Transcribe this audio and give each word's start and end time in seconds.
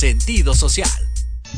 sentido 0.00 0.54
social. 0.54 0.88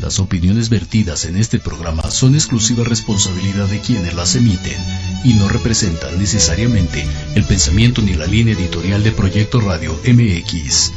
Las 0.01 0.19
opiniones 0.19 0.69
vertidas 0.69 1.27
en 1.27 1.37
este 1.37 1.61
programa 1.61 2.11
son 2.11 2.35
exclusiva 2.35 2.83
responsabilidad 2.83 3.69
de 3.69 3.79
quienes 3.79 4.15
las 4.15 4.35
emiten 4.35 4.77
y 5.23 5.35
no 5.35 5.49
representan 5.49 6.19
necesariamente 6.19 7.07
el 7.37 7.45
pensamiento 7.45 8.03
ni 8.03 8.15
la 8.15 8.27
línea 8.27 8.55
editorial 8.55 9.05
de 9.05 9.13
Proyecto 9.13 9.61
Radio 9.61 9.97
MX. 10.05 10.91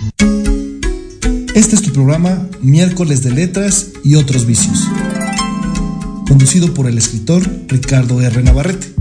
Este 1.54 1.76
es 1.76 1.84
tu 1.84 1.94
programa 1.94 2.50
Miércoles 2.62 3.22
de 3.22 3.30
Letras 3.30 3.92
y 4.04 4.16
otros 4.16 4.48
vicios, 4.48 4.80
conducido 6.28 6.74
por 6.74 6.88
el 6.88 6.98
escritor 6.98 7.48
Ricardo 7.68 8.22
R. 8.22 8.42
Navarrete, 8.42 8.92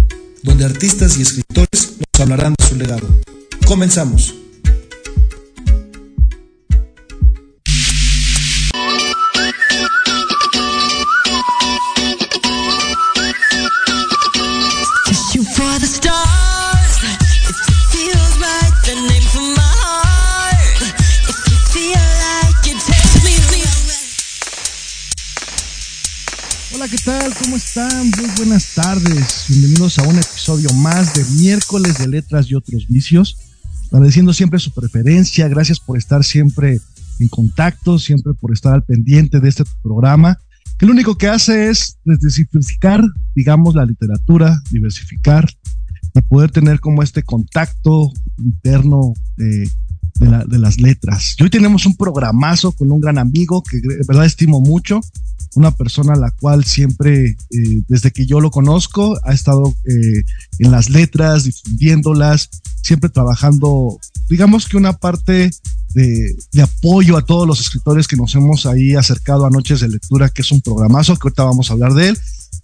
donde 0.43 0.67
artistas 0.67 1.17
y 1.17 1.23
escritores 1.23 1.95
nos 1.99 2.21
hablarán 2.21 2.55
de 2.59 2.67
su 2.67 2.77
legado. 2.77 3.09
Comenzamos. 3.65 4.44
¿Cómo 27.45 27.57
están? 27.57 28.07
Muy 28.07 28.31
buenas 28.39 28.75
tardes. 28.75 29.45
Bienvenidos 29.51 29.99
a 29.99 30.09
un 30.09 30.17
episodio 30.17 30.73
más 30.77 31.13
de 31.13 31.23
miércoles 31.43 31.99
de 31.99 32.09
letras 32.09 32.51
y 32.51 32.55
otros 32.55 32.89
vicios. 32.89 33.37
Agradeciendo 33.93 34.33
siempre 34.33 34.59
su 34.59 34.73
preferencia. 34.73 35.47
Gracias 35.49 35.79
por 35.79 35.99
estar 35.99 36.25
siempre 36.25 36.81
en 37.19 37.29
contacto, 37.29 37.99
siempre 37.99 38.33
por 38.33 38.55
estar 38.55 38.73
al 38.73 38.83
pendiente 38.83 39.41
de 39.41 39.51
este 39.51 39.65
programa, 39.83 40.39
que 40.79 40.87
lo 40.87 40.93
único 40.93 41.19
que 41.19 41.29
hace 41.29 41.69
es 41.69 41.99
diversificar, 42.05 43.05
digamos, 43.35 43.75
la 43.75 43.85
literatura, 43.85 44.63
diversificar 44.71 45.47
y 46.15 46.23
poder 46.23 46.51
tener 46.51 46.81
como 46.81 47.03
este 47.03 47.23
contacto 47.23 48.11
interno 48.39 49.13
de, 50.17 50.45
de 50.47 50.59
las 50.59 50.81
letras. 50.81 51.37
Hoy 51.41 51.51
tenemos 51.51 51.87
un 51.87 51.97
programazo 51.97 52.73
con 52.73 52.91
un 52.93 53.01
gran 53.01 53.19
amigo 53.19 53.63
que 53.63 53.81
verdad 54.07 54.25
estimo 54.25 54.61
mucho 54.61 55.01
una 55.55 55.71
persona 55.71 56.15
a 56.15 56.19
la 56.19 56.31
cual 56.31 56.65
siempre, 56.65 57.37
eh, 57.51 57.83
desde 57.89 58.11
que 58.11 58.27
yo 58.27 58.41
lo 58.41 58.51
conozco, 58.51 59.19
ha 59.25 59.33
estado 59.33 59.75
eh, 59.85 60.23
en 60.59 60.71
las 60.71 60.91
letras, 60.91 61.45
difundiéndolas, 61.45 62.51
siempre 62.83 63.11
trabajando, 63.11 63.99
digamos 64.29 64.69
que 64.69 64.77
una 64.77 64.95
parte 64.95 65.51
de, 65.95 66.37
de, 66.53 66.63
apoyo 66.63 67.17
a 67.17 67.25
todos 67.25 67.47
los 67.47 67.61
escritores 67.61 68.09
que 68.09 68.17
nos 68.17 68.35
hemos 68.35 68.67
ahí 68.67 68.95
acercado 68.95 69.47
a 69.47 69.51
Noches 69.51 69.81
de 69.81 69.89
Lectura, 69.89 70.29
que 70.29 70.43
es 70.43 70.51
un 70.51 70.61
programazo, 70.61 71.15
que 71.17 71.29
ahorita 71.29 71.45
vamos 71.45 71.71
a 71.71 71.75
hablar 71.75 71.95
de 71.95 72.09
él. 72.09 72.19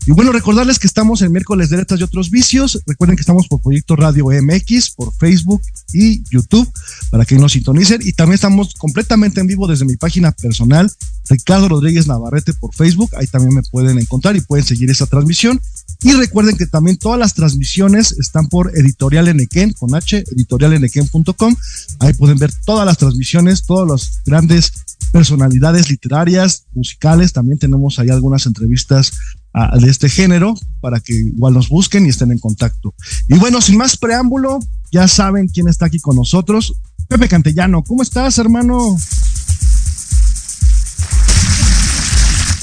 Y 0.06 0.12
bueno, 0.12 0.32
recordarles 0.32 0.78
que 0.78 0.86
estamos 0.86 1.20
en 1.20 1.30
miércoles 1.30 1.68
de 1.68 1.76
letras 1.76 2.00
y 2.00 2.02
otros 2.02 2.30
vicios. 2.30 2.80
Recuerden 2.86 3.16
que 3.16 3.20
estamos 3.20 3.46
por 3.48 3.60
Proyecto 3.60 3.96
Radio 3.96 4.26
MX, 4.26 4.92
por 4.92 5.12
Facebook 5.14 5.60
y 5.92 6.22
YouTube, 6.30 6.70
para 7.10 7.26
que 7.26 7.36
nos 7.36 7.52
sintonicen. 7.52 8.00
Y 8.02 8.14
también 8.14 8.36
estamos 8.36 8.74
completamente 8.74 9.40
en 9.40 9.46
vivo 9.46 9.66
desde 9.66 9.84
mi 9.84 9.96
página 9.96 10.32
personal, 10.32 10.90
Ricardo 11.28 11.68
Rodríguez 11.68 12.06
Navarrete, 12.06 12.54
por 12.54 12.74
Facebook. 12.74 13.10
Ahí 13.16 13.26
también 13.26 13.54
me 13.54 13.62
pueden 13.62 13.98
encontrar 13.98 14.36
y 14.36 14.40
pueden 14.40 14.64
seguir 14.64 14.90
esa 14.90 15.06
transmisión. 15.06 15.60
Y 16.02 16.12
recuerden 16.12 16.56
que 16.56 16.66
también 16.66 16.96
todas 16.96 17.18
las 17.18 17.34
transmisiones 17.34 18.12
están 18.12 18.48
por 18.48 18.76
Editorial 18.76 19.28
Enequén, 19.28 19.74
con 19.74 19.94
H, 19.94 20.24
editorialenequén.com. 20.32 21.56
Ahí 21.98 22.14
pueden 22.14 22.38
ver 22.38 22.52
todas 22.64 22.86
las 22.86 22.96
transmisiones, 22.96 23.64
todos 23.64 23.86
los 23.86 24.20
grandes 24.24 24.72
personalidades 25.12 25.90
literarias, 25.90 26.64
musicales. 26.72 27.34
También 27.34 27.58
tenemos 27.58 27.98
ahí 27.98 28.08
algunas 28.08 28.46
entrevistas 28.46 29.12
a, 29.52 29.76
de 29.78 29.90
este 29.90 30.08
género 30.08 30.54
para 30.80 31.00
que 31.00 31.14
igual 31.14 31.54
nos 31.54 31.68
busquen 31.68 32.06
y 32.06 32.08
estén 32.08 32.32
en 32.32 32.38
contacto. 32.38 32.94
Y 33.28 33.38
bueno, 33.38 33.60
sin 33.60 33.76
más 33.76 33.96
preámbulo, 33.96 34.60
ya 34.92 35.08
saben 35.08 35.48
quién 35.48 35.68
está 35.68 35.86
aquí 35.86 35.98
con 36.00 36.16
nosotros. 36.16 36.74
Pepe 37.08 37.28
Cantellano, 37.28 37.82
¿cómo 37.82 38.02
estás, 38.02 38.38
hermano? 38.38 38.96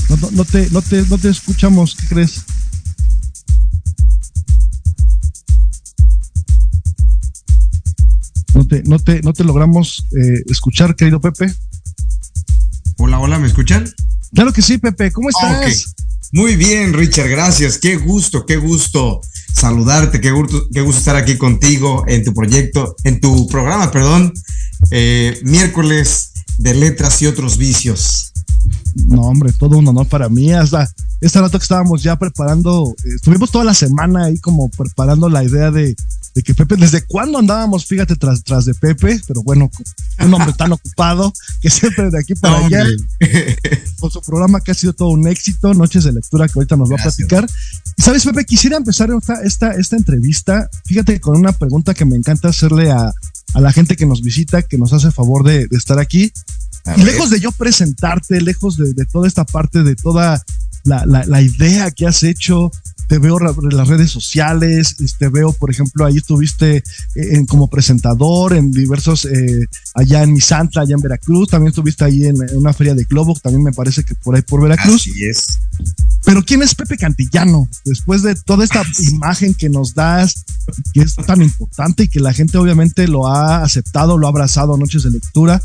No, 0.09 0.15
no, 0.15 0.31
no, 0.31 0.45
te, 0.45 0.69
no, 0.71 0.81
te, 0.81 1.01
no 1.03 1.17
te 1.17 1.29
escuchamos, 1.29 1.95
¿qué 1.95 2.07
crees? 2.07 2.43
No 8.53 8.65
te, 8.65 8.83
no 8.83 8.99
te, 8.99 9.21
no 9.21 9.33
te 9.33 9.43
logramos 9.43 10.05
eh, 10.17 10.41
escuchar, 10.47 10.95
querido 10.95 11.19
Pepe. 11.19 11.53
Hola, 12.97 13.19
hola, 13.19 13.37
¿me 13.37 13.47
escuchan? 13.47 13.87
Claro 14.33 14.51
que 14.53 14.61
sí, 14.61 14.77
Pepe, 14.77 15.11
¿cómo 15.11 15.29
estás? 15.29 15.57
Okay. 15.57 15.73
Muy 16.33 16.55
bien, 16.55 16.93
Richard, 16.93 17.29
gracias. 17.29 17.77
Qué 17.77 17.95
gusto, 17.95 18.45
qué 18.45 18.57
gusto 18.57 19.21
saludarte, 19.53 20.19
qué 20.19 20.31
gusto, 20.31 20.67
estar 20.89 21.15
aquí 21.15 21.37
contigo 21.37 22.03
en 22.07 22.23
tu 22.23 22.33
proyecto, 22.33 22.95
en 23.03 23.19
tu 23.19 23.47
programa, 23.47 23.89
perdón, 23.91 24.33
eh, 24.91 25.39
miércoles 25.43 26.33
de 26.57 26.73
letras 26.73 27.21
y 27.21 27.27
otros 27.27 27.57
vicios. 27.57 28.33
No, 29.07 29.21
hombre, 29.21 29.53
todo 29.53 29.77
un 29.77 29.87
honor 29.87 30.07
para 30.07 30.27
mí. 30.29 30.51
Hasta 30.51 30.89
este 31.21 31.39
rato 31.39 31.57
que 31.57 31.63
estábamos 31.63 32.03
ya 32.03 32.17
preparando, 32.17 32.95
eh, 33.03 33.15
estuvimos 33.15 33.51
toda 33.51 33.63
la 33.63 33.73
semana 33.73 34.25
ahí 34.25 34.39
como 34.39 34.69
preparando 34.69 35.29
la 35.29 35.43
idea 35.43 35.71
de, 35.71 35.95
de 36.35 36.43
que 36.43 36.53
Pepe, 36.53 36.75
¿desde 36.75 37.05
cuándo 37.05 37.37
andábamos, 37.37 37.85
fíjate, 37.85 38.15
tras, 38.15 38.43
tras 38.43 38.65
de 38.65 38.73
Pepe? 38.73 39.19
Pero 39.27 39.43
bueno, 39.43 39.69
un 40.19 40.33
hombre 40.33 40.53
tan 40.53 40.71
ocupado 40.71 41.33
que 41.61 41.69
siempre 41.69 42.09
de 42.09 42.19
aquí 42.19 42.35
para 42.35 42.65
allá, 42.65 42.85
con 43.99 44.11
su 44.11 44.21
programa 44.21 44.61
que 44.61 44.71
ha 44.71 44.75
sido 44.75 44.93
todo 44.93 45.09
un 45.09 45.27
éxito, 45.27 45.73
Noches 45.73 46.03
de 46.03 46.13
Lectura, 46.13 46.47
que 46.47 46.53
ahorita 46.55 46.75
nos 46.75 46.89
Gracias. 46.89 47.07
va 47.07 47.11
a 47.11 47.15
platicar. 47.15 47.49
Y 47.97 48.01
sabes, 48.01 48.25
Pepe, 48.25 48.45
quisiera 48.45 48.77
empezar 48.77 49.09
esta, 49.11 49.41
esta, 49.41 49.71
esta 49.71 49.95
entrevista, 49.95 50.69
fíjate, 50.85 51.19
con 51.19 51.37
una 51.37 51.51
pregunta 51.51 51.93
que 51.93 52.05
me 52.05 52.15
encanta 52.15 52.49
hacerle 52.49 52.91
a, 52.91 53.11
a 53.53 53.61
la 53.61 53.71
gente 53.71 53.95
que 53.95 54.05
nos 54.05 54.21
visita, 54.21 54.61
que 54.61 54.77
nos 54.77 54.93
hace 54.93 55.11
favor 55.11 55.43
de, 55.43 55.67
de 55.67 55.77
estar 55.77 55.99
aquí. 55.99 56.31
Y 56.95 57.03
lejos 57.03 57.29
de 57.29 57.39
yo 57.39 57.51
presentarte, 57.51 58.39
lejos 58.39 58.77
de, 58.77 58.93
de 58.93 59.05
toda 59.05 59.27
esta 59.27 59.43
parte, 59.45 59.83
de 59.83 59.95
toda 59.95 60.41
la, 60.87 61.05
la, 61.05 61.25
la, 61.25 61.41
idea 61.41 61.91
que 61.91 62.07
has 62.07 62.23
hecho, 62.23 62.71
te 63.07 63.19
veo 63.19 63.37
en 63.39 63.77
las 63.77 63.87
redes 63.87 64.09
sociales, 64.09 64.95
te 64.97 65.05
este, 65.05 65.29
veo, 65.29 65.51
por 65.51 65.69
ejemplo, 65.69 66.05
ahí 66.05 66.17
estuviste 66.17 66.83
en, 67.15 67.45
como 67.45 67.67
presentador 67.67 68.53
en 68.53 68.71
diversos, 68.71 69.25
eh, 69.25 69.65
allá 69.95 70.23
en 70.23 70.33
Misantla, 70.33 70.81
allá 70.81 70.95
en 70.95 71.01
Veracruz, 71.01 71.49
también 71.49 71.69
estuviste 71.69 72.05
ahí 72.05 72.25
en, 72.25 72.35
en, 72.41 72.57
una 72.57 72.73
feria 72.73 72.95
de 72.95 73.03
Globo, 73.03 73.37
también 73.41 73.63
me 73.63 73.73
parece 73.73 74.03
que 74.03 74.15
por 74.15 74.35
ahí 74.35 74.41
por 74.41 74.61
Veracruz. 74.61 75.01
Así 75.01 75.25
es. 75.25 75.59
Pero 76.25 76.43
¿quién 76.43 76.63
es 76.63 76.73
Pepe 76.73 76.97
Cantillano? 76.97 77.69
Después 77.85 78.23
de 78.23 78.35
toda 78.35 78.63
esta 78.63 78.81
Así. 78.81 79.09
imagen 79.09 79.53
que 79.53 79.69
nos 79.69 79.93
das, 79.93 80.45
que 80.93 81.01
es 81.01 81.15
tan 81.15 81.41
importante 81.41 82.03
y 82.03 82.07
que 82.07 82.19
la 82.19 82.33
gente 82.33 82.57
obviamente 82.57 83.07
lo 83.07 83.27
ha 83.27 83.63
aceptado, 83.63 84.17
lo 84.17 84.27
ha 84.27 84.29
abrazado 84.29 84.73
a 84.73 84.77
Noches 84.77 85.03
de 85.03 85.11
Lectura, 85.11 85.61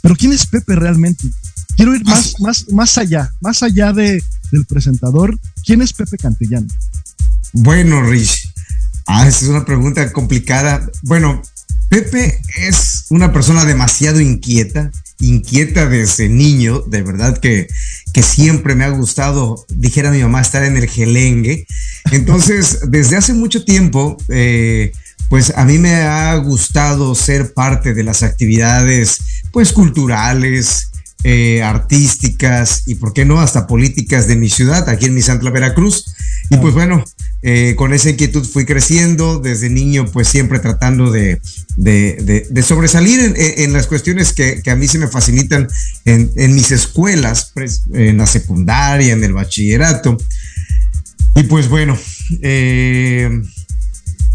pero 0.00 0.14
¿quién 0.14 0.32
es 0.32 0.46
Pepe 0.46 0.76
realmente? 0.76 1.28
Quiero 1.78 1.94
ir 1.94 2.04
más, 2.06 2.40
más, 2.40 2.66
más 2.72 2.98
allá, 2.98 3.30
más 3.40 3.62
allá 3.62 3.92
de, 3.92 4.20
del 4.50 4.66
presentador. 4.66 5.38
¿Quién 5.64 5.80
es 5.80 5.92
Pepe 5.92 6.18
Cantillano? 6.18 6.66
Bueno, 7.52 8.02
Rich, 8.02 8.52
ah, 9.06 9.28
esa 9.28 9.44
es 9.44 9.48
una 9.48 9.64
pregunta 9.64 10.12
complicada. 10.12 10.90
Bueno, 11.02 11.40
Pepe 11.88 12.42
es 12.56 13.04
una 13.10 13.32
persona 13.32 13.64
demasiado 13.64 14.20
inquieta, 14.20 14.90
inquieta 15.20 15.86
desde 15.86 16.28
niño, 16.28 16.80
de 16.80 17.02
verdad 17.02 17.38
que, 17.38 17.68
que 18.12 18.24
siempre 18.24 18.74
me 18.74 18.82
ha 18.82 18.88
gustado, 18.88 19.64
dijera 19.68 20.10
mi 20.10 20.20
mamá, 20.20 20.40
estar 20.40 20.64
en 20.64 20.76
el 20.76 20.88
gelengue. 20.88 21.64
Entonces, 22.10 22.80
desde 22.88 23.14
hace 23.14 23.34
mucho 23.34 23.64
tiempo, 23.64 24.16
eh, 24.26 24.90
pues 25.28 25.52
a 25.56 25.64
mí 25.64 25.78
me 25.78 25.94
ha 25.94 26.34
gustado 26.38 27.14
ser 27.14 27.54
parte 27.54 27.94
de 27.94 28.02
las 28.02 28.24
actividades, 28.24 29.20
pues 29.52 29.72
culturales, 29.72 30.88
eh, 31.24 31.62
artísticas 31.62 32.84
y, 32.86 32.94
por 32.94 33.12
qué 33.12 33.24
no, 33.24 33.40
hasta 33.40 33.66
políticas 33.66 34.28
de 34.28 34.36
mi 34.36 34.48
ciudad, 34.48 34.88
aquí 34.88 35.06
en 35.06 35.14
mi 35.14 35.22
Santa 35.22 35.50
Veracruz. 35.50 36.14
Y 36.50 36.56
pues 36.58 36.74
bueno, 36.74 37.04
eh, 37.42 37.74
con 37.76 37.92
esa 37.92 38.10
inquietud 38.10 38.44
fui 38.44 38.64
creciendo 38.64 39.38
desde 39.38 39.68
niño, 39.68 40.06
pues 40.06 40.28
siempre 40.28 40.60
tratando 40.60 41.10
de, 41.10 41.40
de, 41.76 42.18
de, 42.22 42.46
de 42.48 42.62
sobresalir 42.62 43.20
en, 43.20 43.34
en, 43.36 43.72
las 43.72 43.86
cuestiones 43.86 44.32
que, 44.32 44.62
que, 44.62 44.70
a 44.70 44.76
mí 44.76 44.88
se 44.88 44.98
me 44.98 45.08
facilitan 45.08 45.68
en, 46.04 46.30
en 46.36 46.54
mis 46.54 46.70
escuelas, 46.70 47.52
en 47.92 48.16
la 48.16 48.26
secundaria, 48.26 49.12
en 49.12 49.22
el 49.22 49.32
bachillerato. 49.32 50.16
Y 51.34 51.42
pues 51.44 51.68
bueno, 51.68 51.98
eh, 52.42 53.42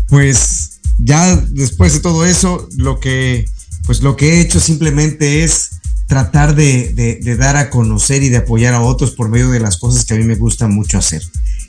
pues 0.07 0.79
ya 0.99 1.35
después 1.35 1.93
de 1.93 1.99
todo 1.99 2.25
eso, 2.25 2.69
lo 2.77 2.99
que, 2.99 3.45
pues 3.85 4.01
lo 4.01 4.15
que 4.15 4.33
he 4.33 4.39
hecho 4.41 4.59
simplemente 4.59 5.43
es 5.43 5.72
tratar 6.13 6.53
de, 6.53 6.93
de, 6.93 7.15
de, 7.15 7.37
dar 7.37 7.57
a 7.57 7.71
conocer 7.71 8.21
y 8.21 8.29
de 8.29 8.37
apoyar 8.37 8.75
a 8.75 8.81
otros 8.81 9.09
por 9.09 9.29
medio 9.29 9.49
de 9.49 9.59
las 9.59 9.77
cosas 9.77 10.05
que 10.05 10.13
a 10.13 10.17
mí 10.17 10.23
me 10.23 10.35
gusta 10.35 10.67
mucho 10.67 10.99
hacer. 10.99 11.23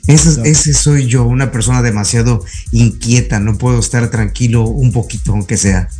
Ese, 0.05 0.39
ese, 0.47 0.71
soy 0.75 1.07
yo, 1.07 1.23
una 1.23 1.51
persona 1.51 1.81
demasiado 1.81 2.45
inquieta, 2.71 3.39
no 3.39 3.57
puedo 3.57 3.79
estar 3.79 4.07
tranquilo 4.11 4.65
un 4.65 4.91
poquito, 4.91 5.31
aunque 5.31 5.57
sea. 5.57 5.89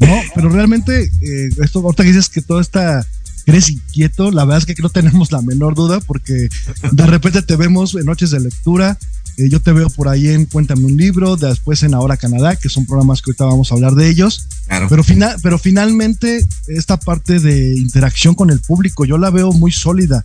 No, 0.00 0.18
pero 0.34 0.48
realmente, 0.48 1.10
eh, 1.20 1.50
esto, 1.62 1.80
ahorita 1.80 2.04
que 2.04 2.08
dices 2.08 2.30
que 2.30 2.40
todo 2.40 2.58
está 2.58 3.06
eres 3.44 3.68
inquieto, 3.68 4.30
la 4.30 4.46
verdad 4.46 4.64
es 4.66 4.74
que 4.74 4.82
no 4.82 4.88
tenemos 4.88 5.30
la 5.30 5.42
menor 5.42 5.74
duda 5.74 6.00
porque 6.00 6.48
de 6.92 7.06
repente 7.06 7.42
te 7.42 7.56
vemos 7.56 7.94
en 7.94 8.06
noches 8.06 8.30
de 8.30 8.40
lectura, 8.40 8.98
eh, 9.40 9.48
yo 9.48 9.60
te 9.60 9.72
veo 9.72 9.88
por 9.88 10.08
ahí 10.08 10.28
en 10.28 10.44
Cuéntame 10.44 10.84
un 10.84 10.96
libro, 10.96 11.36
después 11.36 11.82
en 11.82 11.94
Ahora 11.94 12.16
Canadá, 12.16 12.56
que 12.56 12.68
son 12.68 12.86
programas 12.86 13.22
que 13.22 13.30
ahorita 13.30 13.44
vamos 13.44 13.70
a 13.70 13.74
hablar 13.74 13.94
de 13.94 14.08
ellos. 14.08 14.46
Pero, 14.88 15.02
final, 15.02 15.36
pero 15.42 15.58
finalmente 15.58 16.44
esta 16.68 16.98
parte 16.98 17.40
de 17.40 17.76
interacción 17.76 18.34
con 18.34 18.50
el 18.50 18.60
público, 18.60 19.04
yo 19.04 19.18
la 19.18 19.30
veo 19.30 19.52
muy 19.52 19.72
sólida. 19.72 20.22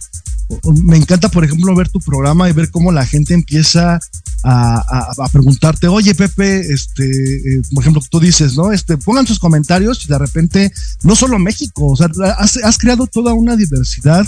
Me 0.83 0.97
encanta, 0.97 1.29
por 1.29 1.43
ejemplo, 1.43 1.75
ver 1.75 1.89
tu 1.89 1.99
programa 1.99 2.49
y 2.49 2.53
ver 2.53 2.69
cómo 2.69 2.91
la 2.91 3.05
gente 3.05 3.33
empieza 3.33 3.99
a, 4.43 5.29
preguntarte, 5.31 5.87
oye 5.87 6.13
Pepe, 6.13 6.71
este, 6.71 7.03
eh, 7.05 7.61
por 7.73 7.81
ejemplo, 7.81 8.03
tú 8.09 8.19
dices, 8.19 8.55
¿no? 8.55 8.71
Este, 8.71 8.95
pongan 8.95 9.25
sus 9.25 9.39
comentarios 9.39 10.05
y 10.05 10.07
de 10.07 10.19
repente, 10.19 10.71
no 11.01 11.15
solo 11.15 11.39
México, 11.39 11.87
o 11.87 11.95
sea, 11.95 12.09
has, 12.37 12.57
has 12.57 12.77
creado 12.77 13.07
toda 13.07 13.33
una 13.33 13.55
diversidad 13.55 14.27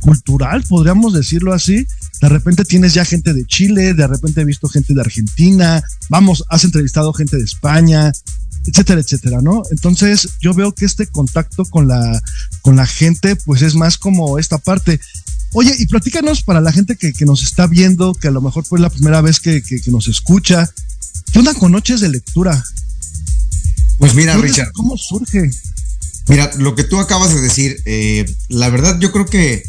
cultural, 0.00 0.62
podríamos 0.68 1.12
decirlo 1.12 1.52
así. 1.52 1.86
De 2.20 2.28
repente 2.28 2.64
tienes 2.64 2.94
ya 2.94 3.04
gente 3.04 3.34
de 3.34 3.44
Chile, 3.44 3.94
de 3.94 4.06
repente 4.06 4.40
he 4.40 4.44
visto 4.44 4.68
gente 4.68 4.94
de 4.94 5.00
Argentina, 5.00 5.82
vamos, 6.08 6.44
has 6.48 6.64
entrevistado 6.64 7.12
gente 7.12 7.36
de 7.36 7.44
España, 7.44 8.12
etcétera, 8.66 9.00
etcétera, 9.00 9.40
¿no? 9.42 9.62
Entonces 9.70 10.28
yo 10.40 10.54
veo 10.54 10.72
que 10.72 10.84
este 10.84 11.06
contacto 11.06 11.64
con 11.64 11.88
la, 11.88 12.22
con 12.62 12.76
la 12.76 12.86
gente, 12.86 13.36
pues 13.36 13.62
es 13.62 13.74
más 13.74 13.98
como 13.98 14.38
esta 14.38 14.58
parte. 14.58 15.00
Oye, 15.52 15.74
y 15.78 15.86
platícanos 15.86 16.42
para 16.42 16.60
la 16.60 16.72
gente 16.72 16.96
que, 16.96 17.12
nos 17.24 17.42
está 17.42 17.66
viendo, 17.66 18.14
que 18.14 18.28
a 18.28 18.30
lo 18.30 18.40
mejor 18.40 18.64
fue 18.64 18.78
la 18.78 18.90
primera 18.90 19.20
vez 19.20 19.40
que, 19.40 19.62
nos 19.86 20.08
escucha, 20.08 20.70
¿qué 21.32 21.38
onda 21.38 21.54
con 21.54 21.72
noches 21.72 22.00
de 22.00 22.08
lectura? 22.08 22.62
Pues 23.98 24.14
mira, 24.14 24.36
Richard. 24.36 24.72
¿Cómo 24.72 24.98
surge? 24.98 25.50
Mira, 26.28 26.50
lo 26.58 26.74
que 26.74 26.84
tú 26.84 26.98
acabas 26.98 27.34
de 27.34 27.40
decir, 27.40 27.80
eh, 27.84 28.26
la 28.48 28.68
verdad 28.68 28.98
yo 29.00 29.12
creo 29.12 29.26
que, 29.26 29.62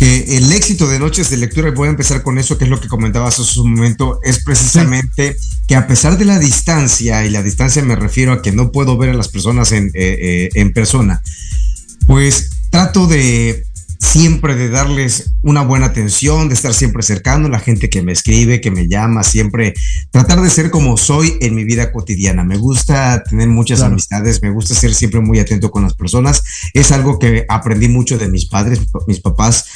que 0.00 0.38
el 0.38 0.50
éxito 0.50 0.88
de 0.88 0.98
Noches 0.98 1.28
de 1.28 1.36
Lectura, 1.36 1.68
y 1.68 1.72
voy 1.72 1.88
a 1.88 1.90
empezar 1.90 2.22
con 2.22 2.38
eso, 2.38 2.56
que 2.56 2.64
es 2.64 2.70
lo 2.70 2.80
que 2.80 2.88
comentabas 2.88 3.38
hace 3.38 3.60
un 3.60 3.74
momento, 3.74 4.18
es 4.22 4.42
precisamente 4.42 5.36
que 5.68 5.76
a 5.76 5.86
pesar 5.86 6.16
de 6.16 6.24
la 6.24 6.38
distancia, 6.38 7.22
y 7.26 7.28
la 7.28 7.42
distancia 7.42 7.84
me 7.84 7.94
refiero 7.96 8.32
a 8.32 8.40
que 8.40 8.50
no 8.50 8.72
puedo 8.72 8.96
ver 8.96 9.10
a 9.10 9.12
las 9.14 9.28
personas 9.28 9.72
en, 9.72 9.88
eh, 9.88 9.90
eh, 9.94 10.48
en 10.54 10.72
persona, 10.72 11.22
pues 12.06 12.48
trato 12.70 13.08
de 13.08 13.66
siempre 14.00 14.54
de 14.54 14.70
darles 14.70 15.34
una 15.42 15.62
buena 15.62 15.86
atención, 15.86 16.48
de 16.48 16.54
estar 16.54 16.72
siempre 16.72 17.02
cercano 17.02 17.46
a 17.46 17.50
la 17.50 17.58
gente 17.58 17.90
que 17.90 18.02
me 18.02 18.12
escribe, 18.12 18.60
que 18.60 18.70
me 18.70 18.88
llama, 18.88 19.22
siempre 19.22 19.74
tratar 20.10 20.40
de 20.40 20.48
ser 20.48 20.70
como 20.70 20.96
soy 20.96 21.36
en 21.40 21.54
mi 21.54 21.64
vida 21.64 21.92
cotidiana. 21.92 22.42
Me 22.42 22.56
gusta 22.56 23.22
tener 23.22 23.48
muchas 23.48 23.82
amistades, 23.82 24.42
me 24.42 24.50
gusta 24.50 24.74
ser 24.74 24.94
siempre 24.94 25.20
muy 25.20 25.38
atento 25.38 25.70
con 25.70 25.82
las 25.82 25.94
personas. 25.94 26.42
Es 26.72 26.92
algo 26.92 27.18
que 27.18 27.44
aprendí 27.48 27.88
mucho 27.88 28.16
de 28.16 28.28
mis 28.28 28.46
padres. 28.46 28.80
Mis 29.06 29.20
papás 29.20 29.66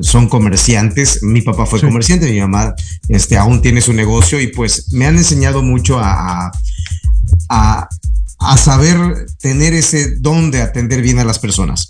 son 0.00 0.28
comerciantes. 0.28 1.22
Mi 1.22 1.42
papá 1.42 1.64
fue 1.64 1.80
comerciante, 1.80 2.30
mi 2.30 2.40
mamá 2.40 2.74
este, 3.08 3.36
aún 3.36 3.62
tiene 3.62 3.80
su 3.80 3.92
negocio 3.92 4.40
y 4.40 4.48
pues 4.48 4.92
me 4.92 5.06
han 5.06 5.16
enseñado 5.16 5.62
mucho 5.62 5.98
a, 5.98 6.46
a 6.46 6.50
a 7.48 7.88
saber 8.56 9.26
tener 9.40 9.74
ese 9.74 10.16
don 10.16 10.50
de 10.50 10.62
atender 10.62 11.02
bien 11.02 11.18
a 11.18 11.24
las 11.24 11.38
personas. 11.38 11.88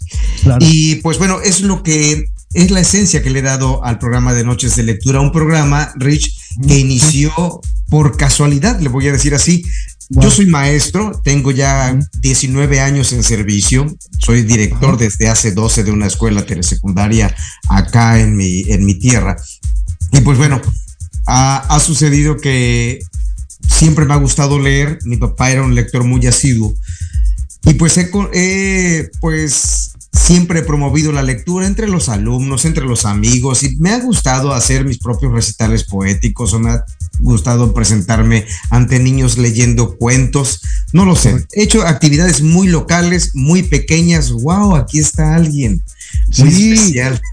Y 0.61 0.97
pues 0.97 1.19
bueno, 1.19 1.41
es 1.41 1.61
lo 1.61 1.83
que 1.83 2.25
es 2.55 2.71
la 2.71 2.81
esencia 2.81 3.23
que 3.23 3.31
le 3.31 3.41
he 3.41 3.43
dado 3.43 3.85
al 3.85 3.99
programa 3.99 4.33
de 4.33 4.45
Noches 4.45 4.77
de 4.77 4.83
Lectura, 4.83 5.21
un 5.21 5.33
programa, 5.33 5.93
Rich, 5.97 6.33
que 6.67 6.79
inició 6.79 7.61
por 7.89 8.17
casualidad, 8.17 8.81
le 8.81 8.89
voy 8.89 9.09
a 9.09 9.12
decir 9.12 9.35
así. 9.35 9.65
Yo 10.11 10.31
soy 10.31 10.47
maestro, 10.47 11.21
tengo 11.23 11.50
ya 11.50 11.99
19 12.23 12.81
años 12.81 13.12
en 13.12 13.23
servicio, 13.23 13.95
soy 14.19 14.43
director 14.43 14.97
desde 14.97 15.29
hace 15.29 15.53
12 15.53 15.85
de 15.85 15.93
una 15.93 16.06
escuela 16.06 16.47
telesecundaria 16.47 17.35
acá 17.69 18.19
en 18.19 18.35
mi, 18.35 18.62
en 18.69 18.87
mi 18.87 18.95
tierra. 18.99 19.37
Y 20.12 20.21
pues 20.21 20.39
bueno, 20.39 20.62
ha, 21.27 21.59
ha 21.59 21.81
sucedido 21.81 22.39
que 22.39 23.00
siempre 23.69 24.05
me 24.05 24.15
ha 24.15 24.19
gustado 24.19 24.59
leer, 24.59 24.99
mi 25.05 25.17
papá 25.17 25.50
era 25.50 25.62
un 25.62 25.75
lector 25.75 26.05
muy 26.05 26.26
asiduo. 26.26 26.75
Y 27.65 27.75
pues 27.75 27.99
he, 27.99 29.11
pues 29.20 29.93
siempre 30.12 30.61
he 30.61 30.62
promovido 30.62 31.12
la 31.12 31.23
lectura 31.23 31.67
entre 31.67 31.87
los 31.87 32.09
alumnos, 32.09 32.65
entre 32.65 32.85
los 32.85 33.05
amigos 33.05 33.62
y 33.62 33.76
me 33.76 33.91
ha 33.91 34.00
gustado 34.00 34.53
hacer 34.53 34.85
mis 34.85 34.99
propios 34.99 35.32
recitales 35.32 35.85
poéticos 35.85 36.55
o 36.55 36.61
me 36.61 36.70
ha 36.70 36.85
gustado 37.20 37.75
presentarme 37.75 38.47
ante 38.70 38.99
niños 38.99 39.38
leyendo 39.38 39.97
cuentos, 39.97 40.61
no 40.93 41.05
lo 41.05 41.17
sé, 41.17 41.47
he 41.53 41.64
hecho 41.64 41.82
actividades 41.82 42.43
muy 42.43 42.69
locales, 42.69 43.32
muy 43.35 43.64
pequeñas, 43.64 44.31
wow, 44.31 44.76
aquí 44.76 44.99
está 44.99 45.35
alguien 45.35 45.82
muy 46.38 46.50
sí. 46.50 46.72
especial. 46.72 47.20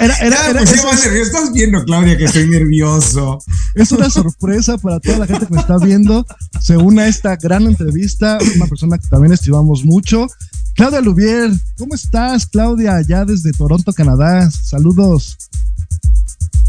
Era, 0.00 0.16
era, 0.16 0.50
era, 0.50 0.62
Estás 0.62 1.52
viendo, 1.52 1.84
Claudia, 1.84 2.16
que 2.16 2.24
estoy 2.24 2.48
nervioso. 2.48 3.38
Es 3.74 3.92
una 3.92 4.10
sorpresa 4.10 4.76
para 4.76 4.98
toda 4.98 5.18
la 5.18 5.26
gente 5.26 5.46
que 5.46 5.54
me 5.54 5.60
está 5.60 5.78
viendo. 5.78 6.26
Se 6.60 6.76
une 6.76 7.02
a 7.02 7.08
esta 7.08 7.36
gran 7.36 7.64
entrevista, 7.64 8.38
una 8.56 8.66
persona 8.66 8.98
que 8.98 9.06
también 9.06 9.32
estimamos 9.32 9.84
mucho. 9.84 10.26
Claudia 10.74 11.00
Lubier, 11.00 11.50
¿cómo 11.76 11.94
estás, 11.94 12.46
Claudia? 12.46 12.96
Allá 12.96 13.24
desde 13.24 13.52
Toronto, 13.52 13.92
Canadá. 13.92 14.50
Saludos. 14.50 15.36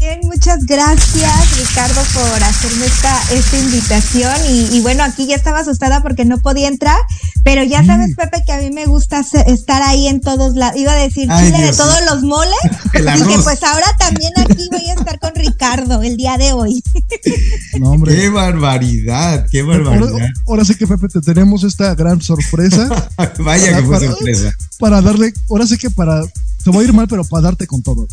Bien, 0.00 0.18
muchas 0.24 0.64
gracias 0.64 1.58
Ricardo 1.58 2.00
por 2.14 2.42
hacerme 2.42 2.86
esta, 2.86 3.22
esta 3.34 3.58
invitación 3.58 4.34
y, 4.48 4.80
bueno, 4.80 5.04
aquí 5.04 5.26
ya 5.26 5.36
estaba 5.36 5.58
asustada 5.58 6.02
porque 6.02 6.24
no 6.24 6.38
podía 6.38 6.68
entrar, 6.68 6.96
pero 7.44 7.62
ya 7.64 7.84
sabes 7.84 8.16
Pepe 8.16 8.42
que 8.46 8.52
a 8.52 8.60
mí 8.60 8.70
me 8.70 8.86
gusta 8.86 9.20
estar 9.46 9.82
ahí 9.82 10.08
en 10.08 10.22
todos 10.22 10.54
lados, 10.56 10.80
iba 10.80 10.92
a 10.92 10.96
decir 10.96 11.28
Chile 11.28 11.66
de 11.66 11.72
todos 11.74 11.98
los 12.10 12.22
moles, 12.22 12.56
dije 12.94 13.38
pues 13.44 13.62
ahora 13.62 13.94
también 13.98 14.32
aquí 14.38 14.68
voy 14.72 14.88
a 14.88 14.94
estar 14.94 15.18
con 15.18 15.34
Ricardo 15.34 16.00
el 16.00 16.16
día 16.16 16.38
de 16.38 16.54
hoy. 16.54 16.82
Qué 18.06 18.28
barbaridad, 18.30 19.46
qué 19.50 19.62
barbaridad. 19.62 20.30
Ahora, 20.46 20.64
sí 20.64 20.74
que 20.74 20.86
Pepe 20.86 21.08
te 21.08 21.20
tenemos 21.20 21.62
esta 21.62 21.94
gran 21.94 22.20
sorpresa. 22.20 22.88
Vaya 23.38 23.76
que 23.76 23.82
fue 23.82 24.00
sorpresa. 24.00 24.56
Para 24.78 25.02
darle, 25.02 25.32
ahora 25.48 25.66
sí 25.66 25.76
que 25.76 25.90
para, 25.90 26.22
te 26.64 26.70
voy 26.70 26.84
a 26.84 26.88
ir 26.88 26.94
mal, 26.94 27.06
pero 27.06 27.24
para 27.24 27.42
darte 27.42 27.66
con 27.66 27.82
todo. 27.82 28.06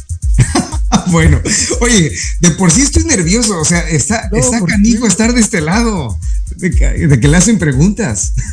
bueno, 1.08 1.40
oye, 1.82 2.12
de 2.42 2.52
por 2.52 2.72
sí 2.72 2.82
estoy 2.82 3.04
nervioso, 3.06 3.60
o 3.60 3.66
sea, 3.66 3.80
está, 3.90 4.30
está 4.32 4.64
canijo 4.66 5.08
estar 5.08 5.34
de 5.34 5.42
este 5.42 5.62
lado, 5.62 6.18
de 6.56 6.72
que, 6.72 7.28
le 7.28 7.38
hacen 7.38 7.60
preguntas. 7.60 8.34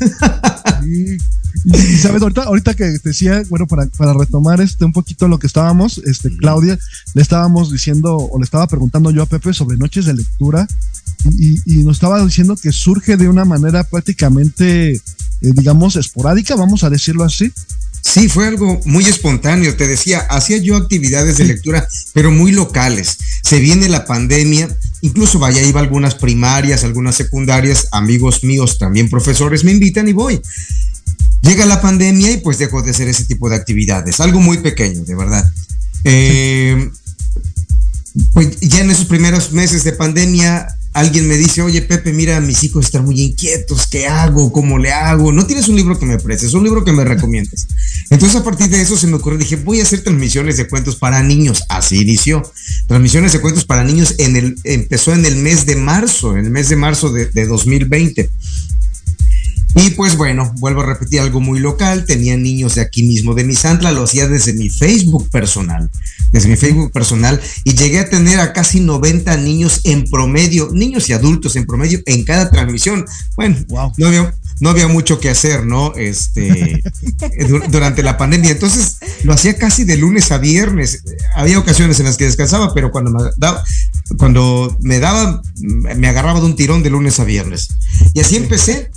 Y, 1.65 1.97
sabes, 1.97 2.21
ahorita, 2.21 2.75
que 2.75 2.85
decía, 3.03 3.43
bueno, 3.49 3.67
para, 3.67 3.87
para, 3.87 4.13
retomar 4.13 4.61
este 4.61 4.85
un 4.85 4.93
poquito 4.93 5.29
lo 5.29 5.39
que 5.39 5.47
estábamos, 5.47 5.99
este, 5.99 6.37
Claudia, 6.37 6.79
le 7.15 7.23
estábamos 7.23 7.73
diciendo, 7.73 8.17
o 8.17 8.39
le 8.39 8.45
estaba 8.45 8.67
preguntando 8.67 9.11
yo 9.13 9.23
a 9.23 9.27
Pepe 9.27 9.55
sobre 9.55 9.79
noches 9.79 10.05
de 10.05 10.15
lectura, 10.15 10.67
y, 11.39 11.85
nos 11.85 11.97
estaba 11.97 12.23
diciendo 12.23 12.57
que 12.57 12.73
surge 12.73 13.17
de 13.17 13.29
una 13.29 13.45
manera 13.45 13.85
prácticamente, 13.85 14.93
eh, 14.93 15.01
digamos, 15.41 15.97
esporádica, 15.97 16.55
vamos 16.55 16.85
a 16.85 16.91
decirlo 16.91 17.25
así, 17.25 17.51
Sí, 18.05 18.29
fue 18.29 18.47
algo 18.47 18.81
muy 18.85 19.05
espontáneo. 19.07 19.77
Te 19.77 19.89
decía, 19.89 20.19
hacía 20.29 20.59
yo 20.59 20.77
actividades 20.77 21.39
de 21.39 21.45
lectura, 21.45 21.89
pero 22.13 22.31
muy 22.31 22.53
locales. 22.53 23.17
Se 23.43 23.59
viene 23.59 23.89
la 23.89 24.05
pandemia, 24.05 24.69
incluso 25.01 25.39
vaya, 25.39 25.63
iba 25.63 25.81
a 25.81 25.83
algunas 25.83 26.15
primarias, 26.15 26.85
algunas 26.85 27.17
secundarias, 27.17 27.89
amigos 27.93 28.45
míos, 28.45 28.79
también 28.79 29.09
profesores, 29.09 29.65
me 29.65 29.73
invitan 29.73 30.07
y 30.07 30.13
voy. 30.13 30.41
Llega 31.41 31.65
la 31.65 31.81
pandemia 31.81 32.31
y 32.31 32.37
pues 32.37 32.59
dejo 32.59 32.83
de 32.83 32.91
hacer 32.91 33.09
ese 33.09 33.25
tipo 33.25 33.49
de 33.49 33.57
actividades, 33.57 34.21
algo 34.21 34.41
muy 34.41 34.59
pequeño, 34.59 35.03
de 35.05 35.15
verdad. 35.15 35.45
Eh, 36.05 36.91
pues 38.35 38.61
ya 38.61 38.81
en 38.81 38.91
esos 38.91 39.07
primeros 39.07 39.53
meses 39.53 39.83
de 39.83 39.93
pandemia 39.93 40.69
alguien 40.95 41.29
me 41.29 41.37
dice, 41.37 41.61
oye 41.61 41.83
Pepe, 41.83 42.13
mira, 42.13 42.41
mis 42.41 42.63
hijos 42.65 42.87
están 42.87 43.05
muy 43.05 43.21
inquietos, 43.21 43.87
¿qué 43.89 44.07
hago? 44.07 44.53
¿Cómo 44.53 44.79
le 44.79 44.93
hago? 44.93 45.33
No 45.33 45.45
tienes 45.45 45.69
un 45.69 45.77
libro 45.77 45.99
que 45.99 46.07
me 46.07 46.19
prestes, 46.19 46.55
un 46.55 46.65
libro 46.65 46.85
que 46.85 46.93
me 46.93 47.05
recomiendes. 47.05 47.67
Entonces 48.11 48.41
a 48.41 48.45
partir 48.45 48.69
de 48.69 48.81
eso 48.81 48.97
se 48.97 49.09
me 49.09 49.17
ocurrió, 49.17 49.39
dije, 49.39 49.57
voy 49.57 49.81
a 49.81 49.83
hacer 49.83 50.03
transmisiones 50.03 50.57
de 50.57 50.69
cuentos 50.69 50.97
para 50.97 51.23
niños. 51.23 51.65
Así 51.69 52.01
inició. 52.01 52.43
Transmisiones 52.87 53.33
de 53.33 53.41
cuentos 53.41 53.65
para 53.65 53.85
niños 53.85 54.15
en 54.19 54.37
el, 54.37 54.55
empezó 54.63 55.13
en 55.13 55.27
el 55.27 55.37
mes 55.37 55.67
de 55.67 55.77
marzo, 55.77 56.37
en 56.37 56.45
el 56.45 56.51
mes 56.51 56.69
de 56.69 56.77
marzo 56.77 57.13
de, 57.13 57.27
de 57.27 57.47
2020. 57.47 58.31
Y 59.77 59.91
pues 59.91 60.17
bueno, 60.17 60.53
vuelvo 60.59 60.83
a 60.83 60.87
repetir 60.87 61.21
algo 61.21 61.41
muy 61.41 61.59
local, 61.59 62.05
tenía 62.07 62.37
niños 62.37 62.77
de 62.77 62.83
aquí 62.83 63.03
mismo 63.03 63.35
de 63.35 63.43
Misantla, 63.43 63.91
lo 63.91 64.05
hacía 64.05 64.29
desde 64.29 64.53
mi 64.53 64.71
Facebook 64.71 65.29
personal, 65.31 65.91
desde 66.31 66.49
mi 66.49 66.57
Facebook 66.57 66.93
personal, 66.93 67.41
y 67.65 67.75
llegué 67.75 67.99
a 67.99 68.09
tener 68.09 68.39
a 68.39 68.53
casi 68.53 68.79
90 68.79 69.37
niños 69.39 69.81
en 69.83 70.05
promedio, 70.05 70.69
niños 70.73 71.09
y 71.09 71.13
adultos 71.13 71.57
en 71.57 71.67
promedio 71.67 72.01
en 72.07 72.23
cada 72.25 72.51
transmisión. 72.51 73.05
Bueno, 73.35 73.57
no, 73.97 74.07
había, 74.07 74.33
no 74.61 74.71
había 74.71 74.87
mucho 74.87 75.19
que 75.19 75.29
hacer, 75.29 75.67
¿no? 75.67 75.93
Este, 75.97 76.81
durante 77.69 78.05
la 78.05 78.17
pandemia, 78.17 78.53
entonces 78.53 78.99
lo 79.25 79.33
hacía 79.33 79.57
casi 79.57 79.83
de 79.83 79.97
lunes 79.97 80.31
a 80.31 80.39
viernes. 80.39 81.03
Había 81.35 81.59
ocasiones 81.59 81.99
en 81.99 82.07
las 82.07 82.17
que 82.17 82.27
descansaba, 82.27 82.73
pero 82.75 82.93
cuando 82.93 83.11
me 83.11 83.25
daba, 83.39 83.65
cuando 84.19 84.77
me 84.83 85.01
daba, 85.01 85.43
me 85.57 86.07
agarraba 86.07 86.39
de 86.39 86.47
un 86.47 86.55
tirón 86.55 86.85
de 86.85 86.91
lunes 86.91 87.19
a 87.19 87.25
viernes. 87.25 87.71
Y 88.13 88.21
así 88.21 88.37
empecé 88.37 88.93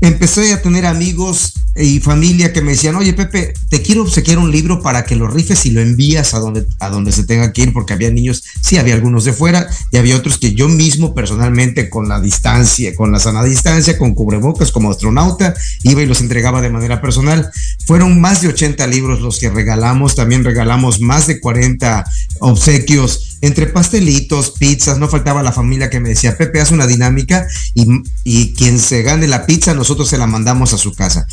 empecé 0.00 0.52
a 0.52 0.62
tener 0.62 0.86
amigos 0.86 1.54
y 1.76 2.00
familia 2.00 2.52
que 2.52 2.62
me 2.62 2.72
decían, 2.72 2.96
oye 2.96 3.12
Pepe, 3.12 3.54
te 3.68 3.80
quiero 3.82 4.02
obsequiar 4.02 4.38
un 4.38 4.50
libro 4.50 4.82
para 4.82 5.04
que 5.04 5.14
lo 5.14 5.28
rifes 5.28 5.66
y 5.66 5.70
lo 5.70 5.80
envías 5.80 6.34
a 6.34 6.40
donde, 6.40 6.66
a 6.80 6.88
donde 6.88 7.12
se 7.12 7.24
tenga 7.24 7.52
que 7.52 7.62
ir, 7.62 7.72
porque 7.72 7.92
había 7.92 8.10
niños, 8.10 8.42
sí, 8.60 8.76
había 8.76 8.94
algunos 8.94 9.24
de 9.24 9.32
fuera 9.32 9.68
y 9.90 9.96
había 9.96 10.16
otros 10.16 10.38
que 10.38 10.54
yo 10.54 10.68
mismo 10.68 11.14
personalmente 11.14 11.88
con 11.88 12.08
la 12.08 12.20
distancia, 12.20 12.94
con 12.94 13.12
la 13.12 13.20
sana 13.20 13.44
distancia, 13.44 13.96
con 13.98 14.14
cubrebocas 14.14 14.72
como 14.72 14.90
astronauta, 14.90 15.54
iba 15.82 16.02
y 16.02 16.06
los 16.06 16.20
entregaba 16.20 16.60
de 16.60 16.70
manera 16.70 17.00
personal. 17.00 17.50
Fueron 17.86 18.20
más 18.20 18.42
de 18.42 18.48
80 18.48 18.86
libros 18.88 19.20
los 19.20 19.38
que 19.38 19.50
regalamos, 19.50 20.16
también 20.16 20.44
regalamos 20.44 21.00
más 21.00 21.26
de 21.26 21.40
40 21.40 22.04
obsequios 22.40 23.29
entre 23.40 23.66
pastelitos, 23.66 24.52
pizzas, 24.58 24.98
no 24.98 25.08
faltaba 25.08 25.42
la 25.42 25.52
familia 25.52 25.90
que 25.90 26.00
me 26.00 26.10
decía, 26.10 26.36
Pepe, 26.36 26.60
haz 26.60 26.70
una 26.70 26.86
dinámica 26.86 27.46
y, 27.74 27.86
y 28.24 28.52
quien 28.54 28.78
se 28.78 29.02
gane 29.02 29.26
la 29.26 29.46
pizza, 29.46 29.74
nosotros 29.74 30.08
se 30.08 30.18
la 30.18 30.26
mandamos 30.26 30.72
a 30.72 30.78
su 30.78 30.94
casa. 30.94 31.26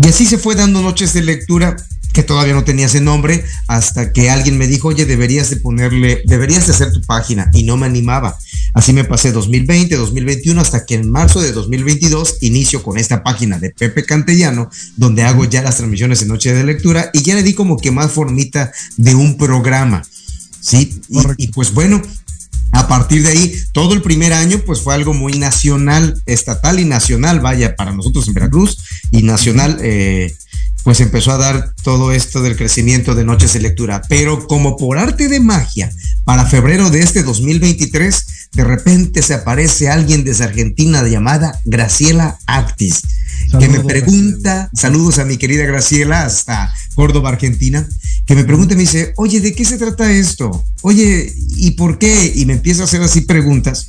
Y 0.00 0.08
así 0.08 0.26
se 0.26 0.38
fue 0.38 0.54
dando 0.54 0.82
noches 0.82 1.12
de 1.12 1.22
lectura 1.22 1.76
que 2.12 2.22
todavía 2.22 2.54
no 2.54 2.64
tenía 2.64 2.86
ese 2.86 3.00
nombre, 3.00 3.44
hasta 3.68 4.12
que 4.12 4.30
alguien 4.30 4.58
me 4.58 4.66
dijo, 4.66 4.88
oye, 4.88 5.06
deberías 5.06 5.50
de 5.50 5.56
ponerle, 5.56 6.22
deberías 6.26 6.66
de 6.66 6.72
hacer 6.72 6.92
tu 6.92 7.00
página, 7.02 7.50
y 7.52 7.62
no 7.62 7.76
me 7.76 7.86
animaba. 7.86 8.36
Así 8.74 8.92
me 8.92 9.04
pasé 9.04 9.30
2020, 9.30 9.94
2021, 9.94 10.60
hasta 10.60 10.84
que 10.84 10.94
en 10.94 11.10
marzo 11.10 11.40
de 11.40 11.52
2022 11.52 12.38
inicio 12.40 12.82
con 12.82 12.98
esta 12.98 13.22
página 13.22 13.58
de 13.58 13.70
Pepe 13.70 14.04
Cantellano, 14.04 14.68
donde 14.96 15.22
hago 15.22 15.44
ya 15.44 15.62
las 15.62 15.76
transmisiones 15.76 16.22
en 16.22 16.28
Noche 16.28 16.52
de 16.52 16.64
Lectura, 16.64 17.10
y 17.12 17.22
ya 17.22 17.34
le 17.34 17.42
di 17.42 17.54
como 17.54 17.76
que 17.76 17.90
más 17.90 18.10
formita 18.10 18.72
de 18.96 19.14
un 19.14 19.36
programa. 19.36 20.02
Sí, 20.68 21.00
y, 21.08 21.18
y, 21.38 21.48
pues 21.48 21.72
bueno, 21.72 22.02
a 22.72 22.86
partir 22.88 23.22
de 23.22 23.30
ahí, 23.30 23.54
todo 23.72 23.94
el 23.94 24.02
primer 24.02 24.34
año, 24.34 24.60
pues 24.66 24.82
fue 24.82 24.94
algo 24.94 25.14
muy 25.14 25.38
nacional, 25.38 26.20
estatal 26.26 26.78
y 26.78 26.84
nacional, 26.84 27.40
vaya, 27.40 27.74
para 27.74 27.92
nosotros 27.92 28.28
en 28.28 28.34
Veracruz, 28.34 28.76
y 29.10 29.22
nacional, 29.22 29.78
eh, 29.80 30.34
pues 30.84 31.00
empezó 31.00 31.32
a 31.32 31.38
dar 31.38 31.72
todo 31.82 32.12
esto 32.12 32.42
del 32.42 32.56
crecimiento 32.56 33.14
de 33.14 33.24
noches 33.24 33.54
de 33.54 33.60
lectura. 33.60 34.02
Pero 34.08 34.46
como 34.46 34.76
por 34.76 34.98
arte 34.98 35.28
de 35.28 35.40
magia, 35.40 35.90
para 36.24 36.44
febrero 36.44 36.90
de 36.90 37.00
este 37.00 37.22
2023, 37.22 38.26
de 38.52 38.64
repente 38.64 39.22
se 39.22 39.34
aparece 39.34 39.88
alguien 39.88 40.24
desde 40.24 40.44
Argentina 40.44 41.06
llamada 41.06 41.60
Graciela 41.64 42.38
Actis, 42.46 43.02
que 43.58 43.68
me 43.68 43.80
pregunta, 43.80 44.70
saludos 44.74 45.18
a 45.18 45.24
mi 45.24 45.36
querida 45.36 45.64
Graciela 45.64 46.24
hasta 46.24 46.72
Córdoba, 46.94 47.30
Argentina, 47.30 47.88
que 48.26 48.34
me 48.34 48.44
pregunta 48.44 48.74
y 48.74 48.76
me 48.76 48.82
dice, 48.82 49.12
oye, 49.16 49.40
¿de 49.40 49.54
qué 49.54 49.64
se 49.64 49.78
trata 49.78 50.12
esto? 50.12 50.64
Oye, 50.82 51.32
¿y 51.56 51.72
por 51.72 51.98
qué? 51.98 52.32
Y 52.34 52.46
me 52.46 52.54
empieza 52.54 52.82
a 52.82 52.84
hacer 52.84 53.02
así 53.02 53.22
preguntas. 53.22 53.88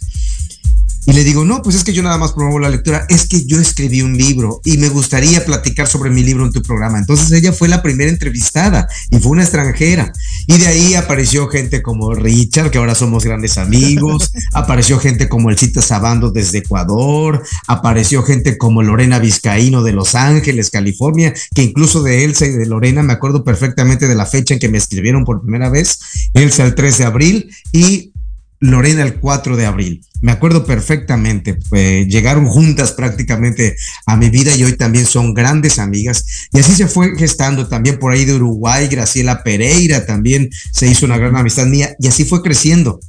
Y 1.09 1.13
le 1.13 1.23
digo, 1.23 1.43
no, 1.43 1.63
pues 1.63 1.75
es 1.75 1.83
que 1.83 1.91
yo 1.91 2.03
nada 2.03 2.19
más 2.19 2.33
promuevo 2.33 2.59
la 2.59 2.69
lectura, 2.69 3.07
es 3.09 3.27
que 3.27 3.43
yo 3.43 3.59
escribí 3.59 4.03
un 4.03 4.15
libro 4.15 4.61
y 4.63 4.77
me 4.77 4.89
gustaría 4.89 5.43
platicar 5.43 5.87
sobre 5.87 6.11
mi 6.11 6.21
libro 6.21 6.45
en 6.45 6.51
tu 6.51 6.61
programa. 6.61 6.99
Entonces 6.99 7.31
ella 7.31 7.51
fue 7.51 7.67
la 7.67 7.81
primera 7.81 8.11
entrevistada 8.11 8.87
y 9.09 9.17
fue 9.17 9.31
una 9.31 9.41
extranjera. 9.41 10.13
Y 10.45 10.59
de 10.59 10.67
ahí 10.67 10.93
apareció 10.93 11.47
gente 11.47 11.81
como 11.81 12.13
Richard, 12.13 12.69
que 12.69 12.77
ahora 12.77 12.93
somos 12.93 13.25
grandes 13.25 13.57
amigos, 13.57 14.31
apareció 14.53 14.99
gente 14.99 15.27
como 15.27 15.49
el 15.49 15.57
Cita 15.57 15.81
Sabando 15.81 16.29
desde 16.29 16.59
Ecuador, 16.59 17.43
apareció 17.65 18.21
gente 18.21 18.59
como 18.59 18.83
Lorena 18.83 19.17
Vizcaíno 19.17 19.81
de 19.81 19.93
Los 19.93 20.13
Ángeles, 20.13 20.69
California, 20.69 21.33
que 21.55 21.63
incluso 21.63 22.03
de 22.03 22.23
Elsa 22.23 22.45
y 22.45 22.51
de 22.51 22.67
Lorena 22.67 23.01
me 23.01 23.13
acuerdo 23.13 23.43
perfectamente 23.43 24.07
de 24.07 24.13
la 24.13 24.27
fecha 24.27 24.53
en 24.53 24.59
que 24.59 24.69
me 24.69 24.77
escribieron 24.77 25.25
por 25.25 25.41
primera 25.41 25.69
vez, 25.71 25.97
Elsa 26.35 26.65
el 26.65 26.75
3 26.75 26.99
de 26.99 27.03
abril 27.05 27.49
y 27.71 28.11
Lorena 28.59 29.03
el 29.03 29.19
4 29.19 29.55
de 29.57 29.65
abril. 29.65 30.05
Me 30.21 30.33
acuerdo 30.33 30.65
perfectamente, 30.65 31.57
eh, 31.71 32.05
llegaron 32.09 32.45
juntas 32.45 32.91
prácticamente 32.91 33.77
a 34.05 34.17
mi 34.17 34.29
vida 34.29 34.53
y 34.55 34.65
hoy 34.65 34.73
también 34.73 35.05
son 35.05 35.33
grandes 35.33 35.79
amigas. 35.79 36.25
Y 36.51 36.59
así 36.59 36.73
se 36.73 36.87
fue 36.87 37.15
gestando 37.17 37.67
también 37.67 37.99
por 37.99 38.11
ahí 38.11 38.25
de 38.25 38.35
Uruguay, 38.35 38.87
Graciela 38.87 39.43
Pereira 39.43 40.05
también 40.05 40.49
se 40.73 40.87
hizo 40.87 41.05
una 41.05 41.17
gran 41.17 41.35
amistad 41.37 41.67
mía 41.67 41.95
y 41.99 42.07
así 42.07 42.25
fue 42.25 42.41
creciendo. 42.41 42.99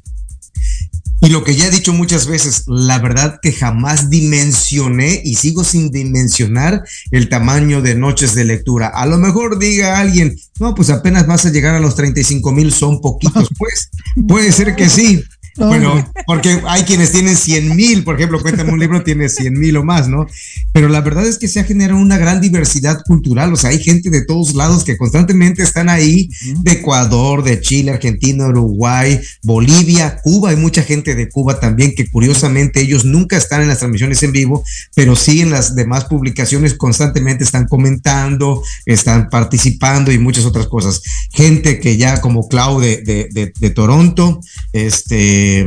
Y 1.23 1.29
lo 1.29 1.45
que 1.45 1.55
ya 1.55 1.67
he 1.67 1.71
dicho 1.71 1.93
muchas 1.93 2.27
veces, 2.27 2.65
la 2.67 2.99
verdad 2.99 3.41
que 3.43 3.53
jamás 3.53 4.09
dimensioné 4.09 5.21
y 5.23 5.35
sigo 5.35 5.65
sin 5.65 5.91
dimensionar 5.91 6.83
el 7.11 7.29
tamaño 7.29 7.83
de 7.83 7.95
noches 7.95 8.35
de 8.35 8.45
lectura. 8.45 8.87
A 8.87 9.05
lo 9.05 9.19
mejor 9.19 9.59
diga 9.59 9.99
alguien, 9.99 10.35
no, 10.59 10.75
pues 10.75 10.89
apenas 10.89 11.27
vas 11.27 11.45
a 11.45 11.51
llegar 11.51 11.75
a 11.75 11.81
los 11.81 11.95
35 11.95 12.53
mil, 12.53 12.73
son 12.73 13.03
poquitos, 13.03 13.49
pues 13.59 13.91
puede 14.27 14.51
ser 14.51 14.75
que 14.77 14.89
sí, 14.89 15.23
bueno, 15.67 16.13
porque 16.27 16.61
hay 16.67 16.83
quienes 16.85 17.13
tienen 17.13 17.37
100 17.37 17.77
mil, 17.77 18.05
por 18.05 18.17
ejemplo, 18.17 18.41
Cuéntame 18.41 18.73
un 18.73 18.81
libro 18.81 19.03
tiene 19.03 19.29
100 19.29 19.59
mil 19.59 19.77
o 19.77 19.85
más, 19.85 20.09
¿no? 20.09 20.27
Pero 20.73 20.89
la 20.89 21.01
verdad 21.01 21.27
es 21.27 21.39
que 21.39 21.49
se 21.49 21.61
ha 21.61 21.65
generado 21.65 22.01
una 22.01 22.19
gran 22.19 22.41
diversidad 22.41 23.03
cultural, 23.05 23.53
o 23.53 23.57
sea, 23.57 23.71
hay 23.71 23.83
gente 23.83 24.11
de 24.11 24.25
todos 24.25 24.55
lados 24.55 24.85
que 24.85 24.97
constantemente 24.97 25.63
están 25.63 25.89
ahí, 25.89 26.29
de 26.63 26.73
Ecuador, 26.73 27.43
de 27.43 27.61
Chile, 27.61 27.93
Argentina, 27.93 28.47
Uruguay, 28.49 29.21
Bolivia, 29.43 30.19
Cuba, 30.23 30.51
hay 30.51 30.57
mucha 30.57 30.83
gente 30.83 31.15
de 31.15 31.29
Cuba 31.29 31.61
también 31.61 31.95
que 31.95 32.09
curiosamente 32.09 32.81
ellos 32.81 33.05
nunca 33.05 33.37
están 33.37 33.63
en 33.63 33.69
las 33.69 33.79
transmisiones 33.79 34.23
en 34.23 34.33
vivo, 34.33 34.65
pero 34.95 35.17
sí 35.17 35.41
en 35.41 35.51
las 35.51 35.75
demás 35.75 36.05
publicaciones 36.07 36.75
constantemente 36.75 37.45
están 37.45 37.67
comentando, 37.67 38.63
están 38.87 39.29
participando 39.29 40.13
y 40.13 40.19
muchas 40.19 40.45
otras 40.45 40.67
cosas. 40.67 41.03
Gente 41.33 41.81
que 41.81 41.97
ya 41.97 42.21
como 42.21 42.49
Clau 42.49 42.81
de, 42.81 42.99
de, 42.99 43.29
de, 43.31 43.53
de 43.59 43.71
Toronto, 43.71 44.41
este 44.73 45.50
eh, 45.59 45.67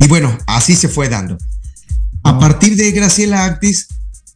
y 0.00 0.08
bueno, 0.08 0.36
así 0.46 0.74
se 0.76 0.88
fue 0.88 1.08
dando. 1.08 1.38
A 2.22 2.38
partir 2.38 2.76
de 2.76 2.90
Graciela 2.92 3.44
Actis, 3.44 3.88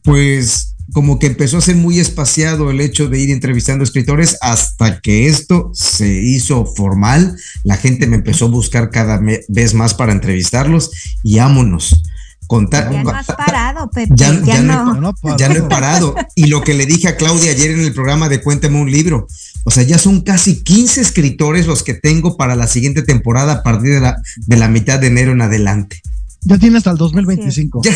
pues 0.03 0.75
como 0.93 1.19
que 1.19 1.27
empezó 1.27 1.57
a 1.57 1.61
ser 1.61 1.75
muy 1.75 1.99
espaciado 1.99 2.71
el 2.71 2.81
hecho 2.81 3.07
de 3.07 3.19
ir 3.19 3.29
entrevistando 3.29 3.83
escritores 3.83 4.37
hasta 4.41 5.01
que 5.01 5.27
esto 5.27 5.71
se 5.73 6.07
hizo 6.07 6.65
formal. 6.65 7.37
La 7.63 7.77
gente 7.77 8.07
me 8.07 8.15
empezó 8.15 8.45
a 8.45 8.49
buscar 8.49 8.89
cada 8.89 9.19
vez 9.47 9.73
más 9.73 9.93
para 9.93 10.13
entrevistarlos 10.13 10.91
y 11.23 11.37
ámonos. 11.39 12.01
Contar, 12.49 12.91
ya 12.91 13.03
no 13.03 13.11
has 13.11 13.27
parado, 13.27 13.91
Pepe. 13.91 14.11
Ya, 14.15 14.31
no. 14.31 15.13
ya 15.37 15.49
no 15.49 15.55
he 15.55 15.61
parado. 15.61 16.15
Y 16.33 16.47
lo 16.47 16.63
que 16.63 16.73
le 16.73 16.87
dije 16.87 17.07
a 17.07 17.15
Claudia 17.15 17.51
ayer 17.51 17.69
en 17.69 17.81
el 17.81 17.93
programa 17.93 18.27
de 18.27 18.41
Cuéntame 18.41 18.81
un 18.81 18.89
libro, 18.89 19.27
o 19.65 19.69
sea, 19.69 19.83
ya 19.83 19.99
son 19.99 20.21
casi 20.21 20.63
15 20.63 20.99
escritores 20.99 21.67
los 21.67 21.83
que 21.83 21.93
tengo 21.93 22.37
para 22.37 22.55
la 22.55 22.65
siguiente 22.65 23.03
temporada 23.03 23.53
a 23.53 23.61
partir 23.61 23.93
de 23.93 23.99
la, 23.99 24.17
de 24.47 24.57
la 24.57 24.67
mitad 24.67 24.97
de 24.97 25.05
enero 25.05 25.31
en 25.33 25.43
adelante. 25.43 26.01
Ya 26.41 26.57
tiene 26.57 26.79
hasta 26.79 26.89
el 26.89 26.97
2025. 26.97 27.81
Sí, 27.83 27.91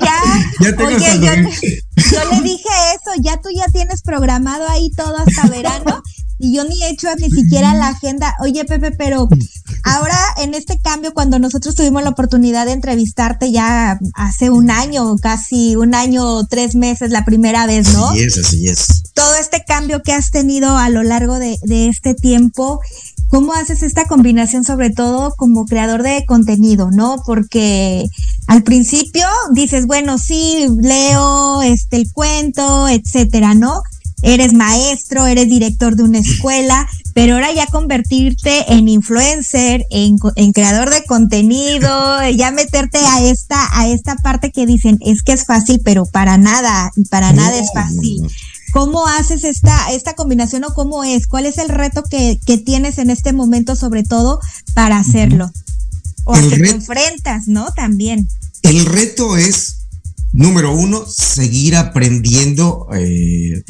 ya. 0.00 0.20
ya 0.58 0.76
tengo 0.76 0.96
Oye, 0.96 1.20
yo, 1.20 1.32
yo, 2.10 2.30
le 2.32 2.40
dije 2.40 2.68
eso, 2.96 3.12
ya 3.20 3.40
tú 3.40 3.48
ya 3.54 3.66
tienes 3.68 4.02
programado 4.02 4.68
ahí 4.68 4.90
todo 4.96 5.16
hasta 5.18 5.46
verano 5.46 6.02
y 6.42 6.52
yo 6.52 6.64
ni 6.64 6.82
he 6.82 6.90
hecho 6.90 7.06
ni 7.20 7.30
siquiera 7.30 7.72
la 7.72 7.88
agenda. 7.88 8.34
Oye, 8.40 8.64
Pepe, 8.64 8.90
pero 8.90 9.28
ahora 9.84 10.18
en 10.38 10.54
este 10.54 10.76
cambio, 10.80 11.14
cuando 11.14 11.38
nosotros 11.38 11.76
tuvimos 11.76 12.02
la 12.02 12.10
oportunidad 12.10 12.66
de 12.66 12.72
entrevistarte 12.72 13.52
ya 13.52 13.96
hace 14.14 14.50
un 14.50 14.68
año, 14.72 15.16
casi 15.18 15.76
un 15.76 15.94
año, 15.94 16.44
tres 16.48 16.74
meses, 16.74 17.12
la 17.12 17.24
primera 17.24 17.64
vez, 17.66 17.92
¿no? 17.92 18.08
Así 18.08 18.22
es, 18.24 18.38
así 18.38 18.66
es. 18.66 19.04
Todo 19.14 19.36
este 19.36 19.62
cambio 19.64 20.02
que 20.02 20.12
has 20.12 20.32
tenido 20.32 20.76
a 20.76 20.88
lo 20.88 21.04
largo 21.04 21.38
de, 21.38 21.58
de 21.62 21.86
este 21.86 22.14
tiempo, 22.14 22.80
¿cómo 23.28 23.52
haces 23.52 23.84
esta 23.84 24.06
combinación, 24.06 24.64
sobre 24.64 24.90
todo 24.90 25.34
como 25.36 25.64
creador 25.64 26.02
de 26.02 26.24
contenido, 26.26 26.90
no? 26.90 27.22
Porque 27.24 28.04
al 28.48 28.64
principio 28.64 29.28
dices, 29.52 29.86
bueno, 29.86 30.18
sí, 30.18 30.66
leo 30.80 31.62
este 31.62 31.98
el 31.98 32.12
cuento, 32.12 32.88
etcétera, 32.88 33.54
¿no? 33.54 33.82
Eres 34.22 34.52
maestro, 34.54 35.26
eres 35.26 35.48
director 35.48 35.96
de 35.96 36.04
una 36.04 36.18
escuela, 36.20 36.88
pero 37.14 37.34
ahora 37.34 37.52
ya 37.52 37.66
convertirte 37.66 38.72
en 38.72 38.88
influencer, 38.88 39.84
en, 39.90 40.16
creador 40.52 40.90
de 40.90 41.04
contenido, 41.04 41.90
ya 42.30 42.50
meterte 42.50 42.98
a 42.98 43.22
esta, 43.22 43.68
a 43.78 43.88
esta 43.88 44.16
parte 44.16 44.50
que 44.50 44.64
dicen, 44.64 44.98
es 45.00 45.22
que 45.22 45.32
es 45.32 45.44
fácil, 45.44 45.80
pero 45.84 46.06
para 46.06 46.38
nada, 46.38 46.90
para 47.10 47.32
nada 47.32 47.58
es 47.58 47.70
fácil. 47.74 48.22
¿Cómo 48.72 49.06
haces 49.06 49.44
esta, 49.44 49.92
esta 49.92 50.14
combinación 50.14 50.64
o 50.64 50.72
cómo 50.72 51.04
es? 51.04 51.26
¿Cuál 51.26 51.44
es 51.44 51.58
el 51.58 51.68
reto 51.68 52.02
que, 52.02 52.40
que 52.46 52.56
tienes 52.56 52.96
en 52.96 53.10
este 53.10 53.34
momento, 53.34 53.76
sobre 53.76 54.02
todo, 54.02 54.40
para 54.72 54.98
hacerlo? 54.98 55.50
O 56.24 56.34
a 56.34 56.40
que 56.40 56.56
te 56.56 56.70
enfrentas, 56.70 57.48
¿no? 57.48 57.70
También. 57.72 58.28
El 58.62 58.86
reto 58.86 59.36
es, 59.36 59.80
número 60.32 60.74
uno, 60.74 61.04
seguir 61.06 61.76
aprendiendo. 61.76 62.88
Eh, 62.94 63.62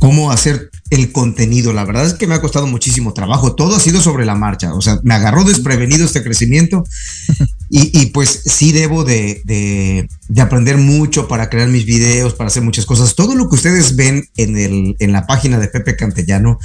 cómo 0.00 0.32
hacer 0.32 0.70
el 0.88 1.12
contenido. 1.12 1.72
La 1.72 1.84
verdad 1.84 2.06
es 2.06 2.14
que 2.14 2.26
me 2.26 2.34
ha 2.34 2.40
costado 2.40 2.66
muchísimo 2.66 3.12
trabajo. 3.12 3.54
Todo 3.54 3.76
ha 3.76 3.80
sido 3.80 4.00
sobre 4.00 4.24
la 4.24 4.34
marcha. 4.34 4.74
O 4.74 4.80
sea, 4.80 4.98
me 5.04 5.14
agarró 5.14 5.44
desprevenido 5.44 6.06
este 6.06 6.24
crecimiento 6.24 6.84
y, 7.70 8.06
pues 8.06 8.42
sí 8.46 8.72
debo 8.72 9.04
de, 9.04 9.42
de, 9.44 10.08
aprender 10.40 10.78
mucho 10.78 11.28
para 11.28 11.50
crear 11.50 11.68
mis 11.68 11.84
videos, 11.84 12.34
para 12.34 12.48
hacer 12.48 12.62
muchas 12.62 12.86
cosas. 12.86 13.14
Todo 13.14 13.34
lo 13.34 13.48
que 13.48 13.56
ustedes 13.56 13.94
ven 13.94 14.24
en, 14.36 14.56
el, 14.56 14.96
en 14.98 15.12
la 15.12 15.26
página 15.26 15.58
de 15.58 15.68
Pepe 15.68 15.94
Cantellano, 15.96 16.58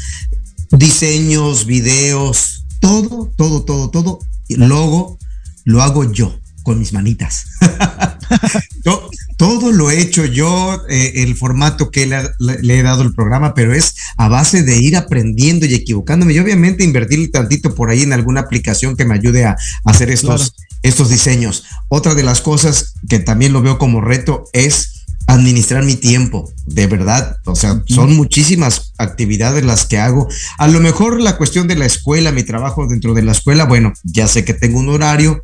diseños, 0.71 1.65
videos, 1.65 2.65
todo, 2.79 3.31
todo, 3.35 3.63
todo, 3.65 3.89
todo, 3.89 4.19
logo, 4.47 5.19
lo 5.65 5.83
hago 5.83 6.09
yo 6.09 6.33
con 6.65 6.79
mis 6.79 6.91
manitas. 6.91 7.45
todo, 9.37 9.71
lo 9.71 9.91
he 9.91 10.01
hecho 10.01 10.25
yo, 10.25 10.81
eh, 10.89 11.13
el 11.17 11.35
formato 11.35 11.91
que 11.91 12.07
le, 12.07 12.79
he 12.79 12.81
dado 12.81 13.03
el 13.03 13.13
programa, 13.13 13.53
pero 13.53 13.73
es 13.73 13.95
a 14.17 14.27
base 14.27 14.63
de 14.63 14.75
ir 14.77 14.97
aprendiendo 14.97 15.67
y 15.67 15.75
equivocándome. 15.75 16.33
Y 16.33 16.39
obviamente 16.39 16.83
invertir 16.83 17.31
tantito 17.31 17.75
por 17.75 17.91
ahí 17.91 18.01
en 18.01 18.13
alguna 18.13 18.41
aplicación 18.41 18.97
que 18.97 19.05
me 19.05 19.13
ayude 19.13 19.45
a, 19.45 19.55
hacer 19.85 20.09
estos, 20.09 20.55
estos 20.81 21.09
diseños. 21.09 21.65
Otra 21.87 22.15
de 22.15 22.23
las 22.23 22.41
cosas 22.41 22.95
que 23.07 23.19
también 23.19 23.53
lo 23.53 23.61
veo 23.61 23.77
como 23.77 24.01
reto 24.01 24.45
es 24.51 25.05
administrar 25.27 25.83
mi 25.83 25.95
tiempo, 25.95 26.51
de 26.65 26.87
verdad. 26.87 27.37
O 27.45 27.55
sea, 27.55 27.83
son 27.85 28.15
muchísimas 28.15 28.93
actividades 28.97 29.63
las 29.63 29.85
que 29.85 29.99
hago. 29.99 30.27
A 30.57 30.67
lo 30.67 30.79
mejor 30.79 31.21
la 31.21 31.37
cuestión 31.37 31.67
de 31.67 31.75
la 31.75 31.85
escuela, 31.85 32.31
mi 32.31 32.43
trabajo 32.43 32.87
dentro 32.87 33.13
de 33.13 33.21
la 33.21 33.33
escuela, 33.33 33.65
bueno, 33.65 33.93
ya 34.03 34.27
sé 34.27 34.45
que 34.45 34.53
tengo 34.53 34.79
un 34.79 34.89
horario, 34.89 35.41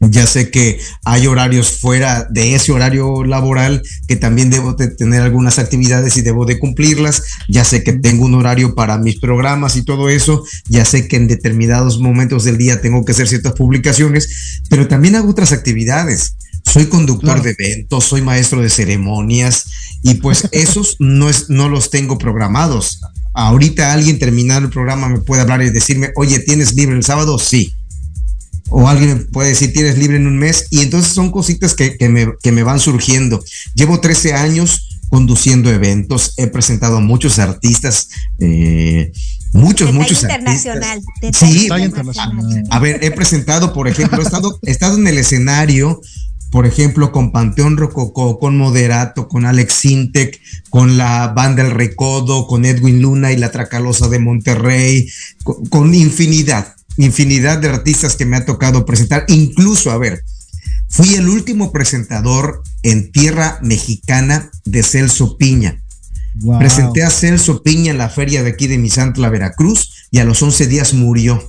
ya 0.00 0.26
sé 0.26 0.50
que 0.50 0.80
hay 1.04 1.26
horarios 1.26 1.78
fuera 1.78 2.26
de 2.30 2.54
ese 2.54 2.72
horario 2.72 3.22
laboral 3.22 3.82
que 4.08 4.16
también 4.16 4.48
debo 4.48 4.72
de 4.72 4.88
tener 4.88 5.20
algunas 5.20 5.58
actividades 5.58 6.16
y 6.16 6.22
debo 6.22 6.46
de 6.46 6.58
cumplirlas. 6.58 7.22
Ya 7.48 7.64
sé 7.64 7.84
que 7.84 7.92
tengo 7.92 8.24
un 8.24 8.34
horario 8.34 8.74
para 8.74 8.96
mis 8.96 9.20
programas 9.20 9.76
y 9.76 9.84
todo 9.84 10.08
eso. 10.08 10.42
Ya 10.68 10.86
sé 10.86 11.06
que 11.06 11.16
en 11.16 11.28
determinados 11.28 12.00
momentos 12.00 12.44
del 12.44 12.56
día 12.56 12.80
tengo 12.80 13.04
que 13.04 13.12
hacer 13.12 13.28
ciertas 13.28 13.52
publicaciones, 13.52 14.62
pero 14.70 14.88
también 14.88 15.16
hago 15.16 15.30
otras 15.30 15.52
actividades. 15.52 16.34
Soy 16.64 16.86
conductor 16.86 17.42
de 17.42 17.54
eventos, 17.58 18.04
soy 18.04 18.22
maestro 18.22 18.62
de 18.62 18.70
ceremonias 18.70 19.66
y 20.02 20.14
pues 20.14 20.48
esos 20.52 20.96
no, 20.98 21.28
es, 21.28 21.50
no 21.50 21.68
los 21.68 21.90
tengo 21.90 22.16
programados. 22.16 23.02
Ahorita 23.34 23.92
alguien 23.92 24.18
terminando 24.18 24.66
el 24.66 24.72
programa 24.72 25.08
me 25.10 25.20
puede 25.20 25.42
hablar 25.42 25.62
y 25.62 25.70
decirme, 25.70 26.10
oye, 26.16 26.38
¿tienes 26.38 26.74
libre 26.74 26.96
el 26.96 27.04
sábado? 27.04 27.38
Sí 27.38 27.74
o 28.70 28.88
alguien 28.88 29.26
puede 29.30 29.50
decir 29.50 29.72
tienes 29.72 29.98
libre 29.98 30.16
en 30.16 30.26
un 30.26 30.38
mes 30.38 30.68
y 30.70 30.80
entonces 30.80 31.12
son 31.12 31.30
cositas 31.30 31.74
que, 31.74 32.08
me, 32.08 32.62
van 32.62 32.80
surgiendo. 32.80 33.42
Llevo 33.74 34.00
13 34.00 34.34
años 34.34 35.00
conduciendo 35.08 35.70
eventos, 35.70 36.34
he 36.36 36.46
presentado 36.46 36.98
a 36.98 37.00
muchos 37.00 37.40
artistas, 37.40 38.08
eh, 38.38 39.12
muchos, 39.52 39.92
muchos 39.92 40.22
internacional, 40.22 41.02
artistas. 41.16 41.50
Sí, 41.50 41.66
internacional. 41.66 42.64
A, 42.70 42.78
ver, 42.78 43.02
he 43.02 43.10
presentado, 43.10 43.72
por 43.72 43.88
ejemplo, 43.88 44.20
he 44.20 44.24
estado, 44.24 44.60
he 44.62 44.70
estado 44.70 44.96
en 44.96 45.08
el 45.08 45.18
escenario, 45.18 46.00
por 46.52 46.64
ejemplo, 46.64 47.10
con 47.10 47.32
Panteón 47.32 47.76
Rococó, 47.76 48.38
con 48.38 48.56
Moderato, 48.56 49.26
con 49.26 49.46
Alex 49.46 49.74
Sintec, 49.74 50.40
con 50.68 50.96
la 50.96 51.28
banda 51.28 51.64
El 51.64 51.72
Recodo, 51.72 52.46
con 52.46 52.64
Edwin 52.64 53.02
Luna 53.02 53.32
y 53.32 53.36
la 53.36 53.50
Tracalosa 53.50 54.08
de 54.08 54.20
Monterrey, 54.20 55.08
con 55.70 55.92
infinidad 55.92 56.76
infinidad 57.04 57.58
de 57.58 57.68
artistas 57.68 58.16
que 58.16 58.26
me 58.26 58.36
ha 58.36 58.44
tocado 58.44 58.84
presentar, 58.84 59.24
incluso, 59.28 59.90
a 59.90 59.98
ver, 59.98 60.22
fui 60.88 61.14
el 61.14 61.28
último 61.28 61.72
presentador 61.72 62.62
en 62.82 63.10
tierra 63.10 63.58
mexicana 63.62 64.50
de 64.64 64.82
Celso 64.82 65.36
Piña. 65.36 65.82
Presenté 66.58 67.02
a 67.02 67.10
Celso 67.10 67.62
Piña 67.62 67.90
en 67.90 67.98
la 67.98 68.08
feria 68.08 68.42
de 68.42 68.50
aquí 68.50 68.66
de 68.66 68.78
Misantla, 68.78 69.30
Veracruz, 69.30 70.08
y 70.10 70.18
a 70.18 70.24
los 70.24 70.42
11 70.42 70.66
días 70.66 70.94
murió. 70.94 71.42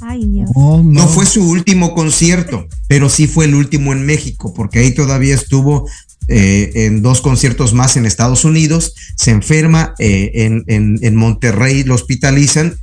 Ay, 0.00 0.26
Dios. 0.26 0.50
Oh, 0.54 0.82
no. 0.84 1.08
fue 1.08 1.24
su 1.24 1.48
último 1.48 1.94
concierto, 1.94 2.66
pero 2.86 3.08
sí 3.08 3.26
fue 3.26 3.46
el 3.46 3.54
último 3.54 3.92
en 3.92 4.04
México, 4.04 4.52
porque 4.54 4.80
ahí 4.80 4.92
todavía 4.92 5.34
estuvo 5.34 5.88
eh, 6.28 6.72
en 6.74 7.00
dos 7.00 7.22
conciertos 7.22 7.72
más 7.72 7.96
en 7.96 8.04
Estados 8.04 8.44
Unidos, 8.44 8.94
se 9.16 9.30
enferma, 9.30 9.94
eh, 9.98 10.32
en, 10.34 10.64
en 10.66 11.16
Monterrey 11.16 11.82
lo 11.84 11.94
hospitalizan 11.94 12.76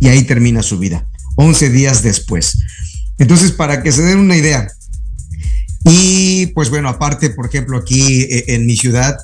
y 0.00 0.08
ahí 0.08 0.24
termina 0.24 0.62
su 0.62 0.78
vida. 0.78 1.06
11 1.38 1.70
días 1.70 2.02
después. 2.02 2.58
Entonces, 3.18 3.52
para 3.52 3.82
que 3.82 3.92
se 3.92 4.02
den 4.02 4.18
una 4.18 4.36
idea. 4.36 4.66
Y 5.84 6.46
pues 6.48 6.68
bueno, 6.68 6.88
aparte, 6.88 7.30
por 7.30 7.46
ejemplo, 7.46 7.78
aquí 7.78 8.22
eh, 8.22 8.44
en 8.48 8.66
mi 8.66 8.76
ciudad 8.76 9.16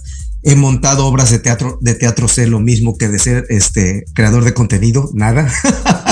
he 0.45 0.55
montado 0.55 1.07
obras 1.07 1.31
de 1.31 1.41
teatro, 1.41 1.79
de 1.81 1.95
teatro 1.95 2.29
sé 2.29 2.47
lo 2.47 2.61
mismo 2.61 2.97
que 2.97 3.09
de 3.09 3.19
ser 3.19 3.47
este 3.49 4.05
creador 4.15 4.45
de 4.45 4.55
contenido, 4.55 5.11
nada. 5.13 5.53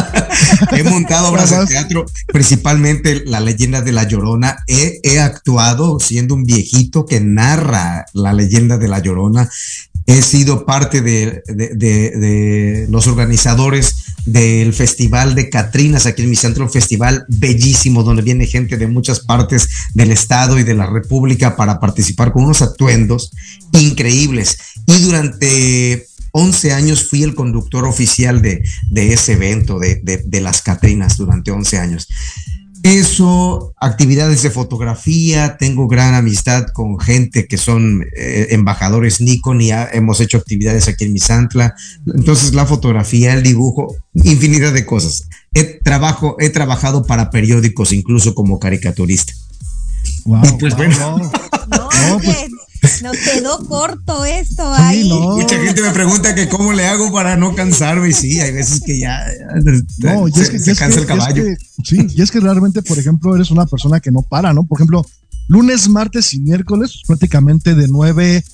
he 0.72 0.82
montado 0.82 1.28
obras 1.28 1.50
de 1.50 1.66
teatro, 1.66 2.06
principalmente 2.32 3.22
La 3.24 3.40
leyenda 3.40 3.80
de 3.80 3.92
la 3.92 4.02
Llorona. 4.02 4.58
He, 4.66 5.00
he, 5.04 5.20
actuado 5.20 6.00
siendo 6.00 6.34
un 6.34 6.44
viejito 6.44 7.06
que 7.06 7.20
narra 7.20 8.06
la 8.12 8.32
leyenda 8.32 8.76
de 8.76 8.88
la 8.88 8.98
Llorona 8.98 9.48
he 10.12 10.22
sido 10.22 10.66
parte 10.66 11.00
de, 11.00 12.86
los 12.90 13.06
organizadores 13.06 13.94
del 14.26 14.74
Festival 14.74 15.34
de 15.34 15.48
Catrinas 15.48 16.06
aquí 16.06 16.22
en 16.22 16.30
mi 16.30 16.36
centro, 16.36 16.64
un 16.64 16.70
festival 16.70 17.24
bellísimo 17.28 18.02
donde 18.02 18.22
viene 18.22 18.46
gente 18.46 18.76
de 18.76 18.86
muchas 18.86 19.20
partes 19.20 19.68
del 19.94 20.10
estado 20.12 20.58
y 20.58 20.64
de 20.64 20.74
la 20.74 20.86
república 20.86 21.56
para 21.56 21.80
participar 21.80 22.32
con 22.32 22.44
unos 22.44 22.60
atuendos 22.60 23.32
increíbles. 23.72 24.58
Y 24.86 24.98
durante 24.98 26.06
11 26.32 26.72
años 26.72 27.08
fui 27.08 27.22
el 27.22 27.34
conductor 27.34 27.84
oficial 27.86 28.42
de, 28.42 28.62
ese 28.94 29.32
evento, 29.32 29.78
de, 29.78 30.00
de, 30.02 30.40
las 30.40 30.62
Catrinas, 30.62 31.16
durante 31.16 31.50
11 31.50 31.78
años. 31.78 32.08
Eso, 32.82 33.74
actividades 33.80 34.42
de 34.42 34.50
fotografía, 34.50 35.56
tengo 35.56 35.86
gran 35.86 36.14
amistad 36.14 36.66
con 36.72 36.98
gente 36.98 37.46
que 37.46 37.56
son 37.56 38.04
eh, 38.16 38.48
embajadores 38.50 39.20
Nikon 39.20 39.60
y 39.60 39.70
hemos 39.70 40.20
hecho 40.20 40.38
actividades 40.38 40.88
aquí 40.88 41.04
en 41.04 41.12
Misantla. 41.12 41.76
Entonces 42.12 42.54
la 42.54 42.66
fotografía, 42.66 43.34
el 43.34 43.44
dibujo, 43.44 43.94
infinidad 44.14 44.72
de 44.72 44.84
cosas. 44.84 45.28
He, 45.54 45.62
trabajo, 45.64 46.36
he 46.40 46.50
trabajado 46.50 47.04
para 47.04 47.30
periódicos 47.30 47.92
incluso 47.92 48.34
como 48.34 48.58
caricaturista. 48.58 49.32
Wow, 50.24 50.42
y 50.44 50.58
pues 50.58 50.76
bueno. 50.76 51.30
No, 51.70 52.18
pues, 52.18 52.46
nos 53.02 53.16
quedó 53.16 53.66
corto 53.66 54.24
esto 54.24 54.62
ahí. 54.74 55.08
Mucha 55.08 55.58
gente 55.58 55.82
me 55.82 55.90
pregunta 55.90 56.34
que 56.34 56.48
cómo 56.48 56.72
le 56.72 56.86
hago 56.86 57.12
para 57.12 57.36
no 57.36 57.54
cansarme 57.54 58.08
y 58.08 58.12
sí, 58.12 58.40
hay 58.40 58.52
veces 58.52 58.80
que 58.80 58.98
ya 58.98 59.24
no, 59.98 60.28
se, 60.28 60.42
es 60.42 60.50
que, 60.50 60.58
se 60.58 60.74
cansa 60.74 61.00
el 61.00 61.06
caballo. 61.06 61.44
sí, 61.84 62.06
y 62.14 62.22
es 62.22 62.30
que 62.30 62.40
realmente, 62.40 62.82
por 62.82 62.98
ejemplo, 62.98 63.34
eres 63.34 63.50
una 63.50 63.66
persona 63.66 64.00
que 64.00 64.10
no 64.10 64.22
para, 64.22 64.52
¿no? 64.52 64.64
Por 64.64 64.78
ejemplo, 64.78 65.06
lunes, 65.48 65.88
martes 65.88 66.34
y 66.34 66.40
miércoles, 66.40 67.02
prácticamente 67.06 67.74
de 67.74 67.88
nueve 67.88 68.44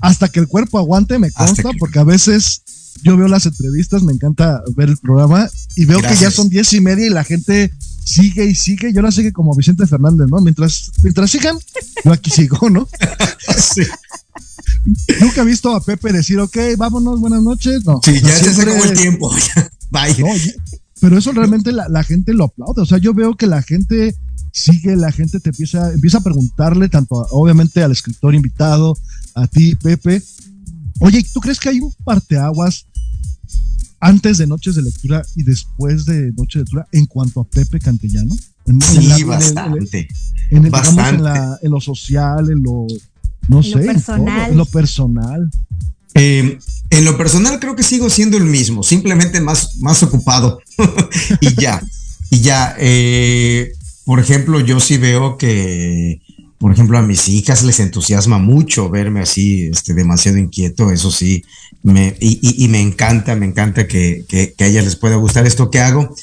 hasta 0.00 0.28
que 0.28 0.40
el 0.40 0.46
cuerpo 0.46 0.78
aguante, 0.78 1.18
me 1.18 1.30
consta, 1.30 1.70
porque 1.78 1.98
a 1.98 2.04
veces 2.04 2.62
yo 3.02 3.16
veo 3.16 3.28
las 3.28 3.46
entrevistas, 3.46 4.02
me 4.02 4.12
encanta 4.12 4.62
ver 4.76 4.88
el 4.90 4.96
programa 4.96 5.48
y 5.76 5.84
veo 5.84 6.00
que 6.00 6.16
ya 6.16 6.30
son 6.30 6.48
diez 6.48 6.72
y 6.72 6.80
media 6.80 7.06
y 7.06 7.10
la 7.10 7.24
gente 7.24 7.72
sigue 8.08 8.46
y 8.46 8.54
sigue. 8.54 8.92
Yo 8.92 9.02
la 9.02 9.10
sigue 9.10 9.32
como 9.32 9.54
Vicente 9.54 9.86
Fernández, 9.86 10.28
¿no? 10.30 10.40
Mientras, 10.40 10.90
mientras 11.02 11.30
sigan, 11.30 11.58
yo 12.04 12.12
aquí 12.12 12.30
sigo, 12.30 12.70
¿no? 12.70 12.88
sí. 13.58 13.82
Nunca 15.20 15.42
he 15.42 15.44
visto 15.44 15.74
a 15.74 15.82
Pepe 15.82 16.12
decir, 16.12 16.38
ok, 16.40 16.56
vámonos, 16.76 17.20
buenas 17.20 17.42
noches. 17.42 17.84
No. 17.84 18.00
Sí, 18.02 18.20
ya 18.20 18.32
se 18.38 18.62
acabó 18.62 18.84
el 18.84 18.96
tiempo. 18.96 19.30
Bye. 19.90 20.16
pero 21.00 21.18
eso 21.18 21.32
realmente 21.32 21.72
la, 21.72 22.04
gente 22.04 22.32
lo 22.32 22.44
aplaude. 22.44 22.82
O 22.82 22.86
sea, 22.86 22.98
yo 22.98 23.12
veo 23.12 23.36
que 23.36 23.46
la 23.46 23.62
gente 23.62 24.16
sigue, 24.52 24.96
la 24.96 25.12
gente 25.12 25.40
te 25.40 25.50
empieza, 25.50 25.92
empieza 25.92 26.18
a 26.18 26.22
preguntarle, 26.22 26.88
tanto 26.88 27.26
obviamente 27.30 27.82
al 27.82 27.92
escritor 27.92 28.34
invitado, 28.34 28.96
a 29.34 29.46
ti, 29.46 29.74
Pepe. 29.74 30.22
Oye, 31.00 31.24
¿tú 31.32 31.40
crees 31.40 31.60
que 31.60 31.68
hay 31.68 31.80
un 31.80 31.92
parteaguas 32.04 32.86
antes 34.00 34.38
de 34.38 34.46
Noches 34.46 34.74
de 34.74 34.82
Lectura 34.82 35.22
y 35.34 35.42
después 35.42 36.04
de 36.04 36.32
Noches 36.36 36.54
de 36.54 36.60
Lectura 36.60 36.88
en 36.92 37.06
cuanto 37.06 37.40
a 37.40 37.44
Pepe 37.44 37.78
Cantellano? 37.78 38.34
sí, 38.80 39.24
bastante. 39.24 40.08
En, 40.50 41.70
lo 41.70 41.80
social, 41.80 42.50
en 42.50 42.62
lo, 42.62 42.86
no 43.48 43.62
sé, 43.62 43.78
personal. 43.78 44.50
En, 44.50 44.56
lo 44.56 44.66
personal. 44.66 45.50
Eh, 46.14 46.58
en 46.90 47.04
lo 47.04 47.16
personal 47.16 47.60
creo 47.60 47.76
que 47.76 47.82
sigo 47.82 48.10
siendo 48.10 48.36
el 48.36 48.44
mismo, 48.44 48.82
simplemente 48.82 49.40
más, 49.40 49.76
más 49.78 50.02
ocupado. 50.02 50.60
y 51.40 51.54
ya, 51.54 51.82
y 52.30 52.40
ya. 52.40 52.74
Eh, 52.78 53.72
por 54.04 54.20
ejemplo, 54.20 54.60
yo 54.60 54.80
sí 54.80 54.96
veo 54.96 55.36
que 55.36 56.22
por 56.58 56.72
ejemplo, 56.72 56.98
a 56.98 57.02
mis 57.02 57.28
hijas 57.28 57.62
les 57.62 57.78
entusiasma 57.78 58.38
mucho 58.38 58.90
verme 58.90 59.20
así, 59.20 59.68
este, 59.68 59.94
demasiado 59.94 60.38
inquieto, 60.38 60.90
eso 60.90 61.10
sí, 61.10 61.44
me, 61.84 62.16
y, 62.20 62.66
me 62.68 62.80
encanta, 62.80 63.36
me 63.36 63.46
encanta 63.46 63.86
que, 63.86 64.24
a 64.58 64.64
ellas 64.64 64.84
les 64.84 64.96
pueda 64.96 65.16
gustar 65.16 65.46
esto 65.46 65.70
que 65.70 65.78
hago. 65.78 66.14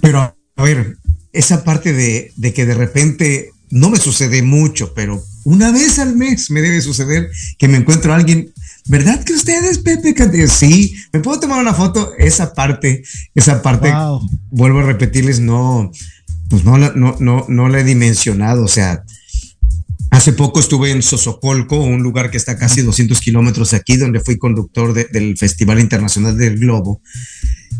Pero, 0.00 0.20
a 0.56 0.62
ver, 0.62 0.98
esa 1.32 1.62
parte 1.62 1.92
de, 1.92 2.52
que 2.52 2.66
de 2.66 2.74
repente 2.74 3.50
no 3.70 3.88
me 3.88 3.98
sucede 3.98 4.42
mucho, 4.42 4.94
pero 4.94 5.22
una 5.44 5.70
vez 5.70 6.00
al 6.00 6.16
mes 6.16 6.50
me 6.50 6.60
debe 6.60 6.80
suceder 6.80 7.30
que 7.56 7.68
me 7.68 7.78
encuentro 7.78 8.12
a 8.12 8.16
alguien, 8.16 8.52
¿verdad 8.86 9.22
que 9.22 9.32
ustedes, 9.32 9.78
Pepe? 9.78 10.12
Sí, 10.48 10.94
¿me 11.12 11.20
puedo 11.20 11.38
tomar 11.38 11.60
una 11.60 11.72
foto? 11.72 12.12
Esa 12.18 12.52
parte, 12.52 13.04
esa 13.36 13.62
parte, 13.62 13.92
vuelvo 14.50 14.80
a 14.80 14.86
repetirles, 14.86 15.38
no, 15.38 15.92
pues 16.50 16.64
no, 16.64 16.76
no, 16.78 17.16
no, 17.20 17.46
no 17.48 17.68
la 17.68 17.78
he 17.78 17.84
dimensionado, 17.84 18.64
o 18.64 18.68
sea, 18.68 19.04
Hace 20.12 20.34
poco 20.34 20.60
estuve 20.60 20.90
en 20.90 21.02
Sosocolco, 21.02 21.78
un 21.78 22.02
lugar 22.02 22.30
que 22.30 22.36
está 22.36 22.58
casi 22.58 22.82
200 22.82 23.18
kilómetros 23.18 23.70
de 23.70 23.78
aquí, 23.78 23.96
donde 23.96 24.20
fui 24.20 24.36
conductor 24.36 24.92
del 24.92 25.38
Festival 25.38 25.80
Internacional 25.80 26.36
del 26.36 26.58
Globo. 26.58 27.00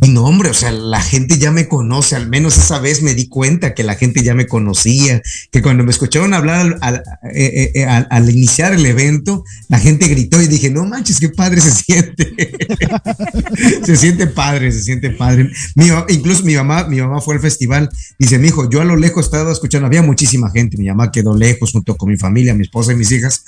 Y 0.00 0.09
no, 0.09 0.24
hombre, 0.24 0.50
o 0.50 0.55
sea, 0.55 0.72
la 0.72 1.00
gente 1.00 1.38
ya 1.38 1.50
me 1.50 1.68
conoce, 1.68 2.16
al 2.16 2.28
menos 2.28 2.57
esa 2.57 2.78
vez 2.78 3.02
me 3.02 3.14
di 3.14 3.28
cuenta 3.28 3.74
que 3.74 3.85
la 3.85 3.94
gente 3.94 4.22
ya 4.22 4.35
me 4.35 4.46
conocía, 4.46 5.22
que 5.50 5.62
cuando 5.62 5.85
me 5.85 5.90
escucharon 5.90 6.35
hablar 6.35 6.78
al, 6.81 7.02
eh, 7.35 7.72
eh, 7.74 7.85
eh, 7.85 8.31
iniciar 8.31 8.72
el 8.72 8.85
evento, 8.87 9.44
la 9.68 9.78
gente 9.78 10.09
gritó 10.09 10.40
y 10.40 10.48
dije, 10.48 10.70
no 10.70 10.85
manches, 10.87 11.20
qué 11.20 11.28
padre 11.28 11.61
se 11.61 11.70
siente. 11.70 12.35
se 13.85 13.96
siente 13.96 14.26
padre, 14.26 14.72
se 14.72 14.83
siente 14.83 15.11
padre. 15.11 15.50
incluso 16.09 16.44
mi 16.44 16.55
mamá, 16.55 16.88
mi 16.88 17.00
mamá 17.00 17.20
fue 17.20 17.35
al 17.35 17.40
festival, 17.40 17.88
dice, 18.18 18.38
mi 18.38 18.48
hijo, 18.48 18.68
yo 18.70 18.81
a 18.81 18.85
lo 18.85 18.96
lejos 18.96 19.26
estaba 19.26 19.52
escuchando, 19.52 19.87
había 19.87 20.02
muchísima 20.02 20.50
gente, 20.50 20.76
mi 20.78 20.88
mamá 20.88 21.12
quedó 21.12 21.37
lejos 21.37 21.72
junto 21.72 21.96
con 21.96 22.09
mi 22.11 22.16
familia, 22.16 22.55
mi 22.55 22.62
esposa 22.62 22.92
y 22.92 22.96
mis 22.96 23.12
hijas, 23.12 23.44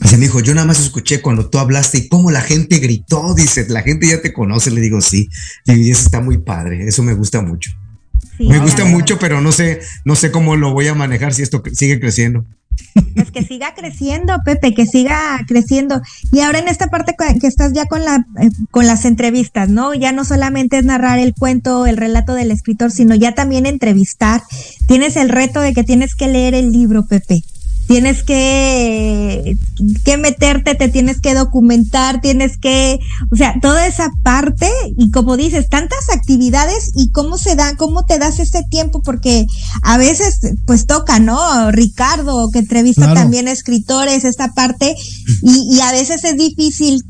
Dice, 0.00 0.16
me 0.16 0.26
dijo, 0.26 0.40
yo 0.40 0.54
nada 0.54 0.66
más 0.66 0.80
escuché 0.80 1.20
cuando 1.20 1.48
tú 1.48 1.58
hablaste 1.58 1.98
y 1.98 2.08
cómo 2.08 2.30
la 2.30 2.40
gente 2.40 2.78
gritó, 2.78 3.34
dice, 3.34 3.66
la 3.68 3.82
gente 3.82 4.06
ya 4.06 4.22
te 4.22 4.32
conoce, 4.32 4.70
le 4.70 4.80
digo, 4.80 5.00
sí, 5.00 5.28
y 5.66 5.90
eso 5.90 6.02
está 6.02 6.20
muy 6.20 6.38
padre, 6.38 6.86
eso 6.86 7.02
me 7.02 7.14
gusta 7.14 7.42
mucho. 7.42 7.72
me 8.38 8.58
gusta 8.58 8.84
mucho, 8.84 9.18
pero 9.18 9.40
no 9.40 9.50
sé, 9.50 9.80
no 10.04 10.14
sé 10.14 10.30
cómo 10.30 10.56
lo 10.56 10.72
voy 10.72 10.86
a 10.86 10.94
manejar 10.94 11.34
si 11.34 11.42
esto 11.42 11.62
sigue 11.72 11.98
creciendo. 11.98 12.44
Pues 13.14 13.32
que 13.32 13.42
siga 13.42 13.74
creciendo, 13.74 14.36
Pepe, 14.44 14.72
que 14.72 14.86
siga 14.86 15.40
creciendo. 15.48 16.00
Y 16.30 16.40
ahora 16.40 16.60
en 16.60 16.68
esta 16.68 16.86
parte 16.86 17.14
que 17.40 17.46
estás 17.48 17.72
ya 17.72 17.86
con 17.86 18.04
la 18.04 18.24
eh, 18.40 18.50
con 18.70 18.86
las 18.86 19.04
entrevistas, 19.04 19.68
¿no? 19.68 19.94
Ya 19.94 20.12
no 20.12 20.24
solamente 20.24 20.78
es 20.78 20.84
narrar 20.84 21.18
el 21.18 21.34
cuento, 21.34 21.86
el 21.86 21.96
relato 21.96 22.34
del 22.34 22.52
escritor, 22.52 22.92
sino 22.92 23.16
ya 23.16 23.34
también 23.34 23.66
entrevistar. 23.66 24.42
Tienes 24.86 25.16
el 25.16 25.28
reto 25.28 25.60
de 25.60 25.74
que 25.74 25.82
tienes 25.82 26.14
que 26.14 26.28
leer 26.28 26.54
el 26.54 26.70
libro, 26.70 27.06
Pepe 27.06 27.42
tienes 27.88 28.22
que, 28.22 29.56
que 30.04 30.18
meterte, 30.18 30.74
te 30.74 30.88
tienes 30.88 31.20
que 31.22 31.34
documentar, 31.34 32.20
tienes 32.20 32.58
que, 32.58 33.00
o 33.32 33.36
sea, 33.36 33.54
toda 33.62 33.86
esa 33.86 34.10
parte 34.22 34.70
y 34.98 35.10
como 35.10 35.38
dices, 35.38 35.70
tantas 35.70 36.10
actividades 36.14 36.92
y 36.94 37.10
cómo 37.10 37.38
se 37.38 37.56
dan, 37.56 37.76
cómo 37.76 38.04
te 38.04 38.18
das 38.18 38.40
este 38.40 38.62
tiempo, 38.70 39.00
porque 39.02 39.46
a 39.82 39.96
veces 39.96 40.38
pues 40.66 40.86
toca, 40.86 41.18
¿no? 41.18 41.70
Ricardo, 41.70 42.50
que 42.52 42.58
entrevista 42.58 43.14
también 43.14 43.48
escritores, 43.48 44.24
esta 44.24 44.52
parte, 44.52 44.94
y, 45.42 45.76
y 45.76 45.80
a 45.80 45.90
veces 45.90 46.22
es 46.24 46.36
difícil. 46.36 47.02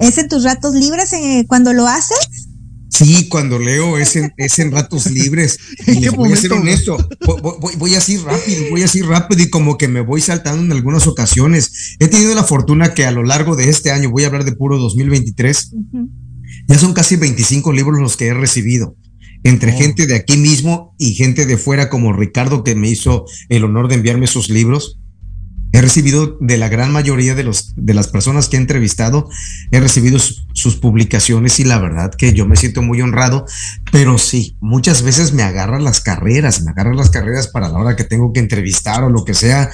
¿Es 0.00 0.16
en 0.18 0.28
tus 0.28 0.44
ratos 0.44 0.74
libres 0.74 1.12
eh, 1.12 1.44
cuando 1.48 1.72
lo 1.72 1.86
haces? 1.88 2.47
Sí, 2.90 3.28
cuando 3.28 3.58
leo 3.58 3.98
es 3.98 4.16
en, 4.16 4.32
es 4.36 4.58
en 4.58 4.72
ratos 4.72 5.10
libres. 5.10 5.58
Y 5.86 6.00
les 6.00 6.12
voy 6.12 6.32
a 6.32 6.36
ser 6.36 6.52
honesto, 6.52 6.96
voy, 7.26 7.76
voy, 7.76 7.94
así 7.94 8.16
rápido, 8.16 8.64
voy 8.70 8.82
así 8.82 9.02
rápido 9.02 9.42
y 9.42 9.50
como 9.50 9.76
que 9.76 9.88
me 9.88 10.00
voy 10.00 10.20
saltando 10.20 10.62
en 10.62 10.72
algunas 10.72 11.06
ocasiones. 11.06 11.96
He 11.98 12.08
tenido 12.08 12.34
la 12.34 12.44
fortuna 12.44 12.94
que 12.94 13.04
a 13.04 13.10
lo 13.10 13.22
largo 13.24 13.56
de 13.56 13.68
este 13.68 13.90
año, 13.90 14.10
voy 14.10 14.24
a 14.24 14.28
hablar 14.28 14.44
de 14.44 14.52
puro 14.52 14.78
2023, 14.78 15.72
ya 16.66 16.78
son 16.78 16.94
casi 16.94 17.16
25 17.16 17.72
libros 17.72 18.00
los 18.00 18.16
que 18.16 18.28
he 18.28 18.34
recibido. 18.34 18.96
Entre 19.44 19.72
oh. 19.72 19.78
gente 19.78 20.06
de 20.06 20.16
aquí 20.16 20.36
mismo 20.36 20.94
y 20.98 21.14
gente 21.14 21.46
de 21.46 21.58
fuera 21.58 21.88
como 21.88 22.12
Ricardo 22.12 22.64
que 22.64 22.74
me 22.74 22.88
hizo 22.88 23.26
el 23.48 23.64
honor 23.64 23.88
de 23.88 23.96
enviarme 23.96 24.26
sus 24.26 24.48
libros. 24.48 24.98
He 25.72 25.82
recibido 25.82 26.38
de 26.40 26.56
la 26.56 26.68
gran 26.68 26.92
mayoría 26.92 27.34
de, 27.34 27.44
los, 27.44 27.74
de 27.76 27.94
las 27.94 28.08
personas 28.08 28.48
que 28.48 28.56
he 28.56 28.60
entrevistado, 28.60 29.28
he 29.70 29.80
recibido 29.80 30.18
sus 30.18 30.76
publicaciones 30.76 31.60
y 31.60 31.64
la 31.64 31.78
verdad 31.78 32.10
que 32.14 32.32
yo 32.32 32.46
me 32.46 32.56
siento 32.56 32.80
muy 32.82 33.02
honrado, 33.02 33.44
pero 33.92 34.16
sí, 34.16 34.56
muchas 34.60 35.02
veces 35.02 35.32
me 35.32 35.42
agarran 35.42 35.84
las 35.84 36.00
carreras, 36.00 36.62
me 36.62 36.70
agarran 36.70 36.96
las 36.96 37.10
carreras 37.10 37.48
para 37.48 37.68
la 37.68 37.78
hora 37.78 37.96
que 37.96 38.04
tengo 38.04 38.32
que 38.32 38.40
entrevistar 38.40 39.04
o 39.04 39.10
lo 39.10 39.24
que 39.24 39.34
sea. 39.34 39.70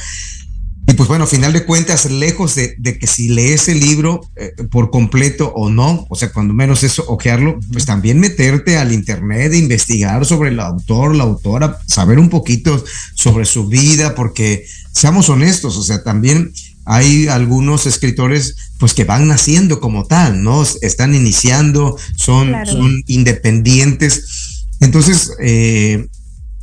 Y 0.86 0.92
pues 0.92 1.08
bueno, 1.08 1.24
a 1.24 1.26
final 1.26 1.52
de 1.52 1.64
cuentas, 1.64 2.10
lejos 2.10 2.54
de, 2.56 2.76
que 2.98 3.06
si 3.06 3.28
lees 3.28 3.68
el 3.68 3.80
libro 3.80 4.20
eh, 4.36 4.52
por 4.70 4.90
completo 4.90 5.50
o 5.54 5.70
no, 5.70 6.06
o 6.10 6.14
sea, 6.16 6.30
cuando 6.30 6.52
menos 6.52 6.82
eso, 6.82 7.04
ojearlo, 7.08 7.58
pues 7.72 7.86
también 7.86 8.20
meterte 8.20 8.76
al 8.76 8.92
internet, 8.92 9.54
investigar 9.54 10.26
sobre 10.26 10.50
el 10.50 10.60
autor, 10.60 11.14
la 11.14 11.24
autora, 11.24 11.78
saber 11.86 12.18
un 12.18 12.28
poquito 12.28 12.84
sobre 13.14 13.46
su 13.46 13.66
vida, 13.66 14.14
porque 14.14 14.66
seamos 14.92 15.30
honestos, 15.30 15.78
o 15.78 15.82
sea, 15.82 16.02
también 16.02 16.52
hay 16.84 17.28
algunos 17.28 17.86
escritores 17.86 18.56
pues 18.78 18.92
que 18.92 19.04
van 19.04 19.26
naciendo 19.26 19.80
como 19.80 20.04
tal, 20.04 20.42
¿no? 20.42 20.62
Están 20.82 21.14
iniciando, 21.14 21.96
son, 22.16 22.54
son 22.66 23.02
independientes. 23.06 24.66
Entonces, 24.80 25.32
eh, 25.40 26.06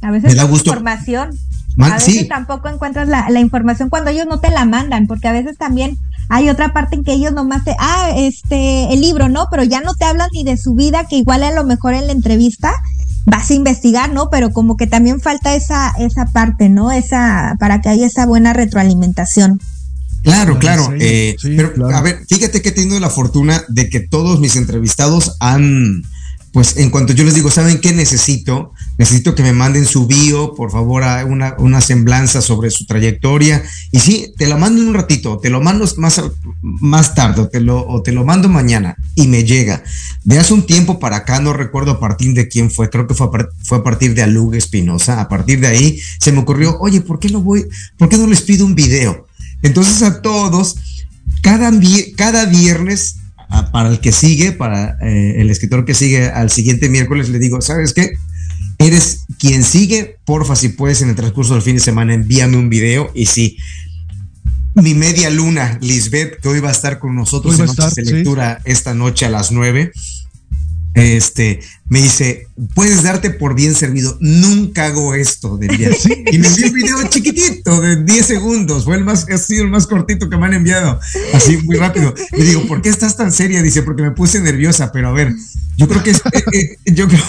a 0.01 0.11
veces 0.11 0.29
me 0.29 0.35
da 0.35 0.43
gusto. 0.43 0.69
información. 0.69 1.31
A 1.79 1.95
veces 1.95 2.27
tampoco 2.27 2.69
encuentras 2.69 3.07
la, 3.07 3.29
la, 3.29 3.39
información 3.39 3.89
cuando 3.89 4.09
ellos 4.09 4.27
no 4.27 4.39
te 4.39 4.49
la 4.49 4.65
mandan, 4.65 5.07
porque 5.07 5.27
a 5.27 5.31
veces 5.31 5.57
también 5.57 5.97
hay 6.29 6.49
otra 6.49 6.73
parte 6.73 6.95
en 6.95 7.03
que 7.03 7.13
ellos 7.13 7.33
nomás 7.33 7.63
te, 7.63 7.75
ah, 7.79 8.11
este, 8.15 8.93
el 8.93 9.01
libro, 9.01 9.29
¿no? 9.29 9.47
Pero 9.51 9.63
ya 9.63 9.81
no 9.81 9.93
te 9.93 10.05
hablan 10.05 10.29
ni 10.33 10.43
de 10.43 10.57
su 10.57 10.75
vida, 10.75 11.07
que 11.07 11.17
igual 11.17 11.43
a 11.43 11.51
lo 11.51 11.63
mejor 11.63 11.93
en 11.93 12.07
la 12.07 12.13
entrevista 12.13 12.73
vas 13.25 13.49
a 13.49 13.53
investigar, 13.53 14.11
¿no? 14.11 14.29
Pero 14.29 14.51
como 14.51 14.77
que 14.77 14.87
también 14.87 15.19
falta 15.19 15.55
esa, 15.55 15.93
esa 15.99 16.25
parte, 16.25 16.69
¿no? 16.69 16.91
Esa, 16.91 17.55
para 17.59 17.81
que 17.81 17.89
haya 17.89 18.07
esa 18.07 18.25
buena 18.25 18.53
retroalimentación. 18.53 19.59
Claro, 20.23 20.59
claro. 20.59 20.93
Eh, 20.99 21.35
pero, 21.41 21.89
a 21.89 22.01
ver, 22.01 22.25
fíjate 22.29 22.61
que 22.61 22.69
he 22.69 22.73
tenido 22.73 22.99
la 22.99 23.09
fortuna 23.09 23.63
de 23.67 23.89
que 23.89 23.99
todos 23.99 24.39
mis 24.39 24.55
entrevistados 24.55 25.35
han, 25.39 26.03
pues 26.53 26.77
en 26.77 26.91
cuanto 26.91 27.13
yo 27.13 27.23
les 27.23 27.33
digo, 27.33 27.49
¿saben 27.49 27.81
qué 27.81 27.91
necesito? 27.93 28.73
Necesito 28.97 29.33
que 29.33 29.43
me 29.43 29.53
manden 29.53 29.85
su 29.85 30.05
bio, 30.05 30.53
por 30.53 30.71
favor, 30.71 31.03
una, 31.27 31.55
una 31.57 31.81
semblanza 31.81 32.41
sobre 32.41 32.69
su 32.69 32.85
trayectoria. 32.85 33.63
Y 33.91 33.99
sí, 33.99 34.33
te 34.37 34.47
la 34.47 34.57
mando 34.57 34.81
en 34.81 34.89
un 34.89 34.93
ratito, 34.93 35.39
te 35.39 35.49
lo 35.49 35.61
mando 35.61 35.87
más, 35.97 36.21
más 36.61 37.15
tarde, 37.15 37.41
o 37.41 37.47
te, 37.47 37.61
lo, 37.61 38.01
te 38.03 38.11
lo 38.11 38.23
mando 38.25 38.49
mañana 38.49 38.95
y 39.15 39.27
me 39.27 39.43
llega. 39.43 39.83
De 40.23 40.37
hace 40.37 40.53
un 40.53 40.65
tiempo 40.65 40.99
para 40.99 41.17
acá, 41.17 41.39
no 41.39 41.53
recuerdo 41.53 41.91
a 41.91 41.99
partir 41.99 42.33
de 42.33 42.47
quién 42.47 42.69
fue, 42.69 42.89
creo 42.89 43.07
que 43.07 43.15
fue 43.15 43.27
a, 43.27 43.47
fue 43.63 43.79
a 43.79 43.83
partir 43.83 44.13
de 44.13 44.23
Aluga 44.23 44.57
Espinosa. 44.57 45.19
A 45.19 45.27
partir 45.27 45.59
de 45.59 45.67
ahí 45.67 45.99
se 46.19 46.31
me 46.31 46.39
ocurrió, 46.39 46.77
oye, 46.79 47.01
¿por 47.01 47.19
qué 47.19 47.29
no 47.29 47.41
voy, 47.41 47.65
por 47.97 48.09
qué 48.09 48.17
no 48.17 48.27
les 48.27 48.41
pido 48.41 48.65
un 48.65 48.75
video? 48.75 49.27
Entonces 49.63 50.01
a 50.03 50.21
todos, 50.21 50.75
cada, 51.41 51.71
cada 52.17 52.45
viernes 52.45 53.17
para 53.71 53.89
el 53.89 53.99
que 53.99 54.11
sigue, 54.11 54.51
para 54.51 54.97
eh, 55.01 55.35
el 55.37 55.49
escritor 55.49 55.85
que 55.85 55.93
sigue 55.93 56.29
al 56.29 56.49
siguiente 56.49 56.89
miércoles, 56.89 57.29
le 57.29 57.39
digo, 57.39 57.61
¿sabes 57.61 57.93
qué? 57.93 58.11
Eres 58.81 59.25
quien 59.37 59.63
sigue, 59.63 60.17
porfa, 60.25 60.55
si 60.55 60.69
puedes 60.69 61.01
en 61.01 61.09
el 61.09 61.15
transcurso 61.15 61.53
del 61.53 61.61
fin 61.61 61.75
de 61.75 61.81
semana, 61.81 62.13
envíame 62.13 62.57
un 62.57 62.69
video. 62.69 63.11
Y 63.13 63.27
si 63.27 63.57
mi 64.75 64.93
media 64.93 65.29
luna, 65.29 65.77
Lisbeth, 65.81 66.39
que 66.41 66.49
hoy 66.49 66.59
va 66.59 66.69
a 66.69 66.73
estar 66.73 66.99
con 66.99 67.15
nosotros 67.15 67.59
en 67.59 67.65
Noches 67.65 67.95
de 67.95 68.03
Lectura 68.03 68.61
esta 68.65 68.93
noche 68.93 69.25
a 69.25 69.29
las 69.29 69.51
nueve, 69.51 69.91
este, 70.93 71.59
me 71.91 72.01
dice, 72.01 72.47
puedes 72.73 73.03
darte 73.03 73.31
por 73.31 73.53
bien 73.53 73.75
servido. 73.75 74.17
Nunca 74.21 74.85
hago 74.85 75.13
esto 75.13 75.57
de 75.57 75.67
bien. 75.67 75.91
Y 76.31 76.39
me 76.39 76.47
envió 76.47 76.67
un 76.67 76.73
video 76.73 77.09
chiquitito 77.09 77.81
de 77.81 78.01
10 78.05 78.25
segundos. 78.25 78.85
Fue 78.85 78.95
el 78.95 79.03
más, 79.03 79.27
ha 79.29 79.37
sido 79.37 79.65
el 79.65 79.71
más 79.71 79.87
cortito 79.87 80.29
que 80.29 80.37
me 80.37 80.45
han 80.45 80.53
enviado. 80.53 80.97
Así 81.33 81.57
muy 81.57 81.75
rápido. 81.75 82.13
Le 82.31 82.45
digo, 82.45 82.65
¿por 82.65 82.81
qué 82.81 82.87
estás 82.87 83.17
tan 83.17 83.33
seria? 83.33 83.61
Dice, 83.61 83.83
porque 83.83 84.03
me 84.03 84.11
puse 84.11 84.39
nerviosa. 84.39 84.89
Pero 84.93 85.09
a 85.09 85.11
ver, 85.11 85.33
yo 85.75 85.89
creo 85.89 86.01
que 86.01 86.11
es, 86.11 86.21
eh, 86.31 86.43
eh, 86.53 86.93
yo, 86.93 87.09
creo, 87.09 87.23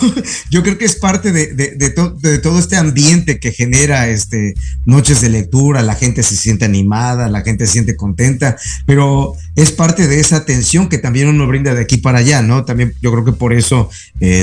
yo 0.50 0.62
creo 0.62 0.78
que 0.78 0.84
es 0.84 0.94
parte 0.94 1.32
de, 1.32 1.54
de, 1.54 1.74
de, 1.74 2.38
todo 2.38 2.60
este 2.60 2.76
ambiente 2.76 3.40
que 3.40 3.50
genera 3.50 4.08
este, 4.10 4.54
noches 4.86 5.20
de 5.20 5.28
lectura. 5.28 5.82
La 5.82 5.96
gente 5.96 6.22
se 6.22 6.36
siente 6.36 6.64
animada, 6.64 7.28
la 7.28 7.40
gente 7.40 7.66
se 7.66 7.72
siente 7.72 7.96
contenta. 7.96 8.56
Pero 8.86 9.34
es 9.56 9.72
parte 9.72 10.06
de 10.06 10.20
esa 10.20 10.36
atención 10.36 10.88
que 10.88 10.98
también 10.98 11.26
uno 11.26 11.48
brinda 11.48 11.74
de 11.74 11.82
aquí 11.82 11.96
para 11.96 12.18
allá, 12.18 12.42
¿no? 12.42 12.64
También 12.64 12.94
yo 13.02 13.10
creo 13.10 13.24
que 13.24 13.32
por 13.32 13.52
eso 13.52 13.90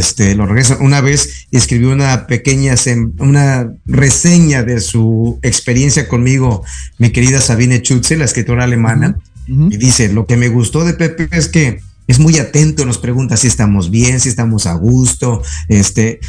este, 0.10 0.34
lo 0.34 0.48
regresa. 0.48 0.78
Una 0.82 1.02
vez 1.02 1.46
escribió 1.52 1.92
una 1.92 2.26
pequeña, 2.26 2.74
una 3.20 3.72
reseña 3.86 4.64
de 4.64 4.80
su 4.80 5.40
experiencia 5.44 6.08
conmigo, 6.08 6.64
mi 6.98 7.12
querida 7.12 7.42
Sabine 7.42 7.82
Schutze, 7.82 8.18
la 8.18 8.26
escritora 8.26 8.64
alemana, 8.64 9.20
y 9.48 9.78
dice, 9.78 10.14
lo 10.14 10.28
que 10.28 10.38
me 10.38 10.48
gustó 10.48 10.86
de 10.86 10.94
Pepe 10.94 11.28
es 11.32 11.48
que 11.48 11.80
es 12.08 12.20
muy 12.20 12.38
atento, 12.38 12.86
nos 12.86 13.00
pregunta 13.00 13.36
si 13.36 13.48
estamos 13.48 13.90
bien, 13.90 14.20
si 14.20 14.30
estamos 14.30 14.68
a 14.68 14.74
gusto, 14.74 15.42
este, 15.68 16.20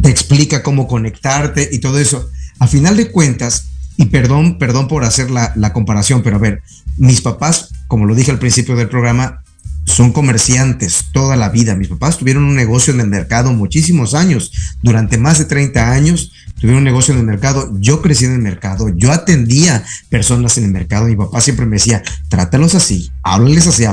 te 0.00 0.10
explica 0.10 0.62
cómo 0.62 0.88
conectarte 0.88 1.68
y 1.70 1.78
todo 1.78 1.98
eso. 1.98 2.28
A 2.58 2.66
final 2.66 2.96
de 2.96 3.10
cuentas, 3.10 3.66
y 3.96 4.06
perdón, 4.06 4.58
perdón 4.58 4.88
por 4.88 5.04
hacer 5.04 5.30
la, 5.30 5.52
la 5.54 5.72
comparación, 5.72 6.22
pero 6.22 6.36
a 6.36 6.40
ver, 6.40 6.62
mis 6.96 7.20
papás, 7.20 7.70
como 7.86 8.06
lo 8.06 8.14
dije 8.14 8.32
al 8.32 8.40
principio 8.40 8.74
del 8.74 8.88
programa, 8.88 9.43
son 9.84 10.12
comerciantes 10.12 11.06
toda 11.12 11.36
la 11.36 11.50
vida. 11.50 11.74
Mis 11.76 11.88
papás 11.88 12.18
tuvieron 12.18 12.44
un 12.44 12.56
negocio 12.56 12.92
en 12.92 13.00
el 13.00 13.08
mercado 13.08 13.52
muchísimos 13.52 14.14
años. 14.14 14.52
Durante 14.82 15.18
más 15.18 15.38
de 15.38 15.44
30 15.44 15.90
años 15.92 16.32
tuvieron 16.60 16.78
un 16.78 16.84
negocio 16.84 17.12
en 17.12 17.20
el 17.20 17.26
mercado. 17.26 17.70
Yo 17.78 18.00
crecí 18.00 18.24
en 18.24 18.32
el 18.32 18.38
mercado. 18.38 18.88
Yo 18.96 19.12
atendía 19.12 19.84
personas 20.08 20.56
en 20.58 20.64
el 20.64 20.70
mercado. 20.70 21.06
Mi 21.06 21.16
papá 21.16 21.40
siempre 21.40 21.66
me 21.66 21.76
decía, 21.76 22.02
trátalos 22.28 22.74
así, 22.74 23.10
háblales 23.22 23.66
así, 23.66 23.84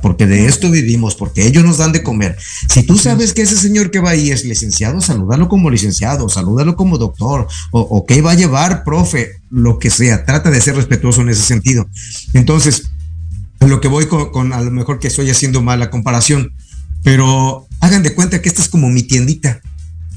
porque 0.00 0.26
de 0.26 0.46
esto 0.46 0.70
vivimos, 0.70 1.14
porque 1.14 1.46
ellos 1.46 1.64
nos 1.64 1.78
dan 1.78 1.92
de 1.92 2.02
comer. 2.02 2.36
Si 2.68 2.82
tú 2.82 2.96
sabes 2.96 3.34
que 3.34 3.42
ese 3.42 3.56
señor 3.56 3.90
que 3.90 4.00
va 4.00 4.10
ahí 4.10 4.30
es 4.30 4.44
licenciado, 4.44 5.00
salúdalo 5.00 5.48
como 5.48 5.70
licenciado, 5.70 6.28
salúdalo 6.28 6.76
como 6.76 6.96
doctor, 6.96 7.46
o, 7.70 7.80
o 7.80 8.06
que 8.06 8.22
va 8.22 8.32
a 8.32 8.36
llevar, 8.36 8.84
profe, 8.84 9.40
lo 9.50 9.78
que 9.78 9.90
sea. 9.90 10.24
Trata 10.24 10.50
de 10.50 10.60
ser 10.60 10.76
respetuoso 10.76 11.20
en 11.20 11.28
ese 11.28 11.42
sentido. 11.42 11.86
Entonces, 12.32 12.90
lo 13.68 13.80
que 13.80 13.88
voy 13.88 14.06
con, 14.06 14.52
a 14.52 14.60
lo 14.60 14.70
mejor 14.70 14.98
que 14.98 15.08
estoy 15.08 15.30
haciendo 15.30 15.62
mal 15.62 15.80
la 15.80 15.90
comparación, 15.90 16.52
pero 17.02 17.66
hagan 17.80 18.02
de 18.02 18.14
cuenta 18.14 18.40
que 18.40 18.48
esta 18.48 18.62
es 18.62 18.68
como 18.68 18.88
mi 18.88 19.02
tiendita. 19.02 19.60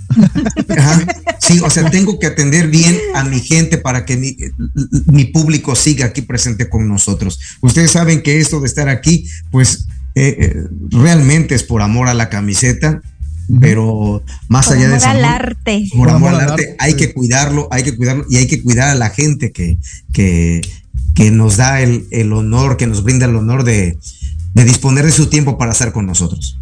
Sí, 1.39 1.61
o 1.63 1.69
sea, 1.69 1.89
tengo 1.89 2.19
que 2.19 2.27
atender 2.27 2.67
bien 2.67 2.97
a 3.15 3.23
mi 3.23 3.39
gente 3.39 3.77
para 3.77 4.05
que 4.05 4.17
mi, 4.17 5.25
público 5.25 5.75
siga 5.75 6.07
aquí 6.07 6.21
presente 6.21 6.67
con 6.67 6.89
nosotros. 6.89 7.39
Ustedes 7.61 7.91
saben 7.91 8.21
que 8.21 8.39
esto 8.39 8.59
de 8.59 8.67
estar 8.67 8.89
aquí, 8.89 9.29
pues 9.49 9.87
eh, 10.15 10.35
eh, 10.39 10.63
realmente 10.89 11.55
es 11.55 11.63
por 11.63 11.81
amor 11.81 12.09
a 12.09 12.13
la 12.13 12.29
camiseta, 12.29 13.01
pero 13.61 14.23
más 14.49 14.69
allá 14.71 14.89
de 14.89 14.97
eso. 14.97 15.05
Por 15.05 15.15
amor 15.15 15.23
al 15.23 15.25
arte. 15.25 15.89
Por 15.95 16.09
amor 16.09 16.33
al 16.33 16.41
arte, 16.41 16.75
hay 16.79 16.95
que 16.95 17.13
cuidarlo, 17.13 17.69
hay 17.71 17.83
que 17.83 17.95
cuidarlo 17.95 18.25
y 18.29 18.37
hay 18.37 18.47
que 18.47 18.61
cuidar 18.61 18.89
a 18.89 18.95
la 18.95 19.09
gente 19.09 19.53
que, 19.53 19.77
que, 20.11 20.61
que 21.17 21.31
nos 21.31 21.57
da 21.57 21.81
el, 21.81 22.05
el, 22.11 22.31
honor, 22.31 22.77
que 22.77 22.85
nos 22.85 23.01
brinda 23.01 23.25
el 23.25 23.35
honor 23.35 23.63
de, 23.63 23.97
de 24.53 24.63
disponer 24.63 25.03
de 25.03 25.11
su 25.11 25.25
tiempo 25.25 25.57
para 25.57 25.71
estar 25.71 25.91
con 25.91 26.05
nosotros. 26.05 26.59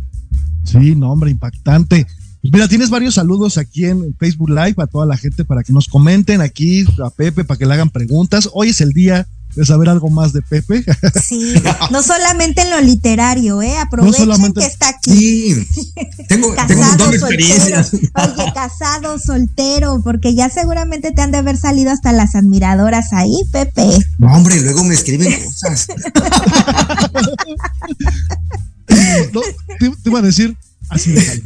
Sí, 0.64 0.96
no, 0.96 1.12
hombre, 1.12 1.30
impactante. 1.30 2.08
Pues 2.42 2.54
mira, 2.54 2.70
tienes 2.70 2.90
varios 2.90 3.16
saludos 3.16 3.58
aquí 3.58 3.84
en 3.84 4.16
Facebook 4.18 4.50
Live 4.50 4.76
a 4.78 4.88
toda 4.88 5.06
la 5.06 5.18
gente 5.18 5.44
para 5.44 5.62
que 5.62 5.74
nos 5.74 5.90
comenten 5.90 6.40
aquí, 6.40 6.86
a 7.04 7.10
Pepe, 7.10 7.44
para 7.44 7.58
que 7.58 7.66
le 7.66 7.74
hagan 7.74 7.90
preguntas. 7.90 8.50
Hoy 8.54 8.70
es 8.70 8.80
el 8.80 8.94
día 8.94 9.28
de 9.56 9.66
saber 9.66 9.90
algo 9.90 10.10
más 10.10 10.34
de 10.34 10.42
Pepe. 10.42 10.84
Sí, 11.22 11.54
no 11.92 12.04
solamente 12.04 12.62
en 12.62 12.70
lo 12.70 12.82
literario, 12.82 13.62
¿eh? 13.62 13.78
Aprovechen 13.78 14.54
que 14.54 14.66
está 14.66 14.90
aquí. 14.90 15.56
Sí, 15.56 15.94
tengo, 16.28 16.54
tengo 16.68 16.82
un 16.82 16.88
montón 16.88 17.12
de 17.12 17.18
experiencias. 17.18 17.94
Oye, 17.94 18.54
casado, 18.54 19.18
soltero, 19.20 20.02
porque 20.04 20.36
ya 20.36 20.50
seguramente 20.50 21.12
te 21.12 21.22
han 21.22 21.32
de 21.32 21.40
haber 21.40 21.58
salido 21.58 21.92
hasta 21.92 22.12
las 22.12 22.36
admiradoras 22.36 23.14
ahí, 23.14 23.38
Pepe. 23.52 23.88
No, 24.18 24.34
hombre, 24.34 24.60
luego 24.62 24.84
me 24.84 24.94
escriben 24.94 25.44
cosas. 25.44 25.88
no, 29.34 29.42
te, 29.80 29.90
te 29.90 30.10
iba 30.10 30.20
a 30.20 30.22
decir, 30.22 30.56
así 30.90 31.12
de 31.12 31.42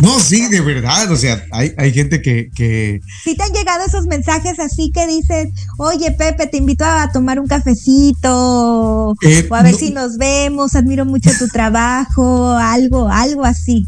No, 0.00 0.18
sí, 0.18 0.48
de 0.48 0.60
verdad, 0.60 1.10
o 1.12 1.16
sea, 1.16 1.44
hay, 1.52 1.72
hay 1.76 1.92
gente 1.92 2.22
que, 2.22 2.50
que... 2.54 3.00
Sí 3.22 3.36
te 3.36 3.42
han 3.44 3.52
llegado 3.52 3.84
esos 3.86 4.06
mensajes 4.06 4.58
así 4.58 4.90
que 4.92 5.06
dices, 5.06 5.50
oye 5.78 6.10
Pepe, 6.12 6.46
te 6.46 6.56
invito 6.56 6.84
a 6.84 7.10
tomar 7.12 7.38
un 7.38 7.46
cafecito, 7.46 9.14
eh, 9.22 9.46
o 9.48 9.54
a 9.54 9.62
ver 9.62 9.74
si 9.74 9.90
nos 9.90 10.16
vemos, 10.16 10.74
admiro 10.74 11.04
mucho 11.04 11.30
tu 11.38 11.46
trabajo, 11.48 12.52
algo, 12.56 13.08
algo 13.08 13.44
así. 13.44 13.86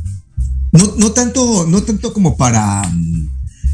No, 0.73 0.95
no 0.99 1.13
tanto, 1.13 1.67
no 1.69 1.83
tanto 1.83 2.13
como 2.13 2.37
para 2.37 2.83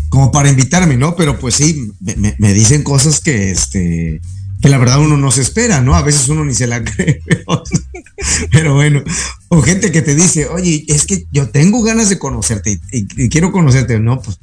como 0.08 0.32
para 0.32 0.48
invitarme, 0.48 0.96
¿no? 0.96 1.14
Pero 1.16 1.38
pues 1.38 1.54
sí, 1.56 1.92
me, 2.00 2.34
me 2.38 2.52
dicen 2.52 2.82
cosas 2.82 3.20
que 3.20 3.50
este 3.50 4.20
que 4.60 4.68
la 4.68 4.78
verdad 4.78 5.00
uno 5.00 5.16
no 5.16 5.30
se 5.30 5.40
espera, 5.40 5.80
¿no? 5.80 5.94
A 5.94 6.02
veces 6.02 6.28
uno 6.28 6.44
ni 6.44 6.54
se 6.54 6.66
la 6.66 6.84
cree. 6.84 7.22
Pero, 8.50 8.74
bueno, 8.74 9.02
o 9.52 9.60
gente 9.62 9.90
que 9.90 10.00
te 10.00 10.14
dice, 10.14 10.46
oye, 10.46 10.84
es 10.86 11.04
que 11.06 11.26
yo 11.32 11.48
tengo 11.48 11.82
ganas 11.82 12.08
de 12.08 12.20
conocerte 12.20 12.80
y, 12.92 13.28
quiero 13.28 13.50
conocerte. 13.50 13.98
No, 13.98 14.22
pues, 14.22 14.38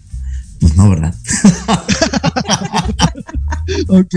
pues 0.60 0.76
no, 0.76 0.89
¿verdad? 0.89 1.15
ok. 3.88 4.15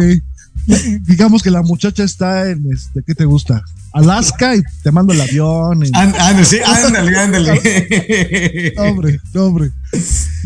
Digamos 1.03 1.45
que 1.45 1.53
la 1.53 1.63
muchacha 1.63 2.03
está 2.03 2.51
en, 2.51 2.67
este, 2.73 3.05
¿qué 3.07 3.15
te 3.15 3.25
gusta? 3.25 3.63
Alaska 3.93 4.57
y 4.57 4.63
te 4.83 4.91
mando 4.91 5.13
el 5.13 5.21
avión. 5.21 5.81
Ándale, 5.93 6.45
sí, 6.45 6.59
ándale, 6.67 7.17
ándale. 7.17 8.75
hombre, 8.77 9.21
hombre. 9.37 9.71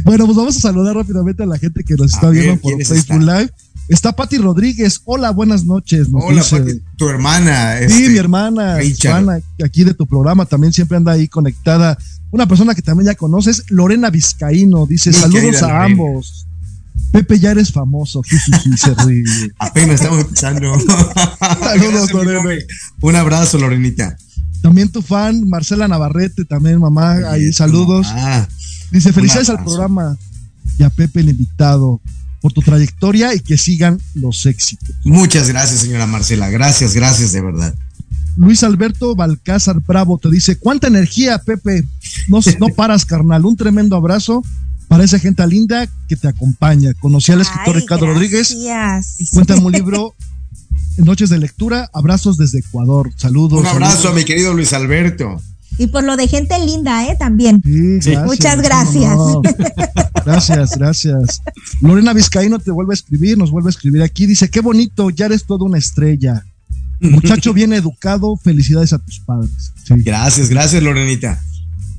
Bueno, 0.03 0.27
pues 0.27 0.37
vamos 0.37 0.57
a 0.59 0.61
saludar 0.61 0.95
rápidamente 0.95 1.43
a 1.43 1.47
la 1.47 1.59
gente 1.59 1.83
que 1.85 1.95
nos 1.95 2.13
está 2.13 2.29
viendo 2.29 2.61
por 2.61 2.85
Facebook 2.85 3.23
Live. 3.23 3.51
Está 3.89 4.13
Patti 4.13 4.39
Rodríguez. 4.39 5.01
Hola, 5.05 5.31
buenas 5.31 5.65
noches. 5.65 6.09
Hola, 6.11 6.43
Pati, 6.43 6.81
tu 6.97 7.09
hermana. 7.09 7.79
Sí, 7.79 7.85
este, 7.85 8.09
mi 8.11 8.19
hermana, 8.19 8.79
Juana, 9.01 9.41
aquí 9.63 9.85
de 9.85 9.93
tu 9.93 10.07
programa, 10.07 10.47
también 10.47 10.73
siempre 10.73 10.97
anda 10.97 11.13
ahí 11.13 11.29
conectada. 11.29 11.99
Una 12.31 12.47
persona 12.47 12.75
que 12.75 12.83
también 12.83 13.07
ya 13.07 13.15
conoces, 13.15 13.65
Lorena 13.69 14.11
Vizcaíno, 14.11 14.87
dice 14.87 15.13
saludos 15.13 15.63
a 15.63 15.85
ambos. 15.85 16.47
Pepe, 17.13 17.39
ya 17.39 17.51
eres 17.51 17.71
famoso. 17.71 18.23
se 18.25 18.91
Apenas 19.59 20.01
estamos 20.01 20.21
empezando. 20.21 20.73
saludos, 21.61 22.13
Lorena. 22.13 22.65
Un 23.03 23.17
abrazo, 23.17 23.59
Lorenita. 23.59 24.17
También 24.63 24.89
tu 24.89 25.03
fan, 25.03 25.49
Marcela 25.49 25.87
Navarrete, 25.87 26.47
también 26.47 26.81
mamá, 26.81 27.17
ahí 27.31 27.53
saludos. 27.53 28.07
Dice, 28.91 29.13
felicidades 29.13 29.51
al 29.51 29.63
programa 29.63 30.17
y 30.79 30.83
a 30.85 30.91
Pepe 30.91 31.21
el 31.21 31.29
invitado 31.29 32.01
por 32.45 32.53
tu 32.53 32.61
trayectoria 32.61 33.35
y 33.35 33.41
que 33.41 33.57
sigan 33.57 33.99
los 34.13 34.45
éxitos. 34.45 34.95
Muchas 35.03 35.49
gracias, 35.49 35.81
señora 35.81 36.07
Marcela. 36.07 36.51
Gracias, 36.51 36.93
gracias 36.93 37.33
de 37.33 37.41
verdad. 37.41 37.75
Luis 38.37 38.63
Alberto 38.63 39.15
Balcázar 39.15 39.81
Bravo 39.81 40.19
te 40.19 40.31
dice, 40.31 40.59
¿cuánta 40.59 40.89
energía, 40.89 41.39
Pepe? 41.39 41.85
No, 42.29 42.41
no 42.61 42.69
paras, 42.69 43.07
carnal. 43.07 43.47
Un 43.47 43.57
tremendo 43.57 43.97
abrazo 43.97 44.45
para 44.89 45.05
esa 45.05 45.19
gente 45.19 45.47
linda 45.47 45.89
que 46.07 46.17
te 46.17 46.29
acompaña. 46.29 46.93
Conocí 47.01 47.33
al 47.33 47.41
escritor 47.41 47.77
Ricardo 47.77 48.09
Rodríguez 48.09 48.55
y 49.19 49.27
cuenta 49.29 49.57
un 49.57 49.73
libro 49.73 50.15
Noches 50.99 51.31
de 51.31 51.39
Lectura, 51.39 51.89
abrazos 51.95 52.37
desde 52.37 52.59
Ecuador. 52.59 53.11
Saludos. 53.17 53.61
Un 53.61 53.67
abrazo 53.69 54.11
a 54.11 54.13
mi 54.13 54.27
querido 54.27 54.53
Luis 54.53 54.75
Alberto. 54.75 55.41
Y 55.79 55.89
por 55.89 56.05
lo 56.05 56.17
de 56.17 56.29
gente 56.29 56.55
linda, 56.65 57.07
¿eh? 57.07 57.17
También. 57.19 57.63
Muchas 58.25 58.63
gracias. 58.63 59.19
Gracias, 60.25 60.79
gracias. 60.79 61.43
Lorena 61.81 62.13
Vizcaíno 62.13 62.59
te 62.59 62.71
vuelve 62.71 62.93
a 62.93 62.95
escribir, 62.95 63.37
nos 63.37 63.51
vuelve 63.51 63.69
a 63.69 63.71
escribir 63.71 64.03
aquí. 64.03 64.27
Dice, 64.27 64.49
qué 64.49 64.61
bonito, 64.61 65.11
ya 65.11 65.27
eres 65.27 65.45
toda 65.45 65.67
una 65.67 65.79
estrella. 65.79 66.45
Muchacho 67.01 67.53
bien 67.53 67.73
educado, 67.73 68.37
felicidades 68.37 68.93
a 68.93 68.99
tus 68.99 69.21
padres. 69.21 69.73
Gracias, 69.89 70.49
gracias, 70.49 70.83
Lorenita. 70.83 71.43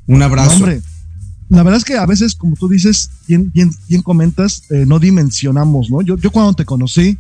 Un 0.07 0.23
abrazo. 0.23 0.55
hombre, 0.55 0.81
la 1.49 1.63
verdad 1.63 1.77
es 1.77 1.85
que 1.85 1.97
a 1.97 2.05
veces, 2.05 2.35
como 2.35 2.55
tú 2.55 2.67
dices, 2.67 3.11
bien, 3.27 3.51
bien, 3.53 3.71
bien 3.87 4.01
comentas, 4.01 4.63
eh, 4.71 4.85
no 4.87 4.99
dimensionamos, 4.99 5.89
¿no? 5.91 6.01
Yo, 6.01 6.17
yo 6.17 6.31
cuando 6.31 6.53
te 6.53 6.65
conocí, 6.65 7.17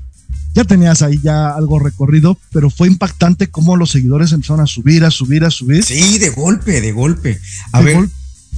ya 0.55 0.63
tenías 0.63 1.01
ahí 1.01 1.19
ya 1.21 1.49
algo 1.49 1.79
recorrido, 1.79 2.39
pero 2.51 2.69
fue 2.69 2.87
impactante 2.87 3.47
cómo 3.47 3.75
los 3.75 3.91
seguidores 3.91 4.31
empezaron 4.31 4.63
a 4.63 4.67
subir, 4.67 5.03
a 5.03 5.11
subir, 5.11 5.43
a 5.43 5.51
subir. 5.51 5.83
Sí, 5.83 6.17
de 6.17 6.29
golpe, 6.29 6.79
de 6.79 6.93
golpe. 6.93 7.39
A 7.73 7.81
ver, 7.81 8.07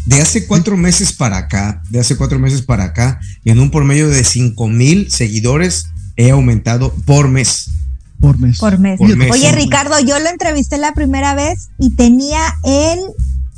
de 0.05 0.21
hace 0.21 0.45
cuatro 0.45 0.77
meses 0.77 1.11
para 1.11 1.37
acá, 1.37 1.81
de 1.89 1.99
hace 1.99 2.15
cuatro 2.15 2.37
meses 2.37 2.61
para 2.61 2.85
acá, 2.85 3.19
en 3.43 3.59
un 3.59 3.71
promedio 3.71 4.09
de 4.09 4.23
cinco 4.23 4.67
mil 4.67 5.11
seguidores 5.11 5.87
he 6.15 6.29
aumentado 6.29 6.93
por 7.05 7.29
mes. 7.29 7.71
Por 8.19 8.37
mes. 8.39 8.59
Por 8.59 8.79
mes. 8.79 8.99
Oye, 9.31 9.51
Ricardo, 9.51 9.99
yo 9.99 10.19
lo 10.19 10.29
entrevisté 10.29 10.77
la 10.77 10.93
primera 10.93 11.33
vez 11.33 11.69
y 11.79 11.95
tenía 11.95 12.39
él 12.63 12.99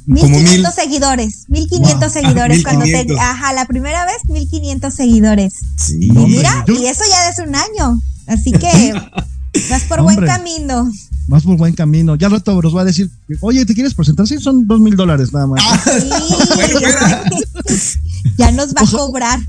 1500 0.10 0.74
seguidores, 0.74 1.46
1500 1.50 2.12
seguidores 2.12 2.64
cuando 2.64 2.86
te 2.86 3.06
ajá, 3.20 3.54
la 3.54 3.66
primera 3.66 4.06
vez 4.06 4.18
1500 4.28 4.92
seguidores. 4.92 5.54
Sí. 5.78 6.00
Y 6.02 6.12
mira, 6.12 6.66
y 6.68 6.88
eso 6.88 7.04
ya 7.10 7.30
es 7.30 7.38
un 7.40 7.56
año. 7.56 8.02
Así 8.26 8.52
que 8.52 8.94
vas 9.70 9.84
por 9.84 10.02
buen 10.02 10.26
camino. 10.26 10.92
Vas 11.28 11.44
por 11.44 11.58
buen 11.58 11.76
camino. 11.76 12.16
Ya 12.16 12.26
al 12.26 12.34
rato 12.34 12.60
nos 12.60 12.76
va 12.76 12.82
a 12.82 12.86
decir, 12.86 13.12
oye, 13.42 13.64
¿te 13.66 13.76
quieres 13.76 13.94
presentar? 13.94 14.28
Sí, 14.28 14.40
son 14.40 14.66
dos 14.66 14.80
mil 14.80 14.96
dólares 14.96 15.32
nada 15.32 15.46
más. 15.46 15.64
ya 18.38 18.52
nos 18.52 18.74
va 18.74 18.82
a 18.82 18.92
cobrar. 18.92 19.40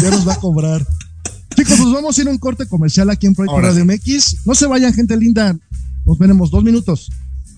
Ya 0.00 0.10
nos 0.10 0.28
va 0.28 0.34
a 0.34 0.36
cobrar. 0.36 0.86
Chicos, 1.56 1.78
nos 1.80 1.92
vamos 1.92 2.16
a 2.16 2.22
ir 2.22 2.28
a 2.28 2.30
un 2.30 2.38
corte 2.38 2.66
comercial 2.66 3.10
aquí 3.10 3.26
en 3.26 3.34
Proyecto 3.34 3.60
Radio 3.60 3.84
MX. 3.84 4.46
No 4.46 4.54
se 4.54 4.66
vayan, 4.66 4.92
gente 4.92 5.16
linda. 5.16 5.56
Nos 6.06 6.18
veremos 6.18 6.52
dos 6.52 6.62
minutos. 6.62 7.10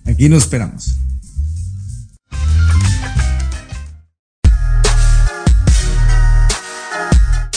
Aquí 0.06 0.30
nos 0.30 0.44
esperamos. 0.44 0.96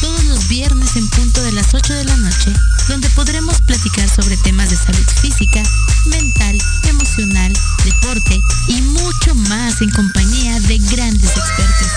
todos 0.00 0.24
los 0.24 0.48
viernes 0.48 0.96
en 0.96 1.08
punto 1.08 1.42
de 1.42 1.52
las 1.52 1.74
8 1.74 1.94
de 1.94 2.04
la 2.04 2.16
noche, 2.16 2.52
donde 2.88 3.08
podremos 3.10 3.60
platicar 3.62 4.08
sobre 4.08 4.36
temas 4.38 4.70
de 4.70 4.76
salud 4.76 5.06
física, 5.20 5.62
mental, 6.06 6.58
emocional, 6.88 7.52
deporte 7.84 8.40
y 8.68 8.80
mucho 8.82 9.34
más 9.34 9.80
en 9.80 9.90
compañía 9.90 10.58
de 10.60 10.78
grandes 10.78 11.30
expertos. 11.30 11.88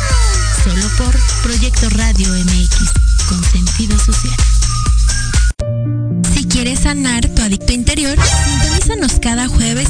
Solo 0.63 0.87
por 0.97 1.17
Proyecto 1.43 1.89
Radio 1.91 2.27
MX, 2.29 2.91
con 3.29 3.43
sentido 3.43 3.97
social. 3.97 4.35
Si 6.33 6.45
quieres 6.45 6.81
sanar 6.81 7.27
tu 7.29 7.41
adicto 7.41 7.73
interior, 7.73 8.17
sintonízanos 8.45 9.19
cada 9.21 9.47
jueves 9.47 9.89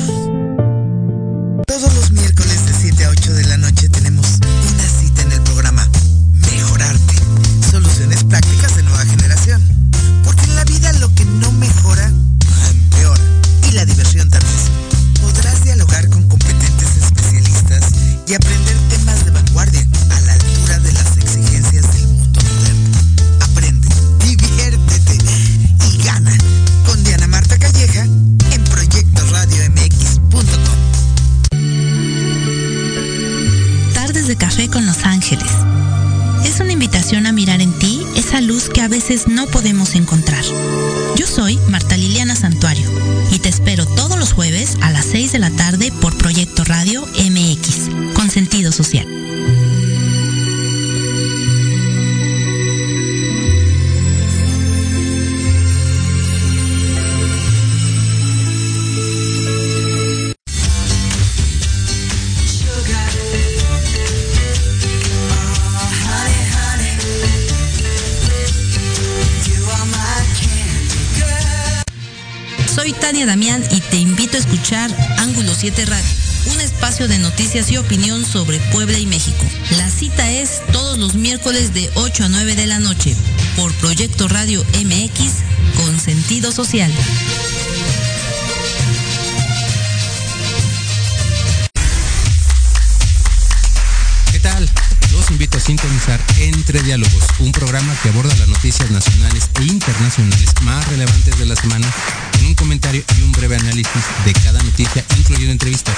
Veces 39.01 39.27
no 39.27 39.47
podemos 39.47 39.95
encontrar. 39.95 40.43
Noticias 77.51 77.71
y 77.73 77.77
opinión 77.79 78.23
sobre 78.23 78.59
Puebla 78.71 78.97
y 78.97 79.05
México. 79.05 79.43
La 79.71 79.89
cita 79.89 80.31
es 80.31 80.61
todos 80.71 80.97
los 80.97 81.15
miércoles 81.15 81.73
de 81.73 81.91
8 81.95 82.23
a 82.23 82.29
9 82.29 82.55
de 82.55 82.65
la 82.65 82.79
noche 82.79 83.13
por 83.57 83.73
Proyecto 83.73 84.29
Radio 84.29 84.63
MX 84.85 85.33
con 85.75 85.99
sentido 85.99 86.53
social. 86.53 86.89
¿Qué 94.31 94.39
tal? 94.39 94.69
Los 95.11 95.29
invito 95.29 95.57
a 95.57 95.59
sintonizar 95.59 96.21
Entre 96.39 96.81
Diálogos, 96.83 97.25
un 97.39 97.51
programa 97.51 97.93
que 98.01 98.07
aborda 98.07 98.33
las 98.35 98.47
noticias 98.47 98.89
nacionales 98.91 99.49
e 99.59 99.63
internacionales 99.63 100.53
más 100.61 100.87
relevantes 100.87 101.37
de 101.37 101.45
la 101.47 101.57
semana, 101.57 101.93
con 102.31 102.45
un 102.45 102.55
comentario 102.55 103.03
y 103.19 103.23
un 103.23 103.33
breve 103.33 103.57
análisis 103.57 104.03
de 104.23 104.31
cada 104.35 104.63
noticia, 104.63 105.03
incluyendo 105.17 105.51
entrevistas. 105.51 105.97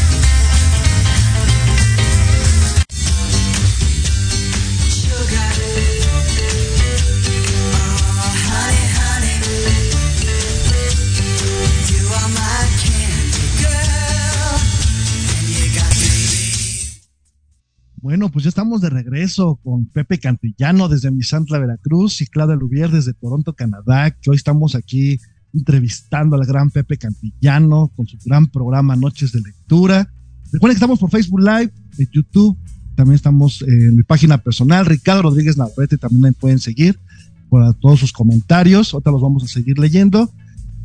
Bueno, 18.11 18.29
pues 18.29 18.43
ya 18.43 18.49
estamos 18.49 18.81
de 18.81 18.89
regreso 18.89 19.57
con 19.63 19.85
Pepe 19.85 20.19
Cantillano 20.19 20.89
desde 20.89 21.11
Misantla, 21.11 21.59
Veracruz 21.59 22.19
y 22.19 22.27
Claudia 22.27 22.57
Lubier 22.57 22.91
desde 22.91 23.13
Toronto, 23.13 23.53
Canadá, 23.53 24.11
que 24.11 24.29
hoy 24.29 24.35
estamos 24.35 24.75
aquí 24.75 25.17
entrevistando 25.53 26.35
al 26.35 26.45
gran 26.45 26.71
Pepe 26.71 26.97
Cantillano 26.97 27.89
con 27.95 28.07
su 28.07 28.17
gran 28.25 28.47
programa 28.47 28.97
Noches 28.97 29.31
de 29.31 29.39
Lectura. 29.39 30.13
Recuerden 30.51 30.73
que 30.73 30.79
estamos 30.79 30.99
por 30.99 31.09
Facebook 31.09 31.39
Live, 31.39 31.71
en 31.99 32.09
YouTube, 32.11 32.57
también 32.95 33.15
estamos 33.15 33.61
en 33.61 33.95
mi 33.95 34.03
página 34.03 34.37
personal, 34.39 34.85
Ricardo 34.85 35.21
Rodríguez 35.21 35.55
Navarrete, 35.55 35.97
también 35.97 36.21
me 36.21 36.33
pueden 36.33 36.59
seguir 36.59 36.99
por 37.47 37.73
todos 37.75 38.01
sus 38.01 38.11
comentarios, 38.11 38.93
ahorita 38.93 39.09
los 39.09 39.21
vamos 39.21 39.45
a 39.45 39.47
seguir 39.47 39.79
leyendo. 39.79 40.29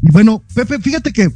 Y 0.00 0.12
bueno, 0.12 0.44
Pepe, 0.54 0.78
fíjate 0.78 1.12
que 1.12 1.28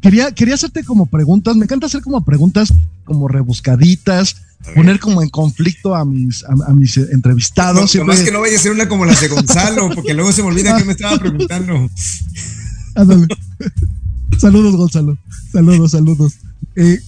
quería, 0.00 0.32
quería 0.32 0.54
hacerte 0.54 0.84
como 0.84 1.06
preguntas, 1.06 1.56
me 1.56 1.64
encanta 1.64 1.86
hacer 1.86 2.02
como 2.02 2.24
preguntas 2.24 2.72
como 3.04 3.28
rebuscaditas, 3.28 4.36
poner 4.74 4.98
como 4.98 5.22
en 5.22 5.28
conflicto 5.28 5.94
a 5.94 6.04
mis, 6.04 6.44
a, 6.44 6.70
a 6.70 6.74
mis 6.74 6.96
entrevistados. 6.96 7.94
No, 7.94 8.04
más 8.04 8.20
que 8.20 8.32
no 8.32 8.40
vaya 8.40 8.56
a 8.56 8.60
ser 8.60 8.72
una 8.72 8.88
como 8.88 9.04
las 9.04 9.20
de 9.20 9.28
Gonzalo, 9.28 9.90
porque 9.94 10.14
luego 10.14 10.32
se 10.32 10.42
me 10.42 10.48
olvida 10.48 10.76
que 10.76 10.84
me 10.84 10.92
estaba 10.92 11.18
preguntando. 11.18 11.88
Ándale. 12.94 13.26
saludos, 14.38 14.74
Gonzalo. 14.76 15.16
Saludos, 15.52 15.92
saludos. 15.92 16.32
Eh, 16.74 16.98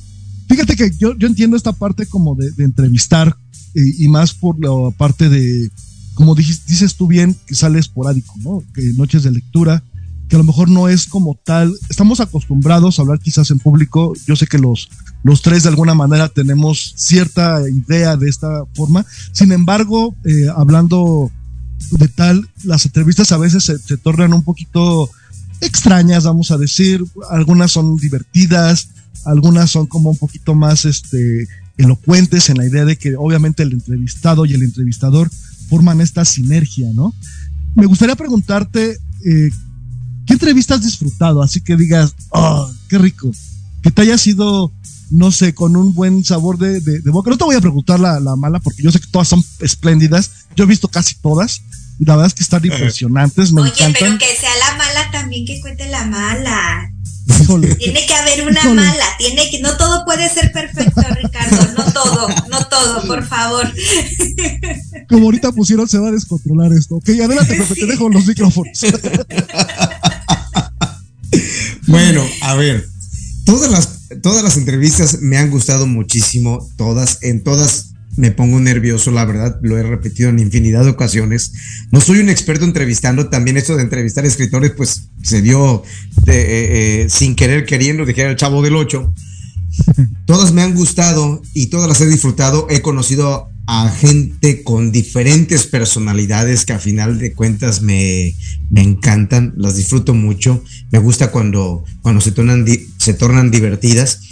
fíjate 0.48 0.76
que 0.76 0.90
yo, 0.98 1.16
yo 1.16 1.26
entiendo 1.26 1.56
esta 1.56 1.72
parte 1.72 2.06
como 2.06 2.34
de, 2.34 2.50
de 2.52 2.64
entrevistar 2.64 3.36
eh, 3.74 3.94
y 3.98 4.08
más 4.08 4.34
por 4.34 4.56
la 4.60 4.90
parte 4.96 5.28
de, 5.28 5.70
como 6.14 6.34
dices, 6.34 6.66
dices 6.66 6.94
tú 6.96 7.06
bien, 7.06 7.36
que 7.46 7.54
sale 7.54 7.78
esporádico, 7.78 8.34
¿no? 8.38 8.62
Que 8.74 8.82
noches 8.94 9.22
de 9.22 9.30
lectura, 9.30 9.82
que 10.28 10.36
a 10.36 10.38
lo 10.38 10.44
mejor 10.44 10.68
no 10.68 10.88
es 10.88 11.06
como 11.06 11.38
tal. 11.44 11.74
Estamos 11.88 12.20
acostumbrados 12.20 12.98
a 12.98 13.02
hablar 13.02 13.18
quizás 13.18 13.50
en 13.50 13.58
público. 13.58 14.12
Yo 14.26 14.36
sé 14.36 14.46
que 14.46 14.58
los, 14.58 14.90
los 15.22 15.42
tres 15.42 15.62
de 15.62 15.70
alguna 15.70 15.94
manera 15.94 16.28
tenemos 16.28 16.92
cierta 16.96 17.60
idea 17.68 18.16
de 18.16 18.28
esta 18.28 18.64
forma. 18.74 19.06
Sin 19.32 19.52
embargo, 19.52 20.14
eh, 20.24 20.48
hablando 20.54 21.30
de 21.92 22.08
tal, 22.08 22.48
las 22.64 22.84
entrevistas 22.84 23.32
a 23.32 23.38
veces 23.38 23.64
se, 23.64 23.96
tornan 23.96 24.34
un 24.34 24.42
poquito 24.42 25.08
extrañas, 25.60 26.24
vamos 26.24 26.50
a 26.50 26.58
decir. 26.58 27.02
Algunas 27.30 27.72
son 27.72 27.96
divertidas, 27.96 28.90
algunas 29.24 29.70
son 29.70 29.86
como 29.86 30.10
un 30.10 30.18
poquito 30.18 30.54
más 30.54 30.84
este, 30.84 31.48
elocuentes 31.78 32.50
en 32.50 32.58
la 32.58 32.66
idea 32.66 32.84
de 32.84 32.96
que 32.96 33.16
obviamente 33.16 33.62
el 33.62 33.72
entrevistado 33.72 34.44
y 34.44 34.52
el 34.52 34.62
entrevistador 34.62 35.30
forman 35.70 36.00
esta 36.00 36.24
sinergia, 36.24 36.88
¿no? 36.94 37.14
Me 37.74 37.86
gustaría 37.86 38.16
preguntarte, 38.16 38.98
eh, 39.24 39.50
¿qué 40.28 40.34
entrevista 40.34 40.74
has 40.74 40.82
disfrutado? 40.82 41.42
Así 41.42 41.60
que 41.60 41.76
digas, 41.76 42.14
oh, 42.30 42.70
qué 42.88 42.98
rico. 42.98 43.32
Que 43.82 43.90
te 43.90 44.02
haya 44.02 44.18
sido, 44.18 44.72
no 45.10 45.32
sé, 45.32 45.54
con 45.54 45.74
un 45.74 45.94
buen 45.94 46.22
sabor 46.24 46.58
de, 46.58 46.80
de, 46.80 47.00
de 47.00 47.10
boca. 47.10 47.30
No 47.30 47.38
te 47.38 47.44
voy 47.44 47.56
a 47.56 47.60
preguntar 47.60 47.98
la, 47.98 48.20
la, 48.20 48.36
mala 48.36 48.60
porque 48.60 48.82
yo 48.82 48.92
sé 48.92 49.00
que 49.00 49.06
todas 49.08 49.26
son 49.28 49.42
espléndidas. 49.60 50.30
Yo 50.54 50.64
he 50.64 50.66
visto 50.68 50.88
casi 50.88 51.16
todas. 51.16 51.62
Y 51.98 52.04
la 52.04 52.14
verdad 52.14 52.28
es 52.28 52.34
que 52.34 52.42
están 52.44 52.64
impresionantes. 52.64 53.50
Me 53.52 53.62
Oye, 53.62 53.70
encantan. 53.72 54.00
pero 54.00 54.18
que 54.18 54.36
sea 54.38 54.50
la 54.70 54.76
mala 54.76 55.10
también 55.10 55.44
que 55.46 55.60
cuente 55.60 55.88
la 55.88 56.04
mala. 56.04 56.92
Híjole. 57.42 57.74
Tiene 57.74 58.06
que 58.06 58.14
haber 58.14 58.42
una 58.46 58.60
Híjole. 58.60 58.74
mala, 58.82 59.04
tiene 59.18 59.50
que, 59.50 59.60
no 59.60 59.76
todo 59.76 60.04
puede 60.04 60.28
ser 60.30 60.50
perfecto, 60.50 61.02
Ricardo, 61.22 61.72
no 61.76 61.92
todo, 61.92 62.28
no 62.50 62.66
todo, 62.68 63.06
por 63.06 63.22
favor. 63.26 63.70
Como 65.08 65.24
ahorita 65.26 65.52
pusieron, 65.52 65.86
se 65.88 65.98
va 65.98 66.08
a 66.08 66.12
descontrolar 66.12 66.72
esto. 66.72 66.96
Ok, 66.96 67.10
adelante, 67.22 67.62
sí. 67.74 67.80
te 67.80 67.86
dejo 67.86 68.08
los 68.08 68.26
micrófonos. 68.26 68.78
bueno, 71.88 72.24
a 72.42 72.54
ver, 72.54 72.86
todas 73.44 73.70
las, 73.70 74.20
todas 74.22 74.42
las 74.44 74.56
entrevistas 74.56 75.18
me 75.20 75.36
han 75.36 75.50
gustado 75.50 75.86
muchísimo, 75.86 76.66
todas, 76.76 77.18
en 77.22 77.42
todas 77.42 77.88
me 78.18 78.32
pongo 78.32 78.58
nervioso, 78.58 79.12
la 79.12 79.24
verdad, 79.24 79.60
lo 79.62 79.78
he 79.78 79.82
repetido 79.84 80.28
en 80.28 80.40
infinidad 80.40 80.82
de 80.82 80.90
ocasiones. 80.90 81.52
No 81.92 82.00
soy 82.00 82.18
un 82.18 82.28
experto 82.28 82.64
entrevistando, 82.64 83.28
también 83.28 83.56
esto 83.56 83.76
de 83.76 83.82
entrevistar 83.82 84.26
escritores, 84.26 84.72
pues 84.72 85.08
se 85.22 85.40
dio 85.40 85.84
de, 86.24 86.40
eh, 86.40 87.02
eh, 87.02 87.10
sin 87.10 87.36
querer 87.36 87.64
queriendo, 87.64 88.04
dijera 88.04 88.30
el 88.30 88.36
chavo 88.36 88.60
del 88.60 88.74
8. 88.74 89.14
Todas 90.26 90.52
me 90.52 90.62
han 90.62 90.74
gustado 90.74 91.40
y 91.54 91.66
todas 91.66 91.88
las 91.88 92.00
he 92.00 92.06
disfrutado. 92.06 92.66
He 92.70 92.82
conocido 92.82 93.50
a 93.70 93.90
gente 93.90 94.62
con 94.62 94.92
diferentes 94.92 95.66
personalidades 95.66 96.64
que 96.64 96.72
a 96.72 96.78
final 96.78 97.18
de 97.18 97.34
cuentas 97.34 97.82
me, 97.82 98.34
me 98.70 98.80
encantan, 98.80 99.52
las 99.58 99.76
disfruto 99.76 100.14
mucho. 100.14 100.64
Me 100.90 100.98
gusta 100.98 101.30
cuando, 101.30 101.84
cuando 102.00 102.22
se, 102.22 102.32
tornan, 102.32 102.64
se 102.96 103.12
tornan 103.12 103.50
divertidas. 103.50 104.22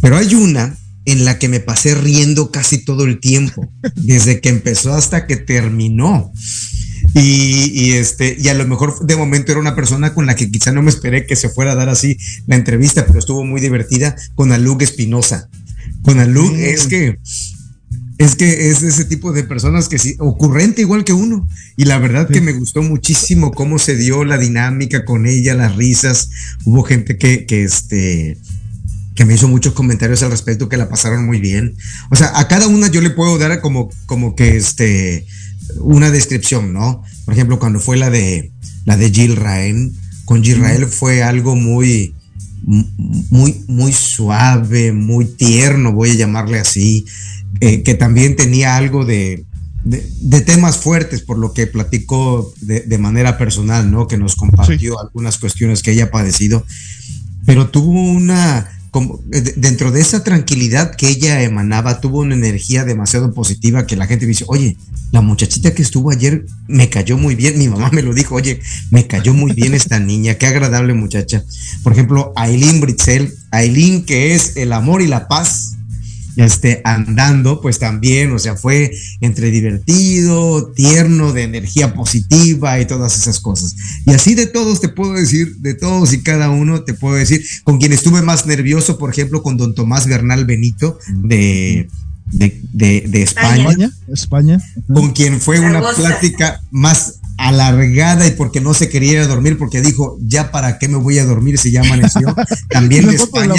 Pero 0.00 0.16
hay 0.16 0.34
una 0.34 0.78
en 1.04 1.26
la 1.26 1.38
que 1.38 1.50
me 1.50 1.60
pasé 1.60 1.94
riendo 1.94 2.50
casi 2.50 2.78
todo 2.78 3.04
el 3.04 3.20
tiempo, 3.20 3.70
desde 3.96 4.40
que 4.40 4.48
empezó 4.48 4.94
hasta 4.94 5.26
que 5.26 5.36
terminó. 5.36 6.32
Y, 7.12 7.92
este, 7.92 8.34
y 8.40 8.48
a 8.48 8.54
lo 8.54 8.66
mejor 8.66 9.04
de 9.04 9.14
momento 9.14 9.52
era 9.52 9.60
una 9.60 9.76
persona 9.76 10.14
con 10.14 10.24
la 10.24 10.36
que 10.36 10.50
quizá 10.50 10.72
no 10.72 10.80
me 10.80 10.88
esperé 10.88 11.26
que 11.26 11.36
se 11.36 11.50
fuera 11.50 11.72
a 11.72 11.76
dar 11.76 11.90
así 11.90 12.16
la 12.46 12.56
entrevista, 12.56 13.04
pero 13.04 13.18
estuvo 13.18 13.44
muy 13.44 13.60
divertida 13.60 14.16
con 14.34 14.52
Alug 14.52 14.80
Espinosa. 14.80 15.50
Con 16.02 16.18
Alug 16.18 16.54
es 16.56 16.86
que 16.86 17.18
es 18.18 18.34
que 18.34 18.70
es 18.70 18.82
ese 18.82 19.04
tipo 19.04 19.32
de 19.32 19.44
personas 19.44 19.88
que 19.88 19.98
sí, 19.98 20.16
ocurrente 20.18 20.80
igual 20.80 21.04
que 21.04 21.12
uno. 21.12 21.46
Y 21.76 21.84
la 21.84 21.98
verdad 21.98 22.28
que 22.28 22.40
me 22.40 22.52
gustó 22.52 22.82
muchísimo 22.82 23.52
cómo 23.52 23.78
se 23.78 23.96
dio 23.96 24.24
la 24.24 24.38
dinámica 24.38 25.04
con 25.04 25.26
ella, 25.26 25.54
las 25.54 25.76
risas. 25.76 26.30
Hubo 26.64 26.82
gente 26.82 27.18
que, 27.18 27.44
que 27.44 27.64
este, 27.64 28.38
que 29.14 29.24
me 29.24 29.34
hizo 29.34 29.48
muchos 29.48 29.74
comentarios 29.74 30.22
al 30.22 30.30
respecto, 30.30 30.68
que 30.68 30.76
la 30.76 30.88
pasaron 30.88 31.26
muy 31.26 31.40
bien. 31.40 31.74
O 32.10 32.16
sea, 32.16 32.38
a 32.38 32.48
cada 32.48 32.68
una 32.68 32.88
yo 32.88 33.00
le 33.00 33.10
puedo 33.10 33.38
dar 33.38 33.60
como, 33.60 33.90
como 34.06 34.34
que 34.34 34.56
este, 34.56 35.26
una 35.80 36.10
descripción, 36.10 36.72
¿no? 36.72 37.02
Por 37.24 37.34
ejemplo, 37.34 37.58
cuando 37.58 37.80
fue 37.80 37.96
la 37.96 38.10
de, 38.10 38.52
la 38.84 38.96
de 38.96 39.10
Jill 39.10 39.36
Raen, 39.36 39.92
con 40.24 40.42
Jill 40.42 40.60
Rael 40.60 40.86
fue 40.86 41.22
algo 41.22 41.54
muy, 41.54 42.14
muy, 43.30 43.64
muy 43.68 43.92
suave, 43.92 44.92
muy 44.92 45.24
tierno, 45.24 45.92
voy 45.92 46.10
a 46.10 46.14
llamarle 46.14 46.58
así. 46.58 47.04
Eh, 47.60 47.82
que 47.82 47.94
también 47.94 48.36
tenía 48.36 48.76
algo 48.76 49.04
de, 49.04 49.44
de, 49.86 50.40
temas 50.40 50.78
fuertes, 50.78 51.22
por 51.22 51.38
lo 51.38 51.52
que 51.52 51.66
platicó 51.66 52.52
de, 52.60 52.98
manera 52.98 53.38
personal, 53.38 53.90
¿no? 53.90 54.08
Que 54.08 54.18
nos 54.18 54.36
compartió 54.36 55.00
algunas 55.00 55.38
cuestiones 55.38 55.82
que 55.82 55.92
ella 55.92 56.04
ha 56.04 56.10
padecido, 56.10 56.66
pero 57.46 57.68
tuvo 57.68 58.02
una, 58.02 58.68
como, 58.90 59.20
eh, 59.32 59.54
dentro 59.56 59.92
de 59.92 60.00
esa 60.00 60.24
tranquilidad 60.24 60.96
que 60.96 61.08
ella 61.08 61.42
emanaba, 61.42 62.00
tuvo 62.00 62.20
una 62.20 62.34
energía 62.34 62.84
demasiado 62.84 63.32
positiva 63.32 63.86
que 63.86 63.96
la 63.96 64.06
gente 64.06 64.26
dice, 64.26 64.44
oye, 64.48 64.76
la 65.12 65.20
muchachita 65.20 65.72
que 65.72 65.82
estuvo 65.82 66.10
ayer 66.10 66.44
me 66.66 66.90
cayó 66.90 67.16
muy 67.16 67.36
bien, 67.36 67.56
mi 67.56 67.68
mamá 67.68 67.90
me 67.92 68.02
lo 68.02 68.12
dijo, 68.12 68.34
oye, 68.34 68.60
me 68.90 69.06
cayó 69.06 69.34
muy 69.34 69.52
bien 69.52 69.72
esta 69.72 70.00
niña, 70.00 70.34
qué 70.34 70.46
agradable 70.46 70.94
muchacha. 70.94 71.44
Por 71.84 71.92
ejemplo, 71.92 72.32
Aileen 72.34 72.80
Britzel, 72.80 73.32
Aileen 73.52 74.04
que 74.04 74.34
es 74.34 74.56
el 74.56 74.72
amor 74.72 75.00
y 75.00 75.06
la 75.06 75.28
paz 75.28 75.75
este, 76.36 76.80
andando, 76.84 77.60
pues 77.60 77.78
también, 77.78 78.32
o 78.32 78.38
sea, 78.38 78.56
fue 78.56 78.92
entre 79.20 79.50
divertido, 79.50 80.70
tierno, 80.72 81.32
de 81.32 81.44
energía 81.44 81.94
positiva 81.94 82.78
y 82.80 82.86
todas 82.86 83.16
esas 83.16 83.40
cosas. 83.40 83.74
Y 84.04 84.12
así 84.12 84.34
de 84.34 84.46
todos 84.46 84.80
te 84.80 84.88
puedo 84.88 85.14
decir, 85.14 85.56
de 85.56 85.74
todos 85.74 86.12
y 86.12 86.22
cada 86.22 86.50
uno 86.50 86.84
te 86.84 86.94
puedo 86.94 87.16
decir, 87.16 87.44
con 87.64 87.78
quien 87.78 87.92
estuve 87.92 88.22
más 88.22 88.46
nervioso, 88.46 88.98
por 88.98 89.10
ejemplo, 89.10 89.42
con 89.42 89.56
don 89.56 89.74
Tomás 89.74 90.06
Bernal 90.06 90.44
Benito 90.44 90.98
de, 91.08 91.88
de, 92.32 93.22
España. 93.22 93.90
España. 94.08 94.58
Con 94.86 95.12
quien 95.12 95.40
fue 95.40 95.60
una 95.60 95.80
plática 95.94 96.60
más 96.70 97.20
alargada 97.38 98.26
y 98.26 98.30
porque 98.32 98.60
no 98.60 98.72
se 98.74 98.88
quería 98.88 99.12
ir 99.12 99.18
a 99.18 99.26
dormir 99.26 99.58
porque 99.58 99.82
dijo 99.82 100.18
ya 100.22 100.50
para 100.50 100.78
qué 100.78 100.88
me 100.88 100.96
voy 100.96 101.18
a 101.18 101.24
dormir 101.24 101.58
si 101.58 101.70
ya 101.70 101.82
amaneció 101.82 102.34
también 102.70 103.06
de 103.06 103.16
España. 103.16 103.54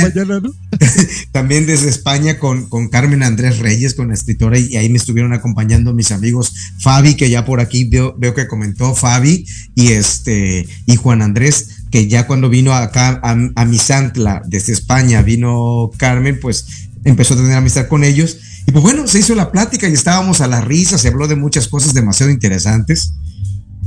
también 1.32 1.66
desde 1.66 1.90
España 1.90 2.40
con, 2.40 2.68
con 2.70 2.90
Carmen 2.90 3.24
Andrés 3.24 3.60
Reyes 3.60 3.94
con 3.94 4.10
la 4.10 4.16
escritora 4.16 4.58
y 4.58 4.78
ahí 4.78 4.90
me 4.90 4.98
estuvieron 4.98 5.34
acompañando 5.34 5.94
mis 5.94 6.12
amigos 6.12 6.54
Fabi 6.80 7.16
que 7.16 7.30
ya 7.30 7.46
por 7.46 7.60
aquí 7.60 7.86
veo, 7.86 8.16
veo 8.18 8.34
que 8.34 8.48
comentó 8.48 8.96
Fabi 8.96 9.46
y 9.76 9.92
este 9.92 10.68
y 10.86 10.96
Juan 10.96 11.22
Andrés 11.22 11.70
que 11.92 12.08
ya 12.08 12.26
cuando 12.26 12.50
vino 12.50 12.74
acá 12.74 13.20
a, 13.24 13.38
a 13.56 13.66
Misantla 13.66 14.42
desde 14.46 14.74
España 14.74 15.22
vino 15.22 15.92
Carmen 15.98 16.40
pues 16.40 16.66
empezó 17.04 17.36
a 17.36 17.38
tener 17.38 17.54
amistad 17.54 17.88
con 17.88 18.04
ellos. 18.04 18.38
Y 18.66 18.72
pues 18.72 18.84
bueno 18.84 19.08
se 19.08 19.20
hizo 19.20 19.36
la 19.36 19.52
plática 19.52 19.88
y 19.88 19.94
estábamos 19.94 20.42
a 20.42 20.48
la 20.48 20.62
risa 20.62 20.98
se 20.98 21.08
habló 21.08 21.28
de 21.28 21.36
muchas 21.36 21.68
cosas 21.68 21.94
demasiado 21.94 22.32
interesantes 22.32 23.14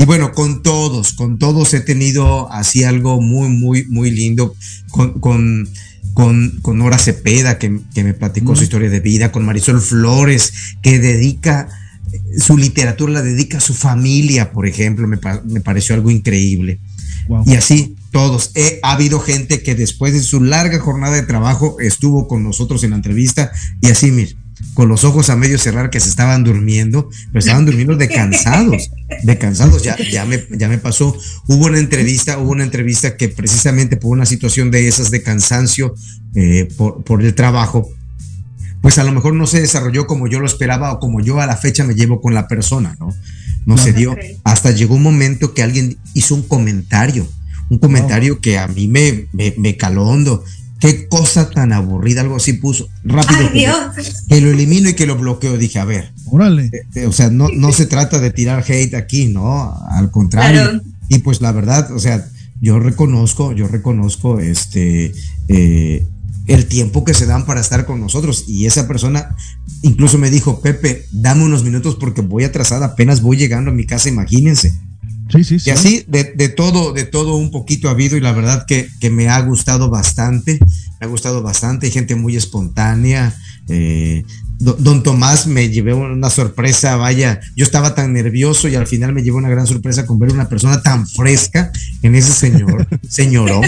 y 0.01 0.07
bueno, 0.07 0.33
con 0.33 0.63
todos, 0.63 1.13
con 1.13 1.39
todos 1.39 1.75
he 1.75 1.81
tenido 1.81 2.51
así 2.51 2.85
algo 2.85 3.21
muy, 3.21 3.51
muy, 3.51 3.85
muy 3.85 4.11
lindo. 4.11 4.55
Con, 4.91 5.21
con, 5.21 5.69
con, 6.15 6.59
con 6.63 6.79
Nora 6.79 6.97
Cepeda, 6.97 7.59
que, 7.59 7.69
me 7.69 8.15
platicó 8.15 8.57
su 8.57 8.63
historia 8.63 8.89
de 8.89 9.01
vida, 9.01 9.31
con 9.31 9.45
Marisol 9.45 9.79
Flores, 9.83 10.55
que 10.81 10.99
dedica 11.01 11.69
su 12.39 12.57
literatura, 12.57 13.13
la 13.13 13.23
dedica 13.23 13.59
a 13.59 13.61
su 13.61 13.75
familia, 13.75 14.53
por 14.53 14.67
ejemplo, 14.67 15.07
me, 15.07 15.19
pareció 15.61 15.95
algo 15.95 16.11
increíble. 16.11 16.81
Y 17.45 17.57
así 17.57 17.95
todos. 18.11 18.53
ha 18.83 18.93
habido 18.93 19.21
gente 19.21 19.63
que 19.63 19.75
después 19.75 20.15
de 20.15 20.23
su 20.23 20.43
larga 20.43 20.81
jornada 20.81 21.17
de 21.17 21.25
trabajo 21.25 21.77
estuvo 21.79 22.27
con 22.27 22.43
nosotros 22.43 22.83
en 22.85 22.91
la 22.91 22.97
entrevista 22.97 23.53
y 23.83 23.89
así, 23.89 24.11
mire, 24.11 24.35
con 24.75 24.89
los 24.89 25.05
ojos 25.05 25.31
a 25.31 25.37
medio 25.37 25.59
cerrar 25.59 25.91
que 25.91 26.01
se 26.01 26.09
estaban 26.09 26.45
durmiendo, 26.45 27.09
pero 27.29 27.41
estaban 27.41 27.67
durmiendo 27.67 27.97
de 27.97 28.09
cansados, 28.09 28.91
de 29.23 29.39
cansados, 29.39 29.83
ya, 29.83 29.97
ya, 30.11 30.25
me, 30.25 30.45
ya 30.51 30.69
me 30.69 30.79
pasó. 30.79 31.17
Hubo 31.47 31.67
una 31.67 31.79
entrevista, 31.79 32.39
hubo 32.39 32.53
una 32.53 32.65
entrevista 32.65 33.17
que 33.17 33.29
precisamente 33.29 33.97
por 33.97 34.13
una 34.13 34.27
situación 34.27 34.71
de 34.71 34.89
esas 34.89 35.11
de 35.11 35.23
cansancio 35.23 35.95
eh, 36.35 36.69
por, 36.77 37.03
por 37.05 37.23
el 37.23 37.35
trabajo, 37.35 37.91
pues 38.81 38.99
a 38.99 39.05
lo 39.05 39.13
mejor 39.13 39.35
no 39.35 39.47
se 39.47 39.61
desarrolló 39.61 40.07
como 40.07 40.27
yo 40.27 40.41
lo 40.41 40.47
esperaba 40.47 40.93
o 40.93 41.01
como 41.01 41.21
yo 41.21 41.41
a 41.41 41.47
la 41.47 41.57
fecha 41.57 41.85
me 41.85 41.95
llevo 41.95 42.21
con 42.21 42.35
la 42.35 42.49
persona, 42.49 42.97
¿no? 42.99 43.15
No, 43.67 43.77
se 43.77 43.93
dio. 43.93 44.17
Hasta 44.43 44.71
llegó 44.71 44.95
un 44.95 45.03
momento 45.03 45.53
que 45.53 45.63
alguien 45.63 45.99
hizo 46.15 46.35
un 46.35 46.43
comentario, 46.43 47.29
un 47.69 47.79
comentario 47.79 48.41
que 48.41 48.59
a 48.59 48.67
mí 48.67 48.89
me, 48.89 49.27
me, 49.33 49.55
me 49.59 49.77
caló 49.77 50.07
hondo 50.07 50.43
qué 50.81 51.07
cosa 51.09 51.51
tan 51.51 51.73
aburrida, 51.73 52.23
algo 52.23 52.37
así 52.37 52.55
puso 52.55 52.89
rápido. 53.05 53.51
que, 54.29 54.41
lo 54.41 54.51
elimino 54.51 54.89
y 54.89 54.95
que 54.95 55.07
lo 55.07 55.17
bloqueo. 55.17 55.57
Dije, 55.59 55.79
a 55.79 55.85
ver. 55.85 56.13
Órale. 56.27 56.67
Eh, 56.73 56.83
eh, 56.95 57.07
o 57.07 57.13
sea, 57.13 57.31
no, 57.31 57.49
no 57.55 57.73
se 57.73 57.87
trata 57.87 58.19
de 58.19 58.31
tirar 58.31 58.65
hate 58.67 58.95
aquí, 58.95 59.29
¿no? 59.29 59.73
Al 59.91 60.11
contrario. 60.11 60.81
Y 61.09 61.19
pues 61.19 61.41
la 61.41 61.53
verdad, 61.53 61.93
o 61.93 61.99
sea, 61.99 62.27
yo 62.61 62.79
reconozco, 62.79 63.53
yo 63.53 63.69
reconozco 63.69 64.41
este 64.41 65.13
eh, 65.49 66.07
el 66.47 66.67
tiempo 66.67 67.05
que 67.05 67.15
se 67.15 67.27
dan 67.27 67.47
para 67.47 67.61
estar 67.61 67.85
con 67.85 68.01
nosotros. 68.01 68.45
Y 68.49 68.67
esa 68.67 68.89
persona 68.89 69.37
incluso 69.83 70.19
me 70.19 70.31
dijo, 70.31 70.61
Pepe, 70.61 71.07
dame 71.13 71.45
unos 71.45 71.63
minutos 71.63 71.97
porque 71.97 72.23
voy 72.23 72.45
atrasada, 72.45 72.87
apenas 72.87 73.21
voy 73.21 73.37
llegando 73.37 73.71
a 73.71 73.75
mi 73.75 73.87
casa, 73.87 74.09
imagínense. 74.09 74.73
Y 75.39 75.71
así 75.71 76.05
de, 76.09 76.49
todo, 76.49 76.93
de 76.93 77.05
todo 77.05 77.37
un 77.37 77.51
poquito 77.51 77.89
ha 77.89 77.93
habido 77.93 78.17
y 78.17 78.21
la 78.21 78.33
verdad 78.33 78.67
que, 78.67 78.89
me 79.11 79.29
ha 79.29 79.41
gustado 79.41 79.91
bastante, 79.91 80.59
me 81.01 81.07
ha 81.07 81.09
gustado 81.09 81.43
bastante, 81.43 81.87
hay 81.87 81.93
gente 81.93 82.15
muy 82.15 82.37
espontánea. 82.37 83.35
Eh, 83.69 84.25
don, 84.59 85.03
Tomás 85.03 85.47
me 85.47 85.69
llevé 85.69 85.95
una 85.95 86.31
sorpresa, 86.31 86.97
vaya, 86.97 87.41
yo 87.57 87.65
estaba 87.65 87.95
tan 87.95 88.13
nervioso 88.13 88.69
y 88.69 88.75
al 88.75 88.87
final 88.87 89.13
me 89.13 89.23
llevó 89.23 89.39
una 89.39 89.49
gran 89.49 89.67
sorpresa 89.67 90.07
con 90.07 90.19
ver 90.19 90.33
una 90.33 90.49
persona 90.49 90.83
tan 90.83 91.07
fresca 91.07 91.73
en 92.03 92.15
ese 92.15 92.33
señor, 92.33 92.87
señorón. 93.09 93.65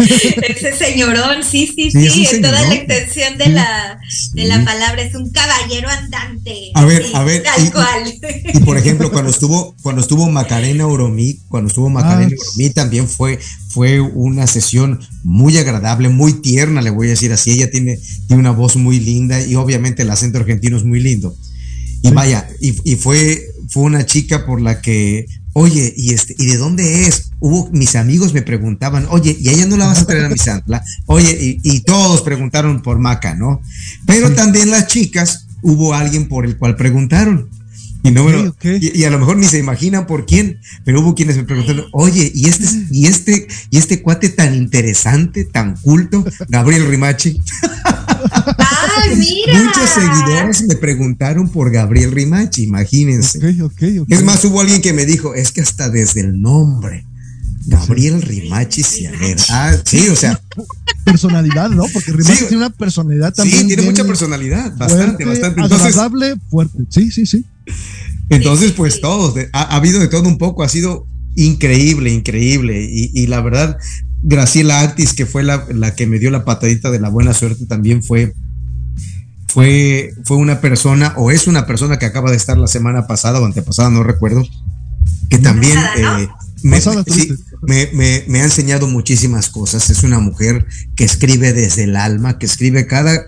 Ese 0.48 0.76
señorón, 0.76 1.42
sí, 1.42 1.66
sí, 1.66 1.90
sí, 1.90 2.26
en 2.30 2.42
toda 2.42 2.62
la 2.62 2.74
extensión 2.74 3.38
de 3.38 3.48
la, 3.48 4.00
de 4.32 4.44
la 4.44 4.64
palabra, 4.64 5.02
es 5.02 5.14
un 5.14 5.30
caballero 5.30 5.88
andante. 5.88 6.70
A 6.74 6.84
ver, 6.84 7.04
a 7.14 7.24
ver. 7.24 7.42
Tal 7.42 7.66
y, 7.66 7.70
cual. 7.70 8.20
Y, 8.54 8.60
por 8.60 8.76
ejemplo, 8.78 9.10
cuando 9.10 9.30
estuvo, 9.30 9.74
cuando 9.82 10.02
estuvo 10.02 10.28
Macarena 10.28 10.86
Oromí, 10.86 11.38
cuando 11.48 11.68
estuvo 11.68 11.88
Macarena 11.88 12.32
ah, 12.32 12.42
Oromí 12.42 12.70
también 12.70 13.08
fue, 13.08 13.38
fue 13.68 14.00
una 14.00 14.46
sesión 14.46 15.00
muy 15.22 15.58
agradable, 15.58 16.08
muy 16.08 16.34
tierna, 16.34 16.82
le 16.82 16.90
voy 16.90 17.08
a 17.08 17.10
decir 17.10 17.32
así. 17.32 17.52
Ella 17.52 17.70
tiene, 17.70 17.98
tiene 18.26 18.40
una 18.40 18.52
voz 18.52 18.76
muy 18.76 19.00
linda 19.00 19.44
y 19.44 19.54
obviamente 19.56 20.02
el 20.02 20.10
acento 20.10 20.38
argentino 20.38 20.76
es 20.76 20.84
muy 20.84 21.00
lindo. 21.00 21.34
Y 22.02 22.10
vaya, 22.10 22.48
y, 22.60 22.74
y, 22.90 22.96
fue, 22.96 23.42
fue 23.68 23.82
una 23.82 24.06
chica 24.06 24.46
por 24.46 24.62
la 24.62 24.80
que 24.80 25.26
Oye, 25.52 25.92
¿y, 25.96 26.12
este, 26.14 26.34
¿y 26.38 26.46
de 26.46 26.56
dónde 26.56 27.06
es? 27.06 27.32
Hubo, 27.40 27.68
mis 27.72 27.96
amigos 27.96 28.32
me 28.32 28.42
preguntaban, 28.42 29.06
oye, 29.10 29.36
¿y 29.38 29.48
ella 29.48 29.66
no 29.66 29.76
la 29.76 29.86
vas 29.86 30.00
a 30.00 30.06
traer 30.06 30.26
a 30.26 30.28
mi 30.28 30.38
santla? 30.38 30.84
Oye, 31.06 31.58
y, 31.62 31.80
todos 31.80 32.22
preguntaron 32.22 32.82
por 32.82 32.98
Maca, 32.98 33.34
¿no? 33.34 33.60
Pero 34.06 34.32
también 34.32 34.70
las 34.70 34.86
chicas, 34.86 35.46
hubo 35.62 35.94
alguien 35.94 36.28
por 36.28 36.44
el 36.44 36.56
cual 36.56 36.76
preguntaron. 36.76 37.48
Y, 38.02 38.12
no, 38.12 38.26
Y, 38.62 39.04
a 39.04 39.10
lo 39.10 39.18
mejor 39.18 39.36
ni 39.36 39.46
se 39.46 39.58
imaginan 39.58 40.06
por 40.06 40.24
quién, 40.24 40.60
pero 40.84 41.00
hubo 41.00 41.14
quienes 41.14 41.36
me 41.36 41.44
preguntaron, 41.44 41.86
oye, 41.92 42.30
¿y 42.34 42.48
este, 42.48 42.66
y 42.90 43.06
este, 43.06 43.46
y 43.70 43.78
este 43.78 44.02
cuate 44.02 44.28
tan 44.28 44.54
interesante, 44.54 45.44
tan 45.44 45.76
culto, 45.76 46.24
Gabriel 46.48 46.86
Rimachi? 46.86 47.40
¡Ay, 48.30 49.16
mira! 49.16 49.62
Muchos 49.64 49.90
seguidores 49.90 50.62
me 50.66 50.76
preguntaron 50.76 51.48
por 51.48 51.70
Gabriel 51.70 52.12
Rimachi, 52.12 52.64
imagínense. 52.64 53.38
es 54.08 54.24
más, 54.24 54.44
hubo 54.44 54.60
alguien 54.60 54.82
que 54.82 54.92
me 54.92 55.06
dijo, 55.06 55.34
es 55.34 55.52
que 55.52 55.60
hasta 55.60 55.88
desde 55.88 56.20
el 56.20 56.40
nombre. 56.40 57.06
Gabriel 57.66 58.22
Rimachi 58.22 58.82
ver. 59.20 59.36
Ah, 59.50 59.76
sí, 59.84 60.08
o 60.08 60.16
sea. 60.16 60.40
Personalidad, 61.04 61.70
¿no? 61.70 61.84
Porque 61.92 62.12
Rimachi 62.12 62.44
tiene 62.44 62.56
una 62.58 62.70
personalidad 62.70 63.32
también. 63.32 63.60
Sí, 63.60 63.66
tiene 63.66 63.82
mucha 63.82 64.04
personalidad, 64.04 64.76
bastante, 64.76 65.24
bastante. 65.24 65.60
agradable, 65.62 66.36
fuerte. 66.50 66.78
Sí, 66.88 67.10
sí, 67.10 67.26
sí. 67.26 67.44
Entonces, 68.30 68.72
pues 68.72 69.00
todos, 69.00 69.34
ha, 69.52 69.76
habido 69.76 69.98
de 69.98 70.08
todo 70.08 70.28
un 70.28 70.38
poco, 70.38 70.62
ha 70.62 70.68
sido 70.68 71.06
increíble, 71.36 72.10
increíble. 72.10 72.86
Y, 72.90 73.26
la 73.26 73.40
verdad, 73.40 73.76
Graciela 74.22 74.80
Actis, 74.80 75.14
que 75.14 75.26
fue 75.26 75.42
la, 75.42 75.66
que 75.96 76.06
me 76.06 76.18
dio 76.18 76.30
la 76.30 76.44
patadita 76.44 76.90
de 76.90 77.00
la 77.00 77.08
buena 77.08 77.32
suerte, 77.32 77.66
también 77.66 78.02
fue 78.02 78.32
fue, 79.48 80.14
fue 80.24 80.36
una 80.36 80.60
persona, 80.60 81.12
o 81.16 81.32
es 81.32 81.48
una 81.48 81.66
persona 81.66 81.98
que 81.98 82.06
acaba 82.06 82.30
de 82.30 82.36
estar 82.36 82.56
la 82.56 82.68
semana 82.68 83.08
pasada 83.08 83.40
o 83.40 83.44
antepasada, 83.44 83.90
no 83.90 84.04
recuerdo, 84.04 84.44
que 85.28 85.38
también 85.38 85.76
eh, 85.96 86.28
me, 86.62 86.80
me, 87.92 88.24
me, 88.28 88.40
ha 88.40 88.44
enseñado 88.44 88.86
muchísimas 88.86 89.48
cosas. 89.48 89.90
Es 89.90 90.04
una 90.04 90.20
mujer 90.20 90.66
que 90.94 91.04
escribe 91.04 91.52
desde 91.52 91.84
el 91.84 91.96
alma, 91.96 92.38
que 92.38 92.46
escribe 92.46 92.86
cada, 92.86 93.24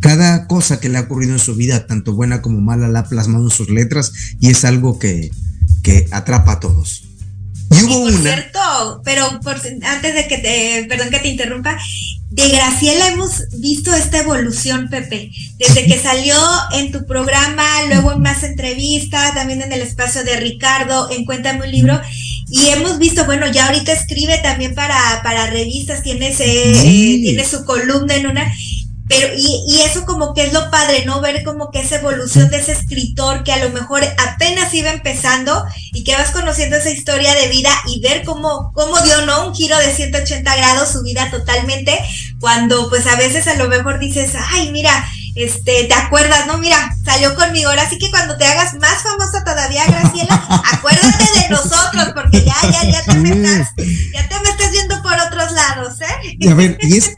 cada 0.00 0.48
cosa 0.48 0.80
que 0.80 0.88
le 0.88 0.98
ha 0.98 1.02
ocurrido 1.02 1.32
en 1.32 1.38
su 1.38 1.54
vida, 1.54 1.86
tanto 1.86 2.14
buena 2.14 2.42
como 2.42 2.60
mala, 2.60 2.88
la 2.88 3.00
ha 3.00 3.08
plasmado 3.08 3.44
en 3.44 3.50
sus 3.50 3.70
letras 3.70 4.12
y 4.40 4.50
es 4.50 4.64
algo 4.64 4.98
que, 4.98 5.30
que 5.82 6.08
atrapa 6.10 6.52
a 6.52 6.60
todos. 6.60 7.05
Y 7.70 7.82
hubo 7.84 8.04
por 8.04 8.12
cierto, 8.12 9.02
pero 9.04 9.40
por, 9.40 9.60
antes 9.82 10.14
de 10.14 10.28
que 10.28 10.38
te, 10.38 10.86
perdón 10.88 11.10
que 11.10 11.18
te 11.18 11.28
interrumpa, 11.28 11.76
de 12.30 12.48
Graciela 12.48 13.08
hemos 13.08 13.44
visto 13.58 13.94
esta 13.94 14.18
evolución, 14.18 14.88
Pepe, 14.90 15.30
desde 15.58 15.86
que 15.86 15.98
salió 15.98 16.36
en 16.74 16.92
tu 16.92 17.06
programa, 17.06 17.64
luego 17.88 18.12
en 18.12 18.20
más 18.20 18.42
entrevistas, 18.42 19.34
también 19.34 19.62
en 19.62 19.72
el 19.72 19.80
espacio 19.80 20.22
de 20.24 20.36
Ricardo, 20.36 21.10
en 21.10 21.24
Cuéntame 21.24 21.64
un 21.64 21.70
libro, 21.70 22.00
y 22.48 22.68
hemos 22.68 22.98
visto, 22.98 23.24
bueno, 23.24 23.50
ya 23.50 23.66
ahorita 23.66 23.92
escribe 23.92 24.38
también 24.38 24.74
para, 24.74 24.96
para 25.22 25.50
revistas, 25.50 26.02
tiene, 26.02 26.34
eh, 26.38 27.20
tiene 27.22 27.44
su 27.44 27.64
columna 27.64 28.14
en 28.14 28.26
una, 28.26 28.52
pero 29.08 29.28
y, 29.36 29.64
y, 29.68 29.82
eso 29.82 30.04
como 30.04 30.34
que 30.34 30.44
es 30.44 30.52
lo 30.52 30.70
padre, 30.70 31.04
¿no? 31.04 31.20
Ver 31.20 31.44
como 31.44 31.70
que 31.70 31.80
esa 31.80 31.96
evolución 31.96 32.50
de 32.50 32.58
ese 32.58 32.72
escritor 32.72 33.44
que 33.44 33.52
a 33.52 33.64
lo 33.64 33.70
mejor 33.70 34.02
apenas 34.18 34.74
iba 34.74 34.90
empezando 34.90 35.64
y 35.92 36.02
que 36.02 36.16
vas 36.16 36.32
conociendo 36.32 36.76
esa 36.76 36.90
historia 36.90 37.34
de 37.34 37.48
vida 37.48 37.70
y 37.86 38.00
ver 38.00 38.24
cómo, 38.24 38.72
cómo 38.74 39.00
dio, 39.02 39.24
¿no? 39.24 39.48
Un 39.48 39.54
giro 39.54 39.78
de 39.78 39.94
180 39.94 40.56
grados 40.56 40.88
su 40.90 41.02
vida 41.02 41.30
totalmente, 41.30 41.98
cuando 42.40 42.88
pues 42.88 43.06
a 43.06 43.16
veces 43.16 43.46
a 43.46 43.54
lo 43.54 43.68
mejor 43.68 43.98
dices, 43.98 44.32
ay, 44.52 44.72
mira, 44.72 45.06
este, 45.36 45.84
te 45.84 45.94
acuerdas, 45.94 46.46
¿no? 46.46 46.56
Mira, 46.58 46.96
salió 47.04 47.34
conmigo. 47.34 47.68
Ahora 47.68 47.88
sí 47.88 47.98
que 47.98 48.10
cuando 48.10 48.36
te 48.36 48.46
hagas 48.46 48.74
más 48.74 49.02
famosa 49.02 49.44
todavía, 49.44 49.84
Graciela, 49.86 50.42
acuérdate 50.72 51.24
de 51.40 51.48
nosotros, 51.50 52.12
porque 52.14 52.42
ya, 52.42 52.56
ya, 52.62 52.90
ya 52.90 53.04
te 53.04 53.14
me 53.14 53.30
estás, 53.30 53.72
ya 53.76 54.28
te 54.28 54.40
me 54.40 54.48
estás 54.48 54.72
viendo 54.72 55.02
por 55.02 55.12
otros 55.12 55.52
lados, 55.52 56.00
¿eh? 56.00 56.48
A 56.50 56.54
ver, 56.54 56.78
y 56.80 56.96
es, 56.96 57.16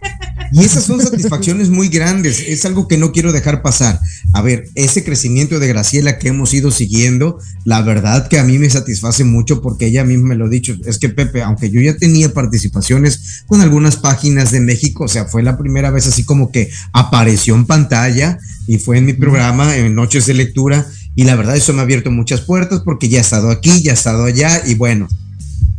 y 0.52 0.64
esas 0.64 0.84
son 0.84 1.00
satisfacciones 1.00 1.70
muy 1.70 1.88
grandes, 1.88 2.40
es 2.46 2.64
algo 2.64 2.88
que 2.88 2.98
no 2.98 3.12
quiero 3.12 3.32
dejar 3.32 3.62
pasar. 3.62 4.00
A 4.32 4.42
ver, 4.42 4.68
ese 4.74 5.04
crecimiento 5.04 5.58
de 5.58 5.68
Graciela 5.68 6.18
que 6.18 6.28
hemos 6.28 6.54
ido 6.54 6.70
siguiendo, 6.70 7.38
la 7.64 7.82
verdad 7.82 8.28
que 8.28 8.38
a 8.38 8.44
mí 8.44 8.58
me 8.58 8.70
satisface 8.70 9.24
mucho 9.24 9.60
porque 9.60 9.86
ella 9.86 10.04
misma 10.04 10.28
me 10.28 10.34
lo 10.36 10.46
ha 10.46 10.48
dicho, 10.48 10.76
es 10.84 10.98
que 10.98 11.08
Pepe, 11.08 11.42
aunque 11.42 11.70
yo 11.70 11.80
ya 11.80 11.96
tenía 11.96 12.32
participaciones 12.32 13.44
con 13.46 13.60
algunas 13.60 13.96
páginas 13.96 14.50
de 14.50 14.60
México, 14.60 15.04
o 15.04 15.08
sea, 15.08 15.26
fue 15.26 15.42
la 15.42 15.58
primera 15.58 15.90
vez 15.90 16.06
así 16.06 16.24
como 16.24 16.50
que 16.50 16.70
apareció 16.92 17.54
en 17.54 17.66
pantalla 17.66 18.38
y 18.66 18.78
fue 18.78 18.98
en 18.98 19.06
mi 19.06 19.12
programa, 19.12 19.76
en 19.76 19.94
Noches 19.94 20.26
de 20.26 20.34
Lectura, 20.34 20.86
y 21.14 21.24
la 21.24 21.34
verdad 21.34 21.56
eso 21.56 21.72
me 21.72 21.80
ha 21.80 21.82
abierto 21.82 22.10
muchas 22.10 22.42
puertas 22.42 22.82
porque 22.84 23.08
ya 23.08 23.18
he 23.18 23.22
estado 23.22 23.50
aquí, 23.50 23.82
ya 23.82 23.92
he 23.92 23.94
estado 23.94 24.24
allá, 24.24 24.62
y 24.66 24.74
bueno, 24.74 25.08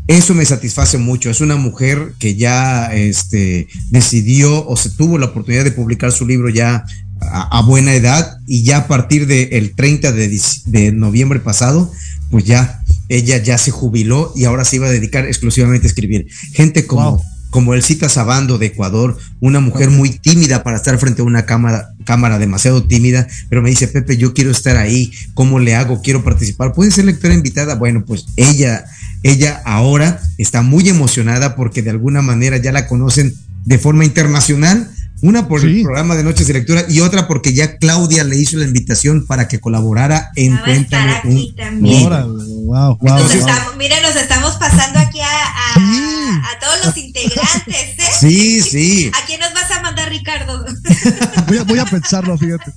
eso 0.09 0.33
me 0.33 0.43
satisface 0.43 0.97
mucho. 0.97 1.29
Es 1.29 1.39
una 1.39 1.55
mujer 1.55 2.13
que 2.17 2.35
ya 2.35 2.87
este, 2.87 3.67
decidió 3.91 4.67
o 4.67 4.75
se 4.75 4.89
tuvo 4.89 5.19
la 5.19 5.27
oportunidad 5.27 5.63
de 5.63 5.71
publicar 5.71 6.11
su 6.11 6.25
libro 6.25 6.49
ya 6.49 6.83
a, 7.21 7.61
buena 7.61 7.93
edad 7.93 8.39
y 8.47 8.63
ya 8.63 8.77
a 8.77 8.87
partir 8.87 9.27
del 9.27 9.75
30 9.75 10.11
de, 10.13 10.41
de, 10.65 10.91
noviembre 10.93 11.39
pasado, 11.39 11.91
pues 12.31 12.43
ya 12.43 12.81
ella 13.07 13.37
ya 13.37 13.59
se 13.59 13.69
jubiló 13.69 14.33
y 14.35 14.45
ahora 14.45 14.65
se 14.65 14.77
iba 14.77 14.87
a 14.87 14.91
dedicar 14.91 15.25
exclusivamente 15.25 15.85
a 15.85 15.89
escribir. 15.89 16.25
Gente 16.53 16.87
como, 16.87 17.23
como 17.51 17.75
el 17.75 17.83
Cita 17.83 18.09
Sabando 18.09 18.57
de 18.57 18.67
Ecuador, 18.67 19.15
una 19.39 19.59
mujer 19.59 19.91
muy 19.91 20.09
tímida 20.09 20.63
para 20.63 20.77
estar 20.77 20.97
frente 20.97 21.21
a 21.21 21.25
una 21.25 21.45
cámara, 21.45 21.93
cámara 22.03 22.39
demasiado 22.39 22.83
tímida, 22.83 23.27
pero 23.47 23.61
me 23.61 23.69
dice, 23.69 23.87
Pepe, 23.87 24.17
yo 24.17 24.33
quiero 24.33 24.49
estar 24.49 24.75
ahí, 24.77 25.11
¿cómo 25.35 25.59
le 25.59 25.75
hago? 25.75 26.01
Quiero 26.01 26.23
participar. 26.23 26.73
¿Puede 26.73 26.89
ser 26.89 27.05
lectora 27.05 27.35
invitada? 27.35 27.75
Bueno, 27.75 28.03
pues 28.05 28.25
ella 28.37 28.85
ella 29.23 29.61
ahora 29.65 30.21
está 30.37 30.61
muy 30.61 30.87
emocionada 30.89 31.55
porque 31.55 31.81
de 31.81 31.89
alguna 31.89 32.21
manera 32.21 32.57
ya 32.57 32.71
la 32.71 32.87
conocen 32.87 33.35
de 33.65 33.77
forma 33.77 34.05
internacional. 34.05 34.89
Una 35.21 35.49
por 35.49 35.59
el 35.59 35.83
programa 35.83 36.15
de 36.15 36.23
Noches 36.23 36.47
de 36.47 36.53
Lectura 36.53 36.85
y 36.87 37.01
otra 37.01 37.27
porque 37.27 37.53
ya 37.53 37.75
Claudia 37.77 38.23
le 38.23 38.37
hizo 38.37 38.55
la 38.55 38.63
invitación 38.63 39.25
para 39.27 39.49
que 39.49 39.59
colaborara 39.59 40.31
en 40.37 40.55
Cuéntame 40.55 41.21
un 41.25 42.65
wow, 42.69 42.97
wow, 43.01 43.19
nos 43.19 43.35
estamos, 43.35 43.75
mira, 43.77 43.99
nos 44.01 44.15
estamos 44.15 44.55
pasando 44.55 44.99
aquí 44.99 45.19
a, 45.19 45.73
a, 45.75 46.59
todos 46.61 46.85
los 46.85 46.97
integrantes, 46.97 47.97
¿eh? 47.97 48.03
Sí, 48.19 48.61
sí. 48.61 49.11
¿A 49.13 49.25
quién 49.25 49.39
nos 49.39 49.53
vas 49.53 49.69
a 49.71 49.81
mandar, 49.81 50.07
Ricardo? 50.09 50.65
voy, 51.47 51.57
a, 51.57 51.63
voy 51.63 51.79
a 51.79 51.85
pensarlo, 51.85 52.37
fíjate. 52.37 52.71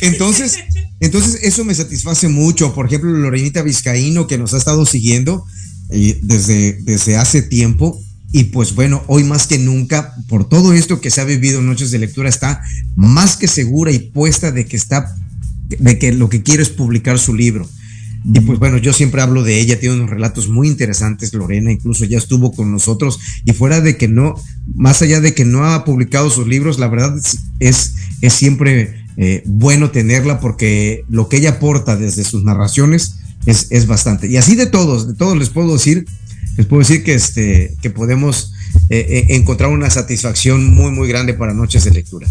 Entonces, 0.00 0.58
entonces 1.00 1.40
eso 1.42 1.64
me 1.64 1.74
satisface 1.74 2.28
mucho. 2.28 2.74
Por 2.74 2.86
ejemplo, 2.86 3.10
Lorenita 3.10 3.62
Vizcaíno, 3.62 4.26
que 4.26 4.38
nos 4.38 4.54
ha 4.54 4.58
estado 4.58 4.84
siguiendo, 4.86 5.44
desde, 5.88 6.74
desde 6.82 7.16
hace 7.16 7.42
tiempo. 7.42 8.00
Y 8.32 8.44
pues 8.44 8.74
bueno, 8.74 9.02
hoy 9.06 9.24
más 9.24 9.46
que 9.46 9.58
nunca, 9.58 10.14
por 10.28 10.48
todo 10.48 10.74
esto 10.74 11.00
que 11.00 11.10
se 11.10 11.20
ha 11.20 11.24
vivido 11.24 11.60
en 11.60 11.66
Noches 11.66 11.90
de 11.90 11.98
Lectura, 11.98 12.28
está 12.28 12.62
más 12.94 13.36
que 13.36 13.48
segura 13.48 13.90
y 13.90 13.98
puesta 13.98 14.52
de 14.52 14.66
que 14.66 14.76
está, 14.76 15.14
de 15.68 15.98
que 15.98 16.12
lo 16.12 16.28
que 16.28 16.42
quiere 16.42 16.62
es 16.62 16.68
publicar 16.68 17.18
su 17.18 17.34
libro. 17.34 17.66
Y 18.24 18.40
pues 18.40 18.58
bueno, 18.58 18.78
yo 18.78 18.92
siempre 18.92 19.22
hablo 19.22 19.42
de 19.42 19.60
ella, 19.60 19.78
tiene 19.78 19.94
unos 19.94 20.10
relatos 20.10 20.48
muy 20.48 20.68
interesantes, 20.68 21.32
Lorena, 21.32 21.72
incluso 21.72 22.04
ya 22.04 22.18
estuvo 22.18 22.52
con 22.52 22.70
nosotros 22.70 23.18
y 23.44 23.52
fuera 23.52 23.80
de 23.80 23.96
que 23.96 24.08
no, 24.08 24.34
más 24.74 25.00
allá 25.02 25.20
de 25.20 25.34
que 25.34 25.44
no 25.44 25.64
ha 25.64 25.84
publicado 25.84 26.28
sus 26.28 26.46
libros, 26.46 26.78
la 26.78 26.88
verdad 26.88 27.16
es, 27.60 27.94
es, 28.20 28.32
siempre 28.32 29.04
eh, 29.16 29.42
bueno 29.46 29.90
tenerla 29.90 30.40
porque 30.40 31.04
lo 31.08 31.28
que 31.28 31.38
ella 31.38 31.50
aporta 31.50 31.96
desde 31.96 32.24
sus 32.24 32.44
narraciones 32.44 33.14
es, 33.48 33.86
bastante. 33.86 34.28
Y 34.28 34.36
así 34.36 34.54
de 34.54 34.66
todos, 34.66 35.08
de 35.08 35.14
todos 35.14 35.36
les 35.36 35.48
puedo 35.48 35.72
decir, 35.72 36.06
les 36.56 36.66
puedo 36.66 36.80
decir 36.80 37.02
que, 37.02 37.14
este, 37.14 37.76
que 37.80 37.90
podemos 37.90 38.52
eh, 38.90 39.06
eh, 39.08 39.36
encontrar 39.36 39.70
una 39.70 39.90
satisfacción 39.90 40.74
muy, 40.74 40.92
muy 40.92 41.08
grande 41.08 41.34
para 41.34 41.54
noches 41.54 41.84
de 41.84 41.92
lectura. 41.92 42.28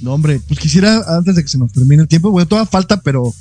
No, 0.00 0.14
hombre, 0.14 0.40
pues 0.46 0.58
quisiera, 0.58 1.02
antes 1.16 1.36
de 1.36 1.42
que 1.42 1.48
se 1.48 1.58
nos 1.58 1.72
termine 1.72 2.02
el 2.02 2.08
tiempo, 2.08 2.30
bueno, 2.30 2.46
toda 2.46 2.66
falta, 2.66 3.00
pero 3.00 3.32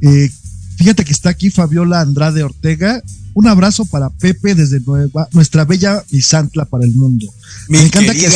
eh, 0.00 0.30
fíjate 0.76 1.04
que 1.04 1.12
está 1.12 1.30
aquí 1.30 1.50
Fabiola 1.50 2.00
Andrade 2.00 2.42
Ortega. 2.42 3.02
Un 3.34 3.46
abrazo 3.46 3.84
para 3.84 4.10
Pepe 4.10 4.54
desde 4.54 4.80
nueva, 4.80 5.28
nuestra 5.32 5.64
bella 5.64 6.02
Misantla 6.10 6.64
para 6.64 6.84
el 6.84 6.92
mundo. 6.94 7.26
Me 7.68 7.80
encanta 7.80 8.12
que 8.14 8.28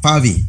Fabi. 0.00 0.46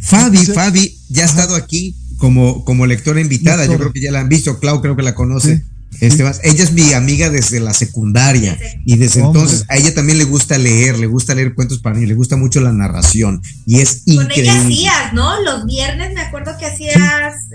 Fabi, 0.00 0.38
Fabi 0.38 0.98
ya 1.08 1.24
ha 1.24 1.26
estado 1.26 1.56
aquí 1.56 1.94
como, 2.16 2.64
como 2.64 2.86
lectora 2.86 3.20
invitada. 3.20 3.66
Yo 3.66 3.76
creo 3.76 3.92
que 3.92 4.00
ya 4.00 4.12
la 4.12 4.20
han 4.20 4.28
visto. 4.28 4.58
Clau 4.60 4.80
creo 4.80 4.96
que 4.96 5.02
la 5.02 5.14
conoce. 5.14 5.64
Este, 6.00 6.22
ella 6.22 6.64
es 6.64 6.72
mi 6.72 6.92
amiga 6.92 7.30
desde 7.30 7.60
la 7.60 7.72
secundaria 7.72 8.58
y 8.84 8.96
desde 8.96 9.20
entonces 9.20 9.64
a 9.68 9.76
ella 9.76 9.94
también 9.94 10.18
le 10.18 10.24
gusta 10.24 10.58
leer, 10.58 10.98
le 10.98 11.06
gusta 11.06 11.34
leer 11.34 11.54
cuentos 11.54 11.78
para 11.78 11.96
mí, 11.96 12.06
le 12.06 12.14
gusta 12.14 12.36
mucho 12.36 12.60
la 12.60 12.72
narración 12.72 13.40
y 13.66 13.80
es 13.80 14.02
increíble. 14.06 14.50
Con 14.50 14.70
ella 14.70 14.90
hacías, 14.92 15.12
¿no? 15.12 15.40
Los 15.42 15.66
viernes 15.66 16.12
me 16.14 16.20
acuerdo 16.20 16.56
que 16.58 16.66
hacías 16.66 16.98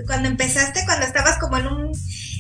cuando 0.08 0.30
empezaste, 0.30 0.82
cuando 0.86 1.06
estabas 1.06 1.38
como 1.38 1.58
en 1.58 1.68
un 1.68 1.92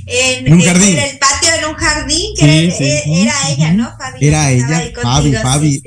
en, 0.09 0.53
un 0.53 0.61
jardín. 0.61 0.89
En 0.89 0.99
el 0.99 1.19
patio, 1.19 1.49
en 1.59 1.69
un 1.69 1.75
jardín, 1.75 2.33
que 2.35 3.21
era, 3.21 3.49
ella, 3.49 3.73
¿no? 3.73 3.89
Fabi, 3.97 4.27
era 4.27 4.51
ella, 4.51 4.91
Fabi, 5.01 5.33
Fabi. 5.33 5.83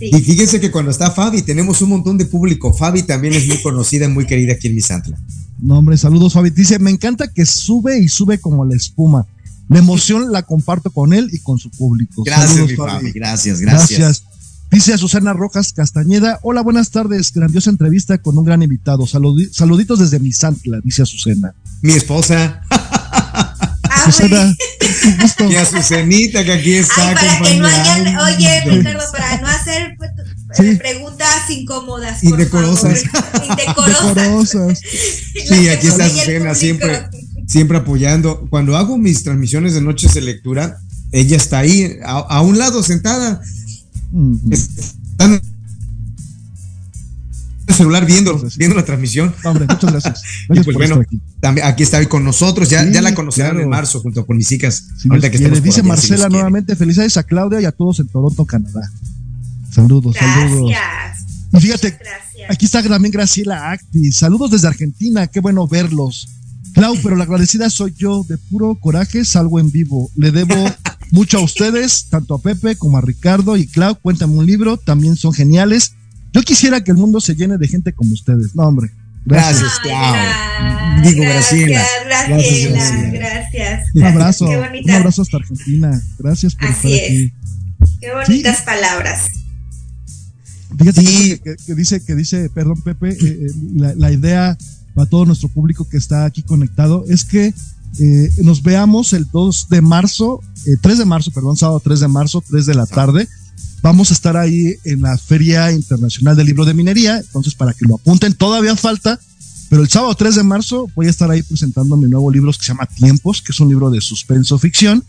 y 0.00 0.20
fíjense 0.20 0.60
que 0.60 0.70
cuando 0.70 0.90
está 0.90 1.10
Fabi, 1.10 1.42
tenemos 1.42 1.80
un 1.80 1.90
montón 1.90 2.18
de 2.18 2.26
público. 2.26 2.72
Fabi 2.72 3.02
también 3.02 3.34
es 3.34 3.46
muy 3.46 3.58
conocida, 3.62 4.08
muy 4.08 4.26
querida 4.26 4.54
aquí 4.54 4.68
en 4.68 4.74
Misantla. 4.74 5.18
No, 5.58 5.78
hombre, 5.78 5.96
saludos, 5.96 6.32
Fabi. 6.32 6.50
Dice, 6.50 6.78
me 6.78 6.90
encanta 6.90 7.32
que 7.32 7.46
sube 7.46 7.98
y 7.98 8.08
sube 8.08 8.38
como 8.38 8.64
la 8.64 8.76
espuma. 8.76 9.26
La 9.72 9.78
emoción 9.78 10.30
la 10.30 10.42
comparto 10.42 10.90
con 10.90 11.14
él 11.14 11.30
y 11.32 11.38
con 11.38 11.58
su 11.58 11.70
público. 11.70 12.22
Gracias, 12.24 12.68
Gracias, 13.14 13.60
gracias. 13.60 14.24
Dice 14.70 14.92
a 14.92 14.98
Susana 14.98 15.32
Rojas 15.32 15.72
Castañeda, 15.72 16.40
hola, 16.42 16.62
buenas 16.62 16.90
tardes, 16.90 17.32
grandiosa 17.32 17.70
entrevista 17.70 18.18
con 18.18 18.36
un 18.36 18.44
gran 18.44 18.62
invitado. 18.62 19.06
saluditos 19.06 19.98
desde 19.98 20.18
mi 20.18 20.32
Santla, 20.32 20.80
dice 20.84 21.02
Azucena. 21.02 21.54
Mi 21.80 21.92
esposa. 21.92 22.62
Susana, 24.04 24.54
y 25.48 25.54
a 25.54 25.64
Susanita 25.64 26.44
que 26.44 26.52
aquí 26.52 26.72
está. 26.74 27.08
Ay, 27.08 27.14
para 27.14 27.42
que 27.42 27.56
no 27.56 27.66
hayan, 27.66 28.16
oye, 28.18 28.60
Ricardo, 28.66 29.04
para 29.12 29.40
no 29.40 29.46
hacer 29.46 29.94
pues, 29.96 30.10
eh, 30.58 30.76
preguntas 30.76 31.48
incómodas. 31.50 32.22
Indecorosas. 32.24 33.04
Indecorosas. 33.48 34.80
Sí, 35.48 35.68
aquí 35.68 35.86
está 35.86 36.08
Susana 36.08 36.54
siempre 36.54 37.08
siempre 37.52 37.76
apoyando. 37.76 38.46
Cuando 38.48 38.76
hago 38.76 38.96
mis 38.96 39.22
transmisiones 39.22 39.74
de 39.74 39.82
noches 39.82 40.14
de 40.14 40.22
lectura, 40.22 40.78
ella 41.12 41.36
está 41.36 41.58
ahí, 41.58 41.98
a, 42.02 42.40
un 42.40 42.58
lado, 42.58 42.82
sentada. 42.82 43.42
Está 44.50 45.26
en 45.26 45.40
el 47.66 47.74
celular 47.74 48.06
viendo, 48.06 48.42
viendo 48.56 48.74
la 48.74 48.86
transmisión. 48.86 49.34
Hombre, 49.44 49.66
muchas 49.68 49.92
gracias. 49.92 50.22
y 50.50 50.60
pues 50.60 50.76
bueno, 50.76 51.00
aquí. 51.02 51.20
También 51.40 51.66
aquí 51.66 51.82
está 51.82 51.98
hoy 51.98 52.06
con 52.06 52.24
nosotros. 52.24 52.70
Ya, 52.70 52.90
ya 52.90 53.02
la 53.02 53.14
conocerán 53.14 53.60
en 53.60 53.68
marzo 53.68 54.00
junto 54.00 54.24
con 54.24 54.38
mis 54.38 54.50
hijas. 54.52 54.84
que 55.30 55.60
dice 55.60 55.82
Marcela 55.82 56.30
nuevamente, 56.30 56.74
felicidades 56.74 57.18
a 57.18 57.22
Claudia 57.22 57.60
y 57.60 57.66
a 57.66 57.72
todos 57.72 58.00
en 58.00 58.08
Toronto, 58.08 58.46
Canadá. 58.46 58.90
Saludos, 59.70 60.16
saludos. 60.16 60.72
Y 61.52 61.60
fíjate, 61.60 61.98
Aquí 62.48 62.64
está 62.64 62.82
también 62.82 63.12
Graciela 63.12 63.70
Acti. 63.70 64.10
Saludos 64.10 64.50
desde 64.50 64.68
Argentina, 64.68 65.26
qué 65.26 65.40
bueno 65.40 65.66
verlos. 65.68 66.28
Clau, 66.72 66.96
pero 67.02 67.16
la 67.16 67.24
agradecida 67.24 67.70
soy 67.70 67.94
yo, 67.96 68.24
de 68.28 68.38
puro 68.38 68.74
coraje 68.76 69.24
salgo 69.24 69.60
en 69.60 69.70
vivo. 69.70 70.10
Le 70.16 70.30
debo 70.30 70.54
mucho 71.10 71.38
a 71.38 71.42
ustedes, 71.42 72.06
tanto 72.08 72.34
a 72.34 72.42
Pepe 72.42 72.76
como 72.76 72.98
a 72.98 73.00
Ricardo 73.00 73.56
y 73.56 73.66
Clau, 73.66 73.96
cuéntame 73.96 74.34
un 74.34 74.46
libro, 74.46 74.76
también 74.76 75.16
son 75.16 75.32
geniales. 75.32 75.94
Yo 76.32 76.42
quisiera 76.42 76.82
que 76.82 76.90
el 76.90 76.96
mundo 76.96 77.20
se 77.20 77.34
llene 77.34 77.58
de 77.58 77.68
gente 77.68 77.92
como 77.92 78.12
ustedes. 78.12 78.54
No, 78.54 78.62
hombre. 78.64 78.90
Gracias, 79.24 79.78
Clau. 79.82 80.16
Digo, 81.02 81.22
Graciela. 81.22 81.84
Graciela, 82.06 83.10
gracias. 83.12 83.88
Un 83.94 84.02
abrazo, 84.04 84.46
un 84.46 84.90
abrazo 84.90 85.22
hasta 85.22 85.36
Argentina. 85.36 86.00
Gracias 86.18 86.54
por 86.54 86.68
estar 86.68 86.90
aquí. 86.90 87.32
Qué 88.00 88.12
bonitas 88.12 88.62
palabras. 88.62 89.26
Fíjate 90.78 91.02
que, 91.66 91.74
dice, 91.74 92.04
que 92.04 92.14
dice, 92.14 92.50
perdón, 92.50 92.80
Pepe, 92.82 93.10
eh, 93.10 93.16
eh, 93.20 93.46
la, 93.96 94.10
idea 94.10 94.56
para 94.94 95.08
todo 95.08 95.24
nuestro 95.24 95.48
público 95.48 95.88
que 95.88 95.96
está 95.96 96.24
aquí 96.24 96.42
conectado 96.42 97.04
es 97.08 97.24
que 97.24 97.54
eh, 98.00 98.30
nos 98.38 98.62
veamos 98.62 99.12
el 99.12 99.26
2 99.30 99.68
de 99.68 99.82
marzo, 99.82 100.40
3 100.80 100.98
de 100.98 101.04
marzo, 101.04 101.30
perdón, 101.30 101.56
sábado 101.56 101.80
3 101.80 102.00
de 102.00 102.08
marzo, 102.08 102.42
3 102.48 102.66
de 102.66 102.74
la 102.74 102.86
tarde. 102.86 103.28
Vamos 103.82 104.10
a 104.10 104.14
estar 104.14 104.36
ahí 104.36 104.76
en 104.84 105.02
la 105.02 105.18
Feria 105.18 105.72
Internacional 105.72 106.36
del 106.36 106.46
Libro 106.46 106.64
de 106.64 106.72
Minería, 106.72 107.18
entonces 107.18 107.54
para 107.54 107.74
que 107.74 107.84
lo 107.84 107.96
apunten, 107.96 108.32
todavía 108.32 108.76
falta, 108.76 109.18
pero 109.68 109.82
el 109.82 109.88
sábado 109.88 110.14
3 110.14 110.36
de 110.36 110.42
marzo 110.44 110.88
voy 110.94 111.06
a 111.06 111.10
estar 111.10 111.30
ahí 111.30 111.42
presentando 111.42 111.96
mi 111.96 112.08
nuevo 112.08 112.30
libro 112.30 112.52
que 112.52 112.58
se 112.58 112.68
llama 112.68 112.86
Tiempos, 112.86 113.42
que 113.42 113.52
es 113.52 113.60
un 113.60 113.68
libro 113.68 113.90
de 113.90 114.00
suspenso 114.00 114.58
ficción, 114.58 115.04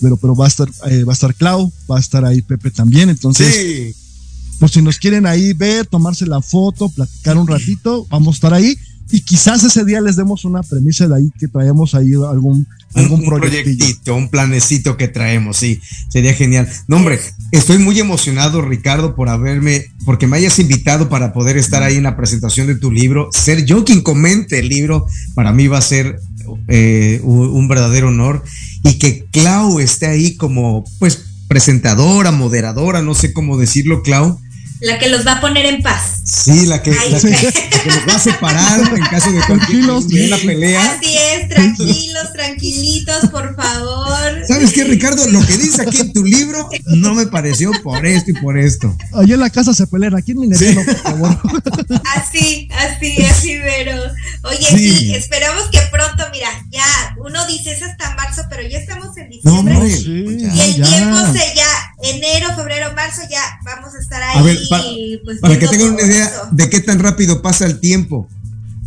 pero, 0.00 0.16
pero 0.16 0.34
va 0.34 0.46
a 0.46 0.48
estar, 0.48 0.68
va 0.68 1.12
a 1.12 1.14
estar 1.14 1.34
Clau, 1.34 1.72
va 1.90 1.96
a 1.98 2.00
estar 2.00 2.24
ahí 2.24 2.42
Pepe 2.42 2.70
también, 2.70 3.10
entonces 3.10 3.54
sí 3.54 3.94
pues 4.58 4.72
si 4.72 4.82
nos 4.82 4.98
quieren 4.98 5.26
ahí 5.26 5.52
ver, 5.52 5.86
tomarse 5.86 6.26
la 6.26 6.40
foto, 6.40 6.88
platicar 6.88 7.36
un 7.36 7.46
ratito, 7.46 8.06
vamos 8.10 8.34
a 8.34 8.36
estar 8.36 8.54
ahí. 8.54 8.76
Y 9.10 9.20
quizás 9.20 9.62
ese 9.62 9.84
día 9.84 10.00
les 10.00 10.16
demos 10.16 10.44
una 10.44 10.62
premisa 10.62 11.06
de 11.06 11.16
ahí 11.16 11.30
que 11.38 11.46
traemos 11.46 11.94
ahí 11.94 12.12
algún, 12.14 12.66
algún 12.94 13.20
un, 13.20 13.26
proyectito, 13.26 14.16
un 14.16 14.28
planecito 14.28 14.96
que 14.96 15.06
traemos, 15.06 15.58
sí, 15.58 15.80
sería 16.08 16.34
genial. 16.34 16.68
No, 16.88 16.96
hombre, 16.96 17.20
estoy 17.52 17.78
muy 17.78 17.98
emocionado, 18.00 18.62
Ricardo, 18.62 19.14
por 19.14 19.28
haberme, 19.28 19.86
porque 20.04 20.26
me 20.26 20.36
hayas 20.38 20.58
invitado 20.58 21.08
para 21.08 21.32
poder 21.32 21.56
estar 21.56 21.82
ahí 21.82 21.96
en 21.96 22.02
la 22.02 22.16
presentación 22.16 22.66
de 22.66 22.74
tu 22.74 22.90
libro. 22.90 23.28
Ser 23.32 23.64
yo 23.64 23.84
quien 23.84 24.00
comente 24.00 24.58
el 24.58 24.68
libro, 24.68 25.06
para 25.34 25.52
mí 25.52 25.68
va 25.68 25.78
a 25.78 25.82
ser 25.82 26.18
eh, 26.68 27.20
un 27.22 27.68
verdadero 27.68 28.08
honor. 28.08 28.42
Y 28.82 28.98
que 28.98 29.24
Clau 29.30 29.78
esté 29.78 30.06
ahí 30.06 30.36
como, 30.36 30.84
pues, 30.98 31.24
presentadora, 31.48 32.32
moderadora, 32.32 33.02
no 33.02 33.14
sé 33.14 33.32
cómo 33.32 33.56
decirlo, 33.56 34.02
Clau 34.02 34.40
la 34.80 34.98
que 34.98 35.08
los 35.08 35.26
va 35.26 35.32
a 35.32 35.40
poner 35.40 35.66
en 35.66 35.82
paz. 35.82 36.20
Sí, 36.24 36.66
la 36.66 36.82
que, 36.82 36.90
la 36.90 37.20
que, 37.20 37.60
los 37.86 38.08
va 38.08 38.16
a 38.16 38.18
separar 38.18 38.80
en 38.80 39.04
caso 39.04 39.30
de 39.30 39.40
cualquier 39.46 39.84
una 39.84 40.36
pelea. 40.38 40.92
Así 40.92 41.16
es, 41.16 41.48
tranquilos, 41.48 42.32
tranquilitos, 42.32 43.30
por 43.30 43.54
favor. 43.54 44.44
¿Sabes 44.46 44.72
qué, 44.72 44.84
Ricardo? 44.84 45.24
Lo 45.28 45.46
que 45.46 45.56
dice 45.56 45.82
aquí 45.82 46.00
en 46.00 46.12
tu 46.12 46.24
libro 46.24 46.68
no 46.86 47.14
me 47.14 47.26
pareció 47.26 47.70
por 47.82 48.04
esto 48.04 48.32
y 48.32 48.34
por 48.34 48.58
esto. 48.58 48.94
Allá 49.12 49.34
en 49.34 49.40
la 49.40 49.50
casa 49.50 49.72
se 49.72 49.86
pelean, 49.86 50.16
aquí 50.16 50.32
en 50.32 50.40
Minería, 50.40 50.74
por 50.84 50.96
favor. 50.96 51.38
Así, 52.16 52.68
así, 52.72 53.24
así, 53.24 53.58
pero. 53.62 54.02
Oye, 54.42 54.66
sí. 54.66 55.14
esperamos 55.14 55.64
que 55.70 55.80
pronto, 55.90 56.24
mira, 56.32 56.48
ya, 56.70 57.16
uno 57.24 57.46
dice 57.46 57.72
es 57.72 57.82
hasta 57.82 58.14
marzo, 58.14 58.42
pero 58.50 58.62
ya 58.68 58.78
estamos 58.78 59.16
en 59.16 59.30
diciembre. 59.30 59.74
No, 59.74 59.86
sí, 59.86 60.38
y 60.38 60.60
el 60.60 60.74
tiempo 60.74 61.18
se 61.32 61.54
ya, 61.54 61.66
enero, 62.02 62.54
febrero, 62.54 62.92
marzo, 62.94 63.22
ya 63.30 63.40
vamos 63.64 63.94
a 63.94 63.98
estar 63.98 64.22
ahí. 64.22 64.38
A 64.38 64.42
ver, 64.42 64.58
pues, 65.24 65.40
para 65.40 65.58
que 65.58 65.68
tengan 65.68 65.94
una 65.94 66.02
idea 66.02 66.30
de 66.52 66.70
qué 66.70 66.80
tan 66.80 66.98
rápido 66.98 67.42
pasa 67.42 67.66
el 67.66 67.80
tiempo. 67.80 68.28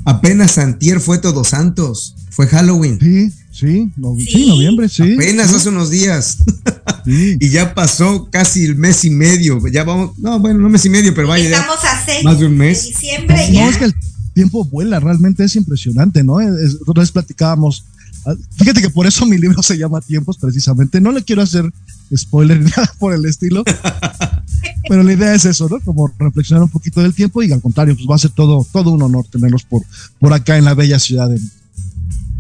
Apenas 0.06 0.52
Santier 0.52 1.00
fue 1.00 1.18
Todos 1.18 1.50
Santos, 1.50 2.16
fue 2.30 2.48
Halloween. 2.48 3.00
Sí, 3.00 3.32
sí, 3.52 3.92
sí, 4.26 4.48
noviembre, 4.48 4.90
sí. 4.90 5.14
Apenas 5.14 5.54
hace 5.54 5.70
unos 5.70 5.90
días. 5.90 6.38
y 7.06 7.50
ya 7.50 7.74
pasó 7.76 8.30
casi 8.32 8.66
el 8.66 8.76
mes 8.76 9.04
y 9.06 9.10
medio. 9.10 9.60
Ya 9.68 9.84
vamos, 9.84 10.18
no, 10.18 10.40
bueno, 10.40 10.60
no 10.60 10.70
mes 10.70 10.86
y 10.86 10.90
medio, 10.90 11.14
pero 11.14 11.28
vaya. 11.28 11.50
Estamos 11.50 11.84
a 11.84 12.06
seis 12.06 12.24
más 12.24 12.40
de 12.40 12.46
un 12.46 12.58
mes. 12.58 12.88
diciembre 12.88 13.50
ya. 13.52 13.64
No, 13.64 13.70
es 13.70 13.78
que 13.78 13.86
el 13.86 13.96
tiempo 14.34 14.64
vuela, 14.66 15.00
realmente 15.00 15.44
es 15.44 15.56
impresionante, 15.56 16.24
¿no? 16.24 16.38
Otra 16.88 17.02
vez 17.02 17.12
platicábamos. 17.12 17.86
Ah, 18.26 18.36
fíjate 18.58 18.82
que 18.82 18.90
por 18.90 19.08
eso 19.08 19.26
mi 19.26 19.38
libro 19.38 19.62
se 19.64 19.78
llama 19.78 20.02
Tiempos, 20.02 20.38
precisamente. 20.38 21.02
No 21.02 21.12
le 21.12 21.24
quiero 21.24 21.42
hacer 21.42 21.70
spoiler 22.16 22.60
ni 22.60 22.70
nada 22.78 22.94
por 23.00 23.14
el 23.14 23.26
estilo. 23.26 23.64
Pero 24.88 25.04
la 25.04 25.14
idea 25.14 25.34
es 25.34 25.46
eso, 25.46 25.68
¿no? 25.70 25.80
Como 25.82 26.12
reflexionar 26.18 26.64
un 26.64 26.70
poquito 26.70 27.02
del 27.02 27.14
tiempo 27.14 27.44
y 27.44 27.52
al 27.52 27.62
contrario, 27.62 27.96
pues 27.96 28.08
va 28.10 28.16
a 28.16 28.20
ser 28.20 28.32
todo, 28.32 28.66
todo 28.72 28.92
un 28.92 29.02
honor 29.02 29.26
tenerlos 29.32 29.64
por, 29.64 29.84
por 30.20 30.34
acá 30.34 30.58
en 30.58 30.66
la 30.66 30.74
bella 30.74 31.00
ciudad 31.00 31.30
de 31.30 31.40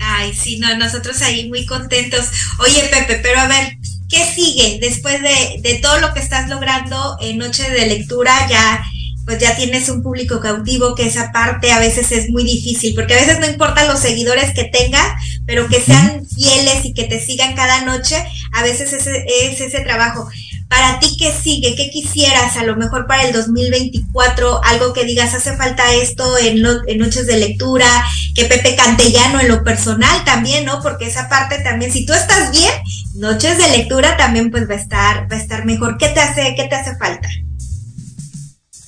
Ay, 0.01 0.34
sí, 0.34 0.59
no, 0.59 0.78
nosotros 0.78 1.22
ahí 1.22 1.49
muy 1.49 1.65
contentos. 1.65 2.26
Oye, 2.59 2.89
Pepe, 2.89 3.20
pero 3.22 3.39
a 3.39 3.47
ver, 3.47 3.78
¿qué 4.07 4.26
sigue 4.34 4.80
después 4.82 5.22
de, 5.22 5.61
de 5.61 5.80
todo 5.80 5.99
lo 5.99 6.13
que 6.13 6.22
estás 6.22 6.49
logrando 6.49 7.17
en 7.20 7.38
Noche 7.38 7.70
de 7.70 7.86
Lectura? 7.86 8.32
Ya 8.49 8.82
pues 9.30 9.38
ya 9.38 9.56
tienes 9.56 9.90
un 9.90 10.02
público 10.02 10.40
cautivo, 10.40 10.96
que 10.96 11.06
esa 11.06 11.32
parte 11.32 11.72
a 11.72 11.78
veces 11.78 12.12
es 12.12 12.32
muy 12.32 12.44
difícil, 12.44 12.96
porque 12.96 13.14
a 13.14 13.18
veces 13.18 13.40
no 13.40 13.46
importa 13.46 13.86
los 13.86 14.00
seguidores 14.00 14.56
que 14.56 14.64
tengas, 14.64 15.06
pero 15.46 15.68
que 15.68 15.80
sean 15.80 16.26
fieles 16.26 16.84
y 16.84 16.96
que 16.96 17.04
te 17.04 17.20
sigan 17.20 17.54
cada 17.54 17.86
noche, 17.86 18.16
a 18.54 18.64
veces 18.64 18.92
ese, 18.92 19.24
es 19.28 19.62
ese 19.62 19.82
trabajo. 19.82 20.28
Para 20.68 21.00
ti, 21.00 21.16
¿qué 21.20 21.32
sigue? 21.32 21.76
¿Qué 21.76 21.92
quisieras 21.92 22.58
a 22.58 22.64
lo 22.64 22.76
mejor 22.76 23.06
para 23.06 23.22
el 23.22 23.32
2024? 23.32 24.64
Algo 24.64 24.94
que 24.94 25.06
digas, 25.06 25.36
hace 25.36 25.56
falta 25.56 25.94
esto 25.94 26.40
en, 26.40 26.66
en 26.88 26.98
noches 26.98 27.28
de 27.28 27.38
lectura, 27.38 27.86
que 28.34 28.46
Pepe 28.46 28.76
Cantellano 28.76 29.42
en 29.42 29.48
lo 29.48 29.64
personal 29.64 30.24
también, 30.26 30.66
¿no? 30.66 30.82
Porque 30.82 31.06
esa 31.06 31.30
parte 31.30 31.60
también, 31.60 31.92
si 31.92 32.04
tú 32.04 32.14
estás 32.14 32.50
bien, 32.50 32.74
noches 33.14 33.60
de 33.60 33.78
lectura 33.78 34.18
también 34.18 34.50
pues 34.50 34.68
va 34.68 34.74
a 34.74 34.78
estar, 34.78 35.32
va 35.32 35.36
a 35.36 35.40
estar 35.40 35.66
mejor. 35.66 36.00
¿Qué 36.00 36.08
te 36.08 36.20
hace, 36.20 36.56
qué 36.56 36.64
te 36.64 36.74
hace 36.74 36.96
falta? 36.96 37.30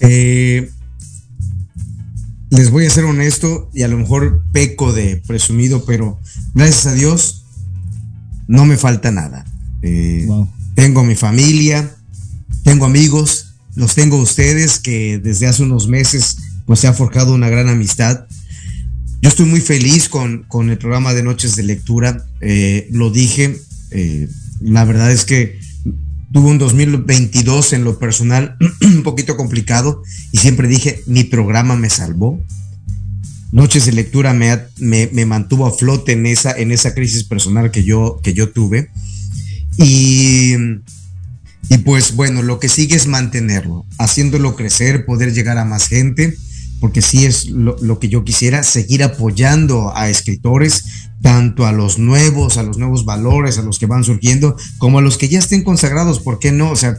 Eh, 0.01 0.69
les 2.49 2.71
voy 2.71 2.85
a 2.85 2.89
ser 2.89 3.05
honesto 3.05 3.69
y 3.73 3.83
a 3.83 3.87
lo 3.87 3.97
mejor 3.97 4.43
peco 4.51 4.91
de 4.91 5.21
presumido, 5.25 5.85
pero 5.85 6.19
gracias 6.53 6.87
a 6.87 6.93
Dios 6.93 7.45
no 8.47 8.65
me 8.65 8.77
falta 8.77 9.11
nada. 9.11 9.45
Eh, 9.83 10.27
tengo 10.75 11.03
mi 11.03 11.15
familia, 11.15 11.95
tengo 12.63 12.85
amigos, 12.85 13.53
los 13.75 13.95
tengo 13.95 14.17
ustedes 14.17 14.79
que 14.79 15.19
desde 15.19 15.47
hace 15.47 15.63
unos 15.63 15.87
meses 15.87 16.37
pues 16.65 16.79
se 16.79 16.87
ha 16.87 16.93
forjado 16.93 17.33
una 17.33 17.49
gran 17.49 17.69
amistad. 17.69 18.25
Yo 19.21 19.29
estoy 19.29 19.45
muy 19.45 19.61
feliz 19.61 20.09
con, 20.09 20.43
con 20.47 20.71
el 20.71 20.77
programa 20.79 21.13
de 21.13 21.23
Noches 21.23 21.55
de 21.55 21.63
Lectura, 21.63 22.25
eh, 22.41 22.87
lo 22.91 23.11
dije, 23.11 23.55
la 24.61 24.83
verdad 24.83 25.11
es 25.11 25.25
que 25.25 25.59
Tuve 26.31 26.49
un 26.49 26.57
2022 26.57 27.73
en 27.73 27.83
lo 27.83 27.99
personal 27.99 28.55
un 28.81 29.03
poquito 29.03 29.35
complicado 29.35 30.01
y 30.31 30.37
siempre 30.37 30.67
dije, 30.67 31.03
mi 31.05 31.25
programa 31.25 31.75
me 31.75 31.89
salvó. 31.89 32.41
Noches 33.51 33.85
de 33.85 33.91
lectura 33.91 34.33
me, 34.33 34.57
me, 34.79 35.25
mantuvo 35.25 35.65
a 35.65 35.73
flote 35.73 36.13
en 36.13 36.25
esa, 36.25 36.53
en 36.53 36.71
esa 36.71 36.93
crisis 36.93 37.25
personal 37.25 37.69
que 37.69 37.83
yo, 37.83 38.21
que 38.23 38.33
yo 38.33 38.49
tuve. 38.49 38.89
Y, 39.77 40.53
y 41.69 41.77
pues 41.83 42.15
bueno, 42.15 42.41
lo 42.43 42.59
que 42.59 42.69
sigue 42.69 42.95
es 42.95 43.07
mantenerlo, 43.07 43.85
haciéndolo 43.97 44.55
crecer, 44.55 45.05
poder 45.05 45.33
llegar 45.33 45.57
a 45.57 45.65
más 45.65 45.89
gente, 45.89 46.33
porque 46.79 47.01
sí 47.01 47.25
es 47.25 47.49
lo, 47.49 47.75
lo 47.81 47.99
que 47.99 48.07
yo 48.07 48.23
quisiera, 48.23 48.63
seguir 48.63 49.03
apoyando 49.03 49.93
a 49.93 50.09
escritores, 50.09 50.85
tanto 51.21 51.65
a 51.65 51.71
los 51.71 51.99
nuevos, 51.99 52.57
a 52.57 52.63
los 52.63 52.77
nuevos 52.77 53.05
valores, 53.05 53.57
a 53.57 53.61
los 53.61 53.79
que 53.79 53.85
van 53.85 54.03
surgiendo, 54.03 54.55
como 54.77 54.99
a 54.99 55.01
los 55.01 55.17
que 55.17 55.29
ya 55.29 55.39
estén 55.39 55.63
consagrados, 55.63 56.19
¿por 56.19 56.39
qué 56.39 56.51
no? 56.51 56.71
O 56.71 56.75
sea, 56.75 56.97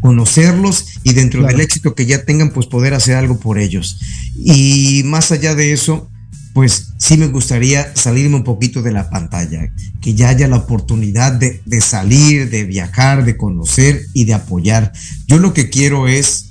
conocerlos 0.00 0.86
y 1.04 1.12
dentro 1.12 1.42
del 1.44 1.60
éxito 1.60 1.94
que 1.94 2.06
ya 2.06 2.24
tengan, 2.24 2.50
pues 2.50 2.66
poder 2.66 2.94
hacer 2.94 3.16
algo 3.16 3.38
por 3.38 3.58
ellos. 3.58 3.98
Y 4.36 5.02
más 5.04 5.30
allá 5.30 5.54
de 5.54 5.72
eso, 5.72 6.10
pues 6.52 6.94
sí 6.98 7.16
me 7.16 7.28
gustaría 7.28 7.94
salirme 7.94 8.36
un 8.36 8.44
poquito 8.44 8.82
de 8.82 8.92
la 8.92 9.08
pantalla, 9.08 9.72
que 10.00 10.14
ya 10.14 10.30
haya 10.30 10.48
la 10.48 10.56
oportunidad 10.56 11.32
de, 11.32 11.80
salir, 11.80 12.50
de 12.50 12.64
viajar, 12.64 13.24
de 13.24 13.36
conocer 13.36 14.02
y 14.14 14.24
de 14.24 14.34
apoyar. 14.34 14.92
Yo 15.28 15.38
lo 15.38 15.54
que 15.54 15.70
quiero 15.70 16.08
es, 16.08 16.50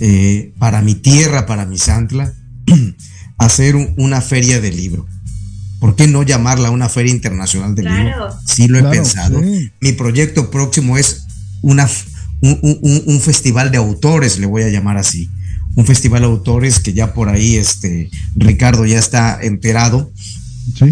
eh, 0.00 0.52
para 0.58 0.80
mi 0.80 0.94
tierra, 0.94 1.44
para 1.44 1.66
mi 1.66 1.76
Santla, 1.76 2.32
hacer 3.38 3.76
una 3.96 4.22
feria 4.22 4.60
de 4.60 4.72
libro 4.72 5.06
¿Por 5.84 5.96
qué 5.96 6.06
no 6.06 6.22
llamarla 6.22 6.70
una 6.70 6.88
feria 6.88 7.12
internacional 7.12 7.74
del 7.74 7.84
libro? 7.84 8.34
Sí 8.46 8.68
lo 8.68 8.78
he 8.78 8.82
pensado. 8.84 9.38
Mi 9.80 9.92
proyecto 9.92 10.50
próximo 10.50 10.96
es 10.96 11.26
una, 11.60 11.86
un, 12.40 13.20
festival 13.20 13.70
de 13.70 13.76
autores, 13.76 14.38
le 14.38 14.46
voy 14.46 14.62
a 14.62 14.70
llamar 14.70 14.96
así. 14.96 15.28
Un 15.74 15.84
festival 15.84 16.22
de 16.22 16.28
autores 16.28 16.80
que 16.80 16.94
ya 16.94 17.12
por 17.12 17.28
ahí 17.28 17.56
este, 17.56 18.08
Ricardo 18.34 18.86
ya 18.86 18.98
está 18.98 19.38
enterado. 19.42 20.10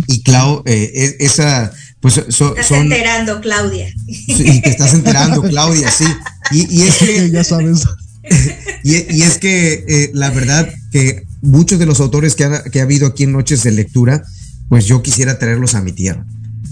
Y 0.09 0.23
Clau, 0.25 0.63
eh, 0.67 1.17
esa, 1.21 1.73
pues 2.01 2.19
estás 2.19 2.71
enterando, 2.73 3.41
Claudia. 3.41 3.91
Sí, 4.07 4.61
te 4.61 4.69
estás 4.69 4.93
enterando, 4.93 5.41
Claudia, 5.49 5.91
sí. 5.91 6.05
Y, 6.51 6.83
es 6.83 6.97
que 6.97 7.31
ya 7.31 7.43
sabes. 7.45 7.85
y, 8.85 9.23
es 9.23 9.39
que 9.39 9.87
eh, 9.89 10.11
la 10.13 10.29
verdad 10.29 10.69
que 10.91 11.25
muchos 11.41 11.79
de 11.79 11.87
los 11.87 11.99
autores 11.99 12.35
que 12.35 12.45
ha, 12.45 12.63
que 12.65 12.81
ha 12.81 12.83
habido 12.83 13.07
aquí 13.07 13.23
en 13.23 13.33
Noches 13.33 13.63
de 13.63 13.71
Lectura, 13.71 14.23
pues 14.69 14.87
yo 14.87 15.03
quisiera 15.03 15.39
traerlos 15.39 15.75
a 15.75 15.83
mi 15.83 15.93
tierra. 15.93 16.27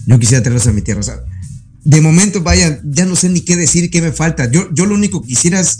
Yo 0.07 0.19
quisiera 0.19 0.43
traerlos 0.43 0.67
a 0.67 0.73
mi 0.73 0.83
tierra. 0.83 1.01
De 1.85 2.01
momento, 2.01 2.43
vaya, 2.43 2.81
ya 2.85 3.07
no 3.07 3.17
sé 3.17 3.29
ni 3.29 3.41
qué 3.41 3.57
decir, 3.57 3.91
qué 3.91 4.03
me 4.03 4.13
falta. 4.13 4.51
Yo, 4.51 4.69
yo 4.73 4.87
lo 4.87 4.95
único 4.95 5.23
que 5.23 5.29
quisiera 5.29 5.61
es 5.61 5.79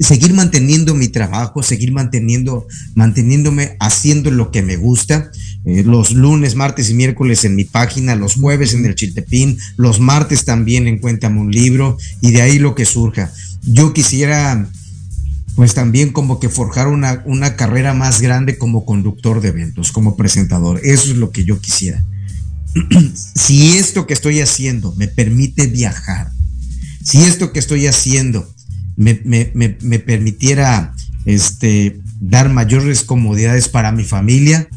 seguir 0.00 0.32
manteniendo 0.32 0.94
mi 0.94 1.08
trabajo, 1.08 1.62
seguir 1.62 1.92
manteniendo, 1.92 2.66
manteniéndome 2.94 3.76
haciendo 3.80 4.30
lo 4.30 4.50
que 4.50 4.62
me 4.62 4.76
gusta. 4.76 5.30
Eh, 5.64 5.82
los 5.84 6.12
lunes, 6.12 6.54
martes 6.54 6.90
y 6.90 6.94
miércoles 6.94 7.44
en 7.44 7.54
mi 7.54 7.64
página, 7.64 8.16
los 8.16 8.34
jueves 8.34 8.74
en 8.74 8.84
el 8.84 8.94
Chiltepín, 8.94 9.58
los 9.76 10.00
martes 10.00 10.44
también 10.44 10.86
en 10.86 10.98
Cuéntame 10.98 11.40
un 11.40 11.50
libro 11.50 11.98
y 12.20 12.30
de 12.30 12.42
ahí 12.42 12.58
lo 12.58 12.74
que 12.74 12.84
surja. 12.84 13.32
Yo 13.62 13.92
quisiera, 13.92 14.68
pues 15.56 15.74
también 15.74 16.12
como 16.12 16.40
que 16.40 16.48
forjar 16.48 16.88
una, 16.88 17.22
una 17.26 17.56
carrera 17.56 17.94
más 17.94 18.20
grande 18.20 18.58
como 18.58 18.84
conductor 18.84 19.40
de 19.40 19.48
eventos, 19.48 19.92
como 19.92 20.16
presentador. 20.16 20.80
Eso 20.82 21.10
es 21.10 21.16
lo 21.16 21.30
que 21.30 21.44
yo 21.44 21.60
quisiera. 21.60 22.02
si 23.34 23.76
esto 23.76 24.06
que 24.06 24.14
estoy 24.14 24.40
haciendo 24.40 24.94
me 24.96 25.08
permite 25.08 25.66
viajar, 25.66 26.30
si 27.04 27.22
esto 27.22 27.52
que 27.52 27.58
estoy 27.58 27.86
haciendo 27.86 28.48
me, 28.96 29.20
me 29.24 29.98
permitiera 29.98 30.94
este, 31.24 32.00
dar 32.20 32.48
mayores 32.48 33.02
comodidades 33.02 33.68
para 33.68 33.92
mi 33.92 34.04
familia, 34.04 34.68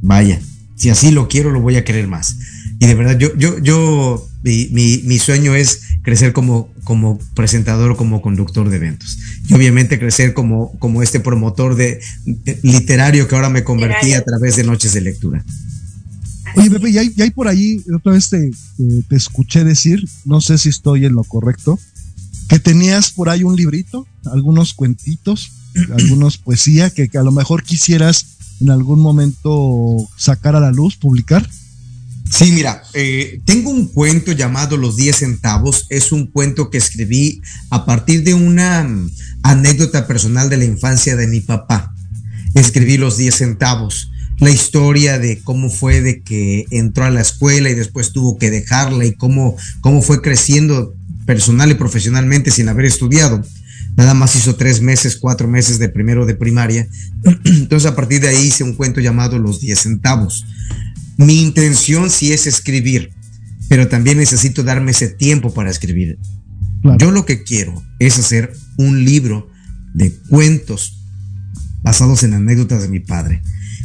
vaya, 0.00 0.40
si 0.76 0.90
así 0.90 1.10
lo 1.10 1.28
quiero, 1.28 1.50
lo 1.50 1.60
voy 1.60 1.76
a 1.76 1.84
querer 1.84 2.08
más. 2.08 2.36
Y 2.78 2.86
de 2.86 2.94
verdad, 2.94 3.18
yo, 3.18 3.36
yo, 3.36 3.58
yo, 3.58 4.26
mi, 4.42 5.02
mi, 5.04 5.18
sueño 5.18 5.54
es 5.54 5.82
crecer 6.02 6.32
como, 6.32 6.72
como 6.84 7.18
presentador, 7.34 7.96
como 7.96 8.22
conductor 8.22 8.68
de 8.68 8.76
eventos. 8.76 9.18
Y 9.48 9.54
obviamente 9.54 9.98
crecer 9.98 10.34
como, 10.34 10.78
como 10.78 11.02
este 11.02 11.20
promotor 11.20 11.74
de, 11.74 12.00
literario 12.62 13.28
que 13.28 13.34
ahora 13.34 13.50
me 13.50 13.64
convertí 13.64 14.14
a 14.14 14.24
través 14.24 14.56
de 14.56 14.64
noches 14.64 14.92
de 14.92 15.00
lectura. 15.02 15.44
Oye, 16.56 16.70
Pepe, 16.70 16.92
ya 16.92 17.02
hay, 17.02 17.14
hay 17.18 17.30
por 17.30 17.46
ahí, 17.46 17.82
otra 17.94 18.12
vez 18.12 18.28
te, 18.28 18.50
te, 19.08 19.16
escuché 19.16 19.62
decir, 19.62 20.04
no 20.24 20.40
sé 20.40 20.58
si 20.58 20.68
estoy 20.68 21.06
en 21.06 21.12
lo 21.12 21.22
correcto, 21.22 21.78
que 22.48 22.58
tenías 22.58 23.12
por 23.12 23.28
ahí 23.28 23.44
un 23.44 23.54
librito, 23.54 24.06
algunos 24.32 24.74
cuentitos, 24.74 25.52
algunos 25.96 26.38
poesía 26.38 26.90
que, 26.90 27.08
que 27.08 27.18
a 27.18 27.22
lo 27.22 27.30
mejor 27.30 27.62
quisieras 27.62 28.26
en 28.60 28.70
algún 28.70 29.00
momento 29.00 29.96
sacar 30.16 30.56
a 30.56 30.60
la 30.60 30.72
luz, 30.72 30.96
publicar? 30.96 31.48
Sí, 32.30 32.52
mira, 32.52 32.82
eh, 32.94 33.40
tengo 33.44 33.70
un 33.70 33.88
cuento 33.88 34.32
llamado 34.32 34.76
Los 34.76 34.96
10 34.96 35.16
centavos. 35.16 35.86
Es 35.90 36.12
un 36.12 36.26
cuento 36.26 36.70
que 36.70 36.78
escribí 36.78 37.42
a 37.70 37.84
partir 37.84 38.22
de 38.22 38.34
una 38.34 38.84
mm, 38.84 39.10
anécdota 39.42 40.06
personal 40.06 40.48
de 40.48 40.56
la 40.56 40.64
infancia 40.64 41.16
de 41.16 41.26
mi 41.26 41.40
papá. 41.40 41.92
Escribí 42.54 42.96
Los 42.96 43.16
10 43.16 43.34
centavos. 43.34 44.10
La 44.38 44.50
historia 44.50 45.18
de 45.18 45.40
cómo 45.42 45.68
fue 45.68 46.00
de 46.00 46.22
que 46.22 46.66
entró 46.70 47.04
a 47.04 47.10
la 47.10 47.20
escuela 47.20 47.68
y 47.68 47.74
después 47.74 48.12
tuvo 48.12 48.38
que 48.38 48.50
dejarla 48.50 49.04
y 49.04 49.12
cómo, 49.12 49.56
cómo 49.80 50.00
fue 50.00 50.22
creciendo 50.22 50.94
personal 51.26 51.70
y 51.70 51.74
profesionalmente 51.74 52.50
sin 52.50 52.68
haber 52.68 52.86
estudiado 52.86 53.44
nada 53.96 54.14
más 54.14 54.36
hizo 54.36 54.56
tres 54.56 54.80
meses, 54.80 55.16
cuatro 55.16 55.48
meses 55.48 55.78
de 55.78 55.88
primero 55.88 56.26
de 56.26 56.34
primaria. 56.34 56.86
Entonces 57.44 57.90
a 57.90 57.94
partir 57.94 58.20
de 58.20 58.28
ahí 58.28 58.46
hice 58.46 58.64
un 58.64 58.74
cuento 58.74 59.00
llamado 59.00 59.38
Los 59.38 59.60
10 59.60 59.78
centavos. 59.78 60.46
Mi 61.20 61.42
intención 61.42 62.08
sí 62.08 62.32
es 62.32 62.46
escribir, 62.46 63.12
pero 63.68 63.88
también 63.88 64.16
necesito 64.16 64.62
darme 64.62 64.92
ese 64.92 65.08
tiempo 65.08 65.52
para 65.52 65.70
escribir. 65.70 66.18
Yo 66.98 67.10
lo 67.10 67.26
que 67.26 67.42
quiero 67.42 67.82
es 67.98 68.18
hacer 68.18 68.54
un 68.78 69.04
libro 69.04 69.50
de 69.92 70.14
cuentos 70.30 71.04
basados 71.82 72.22
en 72.22 72.32
anécdotas 72.32 72.80
de 72.80 72.88
mi 72.88 73.00
padre. 73.00 73.42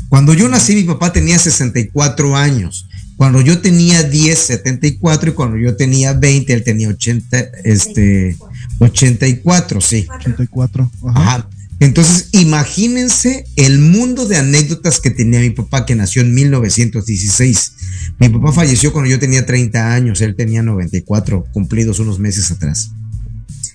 Cuando 0.08 0.34
yo 0.34 0.48
nací, 0.48 0.76
mi 0.76 0.84
papá 0.84 1.12
tenía 1.12 1.38
64 1.38 2.38
años. 2.38 2.88
Cuando 3.18 3.42
yo 3.42 3.60
tenía 3.60 4.04
10, 4.04 4.40
74 4.40 5.32
y 5.32 5.34
cuando 5.34 5.58
yo 5.58 5.76
tenía 5.76 6.14
20, 6.14 6.54
él 6.54 6.64
tenía 6.64 6.88
80, 6.88 7.38
este, 7.66 8.38
84, 8.80 9.82
sí. 9.82 10.08
84. 10.10 10.90
Ajá. 11.14 11.50
Entonces, 11.80 12.30
imagínense 12.32 13.46
el 13.58 13.80
mundo 13.80 14.26
de 14.26 14.38
anécdotas 14.38 15.00
que 15.00 15.12
tenía 15.12 15.42
mi 15.42 15.50
papá, 15.50 15.86
que 15.86 15.96
nació 15.96 16.22
en 16.22 16.34
1916. 16.34 17.74
Mi 18.20 18.30
papá 18.30 18.54
falleció 18.54 18.94
cuando 18.94 19.10
yo 19.10 19.20
tenía 19.20 19.46
30 19.46 19.94
años, 19.94 20.22
él 20.22 20.36
tenía 20.36 20.64
94, 20.64 21.46
cumplidos 21.52 22.00
unos 22.00 22.20
meses 22.20 22.50
atrás. 22.52 22.92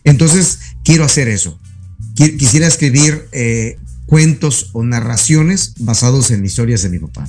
Entonces, 0.04 0.60
quiero 0.82 1.04
hacer 1.04 1.28
eso. 1.28 1.60
Quisiera 2.14 2.66
escribir 2.66 3.28
eh, 3.32 3.76
cuentos 4.06 4.70
o 4.72 4.82
narraciones 4.82 5.74
basados 5.78 6.30
en 6.30 6.44
historias 6.44 6.82
de 6.82 6.88
mi 6.88 6.98
papá. 6.98 7.28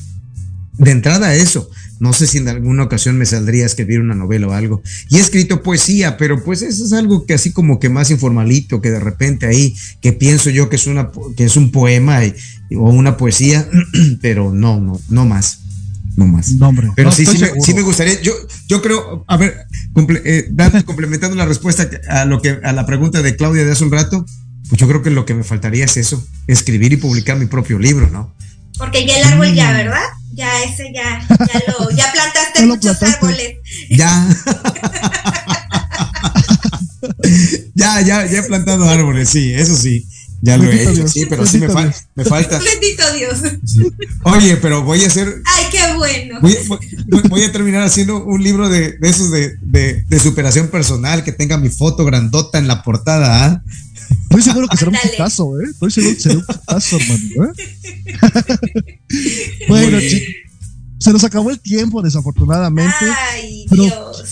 De 0.77 0.91
entrada, 0.91 1.35
eso. 1.35 1.69
No 2.01 2.13
sé 2.13 2.25
si 2.25 2.39
en 2.39 2.47
alguna 2.47 2.81
ocasión 2.81 3.15
me 3.15 3.27
saldría 3.27 3.61
a 3.61 3.67
escribir 3.67 4.01
una 4.01 4.15
novela 4.15 4.47
o 4.47 4.53
algo. 4.53 4.81
Y 5.09 5.17
he 5.17 5.19
escrito 5.19 5.61
poesía, 5.61 6.17
pero 6.17 6.43
pues 6.43 6.63
eso 6.63 6.83
es 6.83 6.93
algo 6.93 7.27
que 7.27 7.35
así 7.35 7.51
como 7.51 7.79
que 7.79 7.89
más 7.89 8.09
informalito, 8.09 8.81
que 8.81 8.89
de 8.89 8.99
repente 8.99 9.45
ahí, 9.45 9.75
que 10.01 10.11
pienso 10.11 10.49
yo 10.49 10.67
que 10.67 10.77
es, 10.77 10.87
una, 10.87 11.11
que 11.37 11.43
es 11.43 11.57
un 11.57 11.69
poema 11.69 12.21
o 12.75 12.89
una 12.89 13.17
poesía, 13.17 13.69
pero 14.21 14.51
no, 14.51 14.79
no, 14.81 14.99
no 15.09 15.25
más. 15.27 15.59
No 16.17 16.25
más. 16.25 16.55
pero 16.95 17.11
sí, 17.11 17.23
sí 17.23 17.73
me, 17.75 17.83
gustaría. 17.83 18.19
Yo, 18.23 18.33
yo 18.67 18.81
creo, 18.81 19.23
a 19.27 19.37
ver, 19.37 19.67
eh, 20.25 20.51
complementando 20.83 21.35
la 21.35 21.45
respuesta 21.45 21.87
a 22.09 22.25
lo 22.25 22.41
que, 22.41 22.59
a 22.63 22.73
la 22.73 22.87
pregunta 22.87 23.21
de 23.21 23.35
Claudia 23.35 23.63
de 23.63 23.73
hace 23.73 23.83
un 23.83 23.91
rato, 23.91 24.25
pues 24.69 24.81
yo 24.81 24.87
creo 24.87 25.03
que 25.03 25.11
lo 25.11 25.27
que 25.27 25.35
me 25.35 25.43
faltaría 25.43 25.85
es 25.85 25.97
eso, 25.97 26.27
escribir 26.47 26.93
y 26.93 26.97
publicar 26.97 27.37
mi 27.37 27.45
propio 27.45 27.77
libro, 27.77 28.09
¿no? 28.09 28.33
Porque 28.79 29.05
ya 29.05 29.19
el 29.19 29.23
árbol 29.25 29.53
ya, 29.53 29.71
¿verdad? 29.71 30.01
Ya, 30.33 30.63
ese 30.63 30.91
ya, 30.93 31.25
ya 31.29 31.63
lo, 31.67 31.89
ya 31.91 32.11
plantaste 32.11 32.65
muchos 32.65 33.01
árboles. 33.03 33.57
Ya. 33.89 34.27
ya, 37.75 38.01
ya, 38.01 38.25
ya 38.25 38.39
he 38.39 38.43
plantado 38.43 38.89
árboles, 38.89 39.29
sí, 39.29 39.53
eso 39.53 39.75
sí. 39.75 40.07
Ya 40.43 40.57
lo 40.57 40.71
he 40.71 40.83
hecho, 40.83 41.07
sí, 41.07 41.27
pero 41.27 41.45
sí 41.45 41.59
me, 41.59 41.67
me, 42.15 42.25
falta. 42.25 42.57
Bendito 42.57 43.13
Dios. 43.13 43.41
Oye, 44.23 44.57
pero 44.57 44.81
voy 44.81 45.03
a 45.03 45.07
hacer. 45.07 45.41
Ay, 45.45 45.65
qué 45.71 45.93
bueno. 45.95 46.39
Voy, 47.29 47.43
a 47.43 47.51
terminar 47.51 47.83
haciendo 47.83 48.23
un 48.23 48.43
libro 48.43 48.67
de, 48.67 48.93
de 48.93 49.09
esos 49.09 49.29
de, 49.29 49.55
de, 49.61 50.03
de, 50.03 50.19
superación 50.19 50.69
personal 50.69 51.23
que 51.23 51.31
tenga 51.31 51.59
mi 51.59 51.69
foto 51.69 52.05
grandota 52.05 52.57
en 52.57 52.67
la 52.67 52.81
portada. 52.81 53.45
¿ah? 53.45 53.63
Estoy 54.23 54.41
seguro 54.41 54.67
que 54.67 54.77
será 54.77 54.91
un 54.91 54.97
putazo, 54.97 55.59
¿eh? 55.59 55.65
Estoy 55.71 55.91
seguro 55.91 56.15
que 56.15 56.21
será 56.21 56.35
un 56.35 56.45
putazo, 56.45 56.97
hermano. 56.97 57.45
¿eh? 57.45 58.95
bueno, 59.67 59.99
chicos, 59.99 60.27
se 61.01 61.11
nos 61.11 61.23
acabó 61.23 61.49
el 61.49 61.59
tiempo, 61.59 62.01
desafortunadamente. 62.01 63.05
Ay, 63.33 63.65
Dios. 63.71 64.23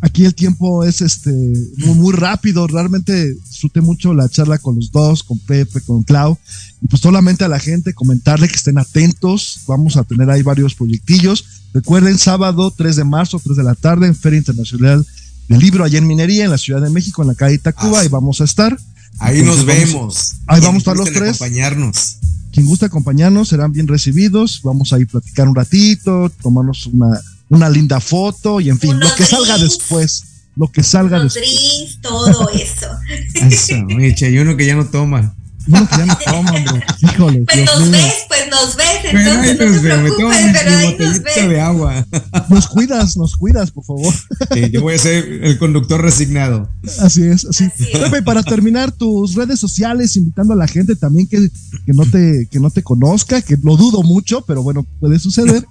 Aquí 0.00 0.24
el 0.24 0.34
tiempo 0.34 0.84
es 0.84 1.00
este 1.00 1.30
muy, 1.30 1.94
muy 1.96 2.12
rápido. 2.12 2.66
Realmente 2.66 3.34
disfruté 3.34 3.80
mucho 3.80 4.14
la 4.14 4.28
charla 4.28 4.58
con 4.58 4.76
los 4.76 4.90
dos, 4.90 5.22
con 5.22 5.38
Pepe, 5.40 5.80
con 5.80 6.02
Clau. 6.02 6.38
Y 6.80 6.86
pues 6.86 7.02
solamente 7.02 7.44
a 7.44 7.48
la 7.48 7.58
gente 7.58 7.92
comentarle 7.92 8.48
que 8.48 8.54
estén 8.54 8.78
atentos. 8.78 9.60
Vamos 9.66 9.96
a 9.96 10.04
tener 10.04 10.30
ahí 10.30 10.42
varios 10.42 10.74
proyectillos. 10.74 11.44
Recuerden, 11.72 12.18
sábado 12.18 12.72
3 12.76 12.96
de 12.96 13.04
marzo, 13.04 13.40
3 13.42 13.56
de 13.56 13.64
la 13.64 13.74
tarde, 13.74 14.06
en 14.06 14.14
Feria 14.14 14.38
Internacional 14.38 15.06
del 15.48 15.58
Libro, 15.58 15.84
allá 15.84 15.98
en 15.98 16.06
Minería, 16.06 16.44
en 16.44 16.50
la 16.50 16.58
Ciudad 16.58 16.80
de 16.80 16.90
México, 16.90 17.22
en 17.22 17.28
la 17.28 17.34
calle 17.34 17.58
Tacuba. 17.58 18.04
y 18.04 18.08
vamos 18.08 18.40
a 18.40 18.44
estar. 18.44 18.76
Ahí 19.22 19.42
nos 19.42 19.64
vemos. 19.64 20.34
Ahí 20.46 20.60
vamos 20.60 20.74
a 20.74 20.78
estar 20.78 20.96
los 20.96 21.12
tres. 21.12 21.36
Acompañarnos. 21.40 22.16
Quien 22.52 22.66
gusta 22.66 22.86
acompañarnos 22.86 23.48
serán 23.48 23.72
bien 23.72 23.88
recibidos. 23.88 24.60
Vamos 24.62 24.92
a 24.92 24.98
ir 24.98 25.06
a 25.08 25.12
platicar 25.12 25.48
un 25.48 25.54
ratito, 25.54 26.30
tomarnos 26.42 26.86
una, 26.86 27.18
una 27.48 27.70
linda 27.70 28.00
foto 28.00 28.60
y 28.60 28.68
en 28.68 28.78
fin, 28.78 28.98
lo 28.98 29.14
que 29.14 29.24
salga 29.24 29.56
después. 29.58 30.24
Lo 30.56 30.70
que 30.70 30.82
salga 30.82 31.20
después. 31.20 31.98
todo 32.02 32.50
eso. 32.54 32.88
Eso, 33.34 33.82
Micha, 33.84 34.28
y 34.28 34.38
uno 34.38 34.56
que 34.56 34.66
ya 34.66 34.74
no 34.74 34.86
toma. 34.86 35.34
Uno 35.68 35.88
que 35.88 35.96
ya 35.96 36.06
no 36.06 36.18
toma, 36.18 36.50
hombre. 36.50 36.84
Híjole. 37.00 37.44
Pues 37.44 37.90
ves, 37.90 38.14
pues 38.28 38.31
nos 38.52 38.76
ves. 38.76 38.86
Entonces 39.04 39.36
no 39.36 39.42
te 39.42 39.80
preocupes, 39.80 40.46
pero 40.52 40.76
ahí 40.76 40.96
nos 40.98 41.22
ves. 41.22 41.48
de 41.48 41.60
agua. 41.60 42.06
Nos 42.48 42.68
cuidas, 42.68 43.16
nos 43.16 43.36
cuidas, 43.36 43.70
por 43.70 43.84
favor. 43.84 44.12
Sí, 44.52 44.70
yo 44.70 44.82
voy 44.82 44.94
a 44.94 44.98
ser 44.98 45.24
el 45.42 45.58
conductor 45.58 46.02
resignado. 46.02 46.68
Así 47.00 47.22
es, 47.22 47.46
así. 47.46 47.68
Pepe, 47.92 48.22
para 48.22 48.42
terminar, 48.42 48.92
tus 48.92 49.34
redes 49.34 49.58
sociales, 49.58 50.16
invitando 50.16 50.52
a 50.52 50.56
la 50.56 50.66
gente 50.66 50.96
también 50.96 51.26
que, 51.26 51.48
que, 51.86 51.92
no 51.92 52.04
te, 52.04 52.48
que 52.50 52.60
no 52.60 52.70
te 52.70 52.82
conozca, 52.82 53.40
que 53.40 53.56
lo 53.62 53.76
dudo 53.76 54.02
mucho, 54.02 54.42
pero 54.42 54.62
bueno, 54.62 54.86
puede 55.00 55.18
suceder. 55.18 55.64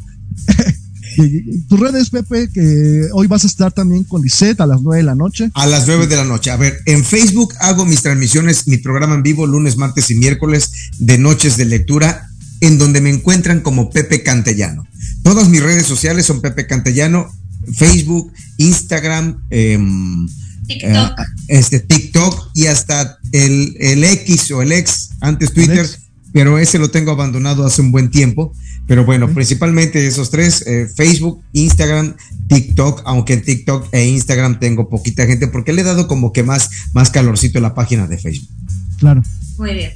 tus 1.70 1.80
redes, 1.80 2.10
Pepe, 2.10 2.50
que 2.52 3.08
hoy 3.14 3.28
vas 3.28 3.44
a 3.44 3.48
estar 3.48 3.72
también 3.72 4.04
con 4.04 4.22
Lisette 4.22 4.62
a 4.62 4.66
las 4.66 4.82
9 4.82 4.98
de 4.98 5.04
la 5.04 5.16
noche. 5.16 5.52
A 5.54 5.68
las 5.68 5.88
9 5.88 6.08
de 6.08 6.16
la 6.16 6.26
noche. 6.26 6.52
A 6.52 6.58
ver, 6.58 6.80
en 6.86 7.04
Facebook 7.04 7.54
hago 7.60 7.86
mis 7.86 8.02
transmisiones, 8.02 8.68
mi 8.68 8.78
programa 8.78 9.16
en 9.16 9.24
vivo 9.24 9.46
lunes, 9.46 9.78
martes 9.78 10.10
y 10.12 10.16
miércoles 10.16 10.72
de 11.00 11.18
noches 11.18 11.58
de 11.58 11.66
lectura, 11.66 12.31
en 12.62 12.78
donde 12.78 13.02
me 13.02 13.10
encuentran 13.10 13.60
como 13.60 13.90
Pepe 13.90 14.24
Cantellano. 14.24 14.88
Todas 15.24 15.50
mis 15.50 15.62
redes 15.62 15.86
sociales 15.86 16.26
son 16.26 16.42
Pepe 16.42 16.68
Cantellano, 16.68 17.30
Facebook, 17.74 18.32
Instagram, 18.58 19.44
em, 19.50 20.28
TikTok. 20.68 21.20
este 21.48 21.80
TikTok 21.80 22.52
y 22.54 22.68
hasta 22.68 23.18
el, 23.32 23.76
el 23.80 24.04
X 24.04 24.52
o 24.52 24.62
el 24.62 24.72
ex, 24.72 25.10
antes 25.20 25.54
Twitter, 25.54 25.88
pero 26.34 26.58
ese 26.58 26.80
lo 26.80 26.90
tengo 26.90 27.12
abandonado 27.12 27.66
hace 27.66 27.82
un 27.82 27.92
buen 27.92 28.10
tiempo. 28.10 28.54
Pero 28.88 29.06
bueno, 29.06 29.34
principalmente 29.34 30.06
esos 30.06 30.32
tres, 30.32 30.66
eh, 30.68 30.88
Facebook, 30.94 31.42
Instagram, 31.54 32.16
TikTok, 32.48 33.04
aunque 33.06 33.34
en 33.34 33.42
TikTok 33.44 33.88
e 33.92 34.08
Instagram 34.08 34.60
tengo 34.60 34.90
poquita 34.90 35.26
gente 35.26 35.48
porque 35.48 35.72
le 35.72 35.82
he 35.82 35.86
dado 35.86 36.08
como 36.08 36.34
que 36.34 36.44
más, 36.44 36.70
más 36.94 37.10
calorcito 37.10 37.60
a 37.60 37.62
la 37.62 37.74
página 37.74 38.08
de 38.08 38.18
Facebook. 38.18 38.50
Claro. 38.98 39.22
Muy 39.58 39.74
bien. 39.74 39.92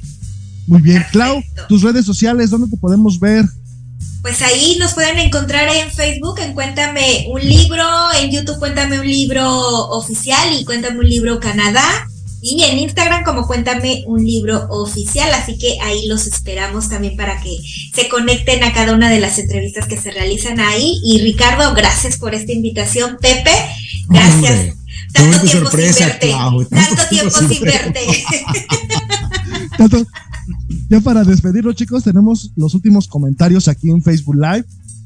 Muy 0.66 0.82
bien. 0.82 1.04
Clau, 1.12 1.42
tus 1.68 1.82
redes 1.82 2.04
sociales, 2.04 2.50
¿dónde 2.50 2.68
te 2.68 2.76
podemos 2.76 3.18
ver? 3.18 3.44
Pues 4.22 4.42
ahí 4.42 4.76
nos 4.80 4.94
pueden 4.94 5.18
encontrar 5.18 5.68
en 5.68 5.90
Facebook 5.90 6.40
en 6.40 6.52
Cuéntame 6.52 7.26
un 7.28 7.40
libro, 7.40 7.84
en 8.20 8.30
YouTube 8.30 8.58
Cuéntame 8.58 8.98
un 8.98 9.06
libro 9.06 9.46
oficial 9.90 10.52
y 10.52 10.64
Cuéntame 10.64 10.98
un 10.98 11.08
libro 11.08 11.38
Canadá 11.38 12.08
y 12.42 12.62
en 12.64 12.78
Instagram 12.78 13.24
como 13.24 13.46
Cuéntame 13.46 14.04
un 14.06 14.24
libro 14.24 14.66
oficial, 14.70 15.32
así 15.34 15.58
que 15.58 15.78
ahí 15.80 16.06
los 16.06 16.26
esperamos 16.26 16.88
también 16.88 17.16
para 17.16 17.40
que 17.40 17.56
se 17.94 18.08
conecten 18.08 18.62
a 18.62 18.72
cada 18.72 18.94
una 18.94 19.10
de 19.10 19.20
las 19.20 19.38
entrevistas 19.38 19.86
que 19.86 19.96
se 20.00 20.10
realizan 20.10 20.60
ahí. 20.60 21.00
Y 21.04 21.20
Ricardo, 21.22 21.74
gracias 21.74 22.18
por 22.18 22.34
esta 22.34 22.52
invitación. 22.52 23.18
Pepe, 23.20 23.50
gracias. 24.08 24.76
tanto 25.12 25.40
tiempo 25.40 25.70
sin 25.70 25.94
verte. 25.94 26.34
tanto, 26.70 27.02
tiempo 27.08 27.38
sin 27.48 27.60
verte. 27.62 28.06
Ya 30.88 31.00
para 31.00 31.24
despedirlo, 31.24 31.72
chicos, 31.72 32.04
tenemos 32.04 32.52
los 32.56 32.74
últimos 32.74 33.08
comentarios 33.08 33.68
aquí 33.68 33.90
en 33.90 34.02
Facebook 34.02 34.36
Live. 34.36 34.64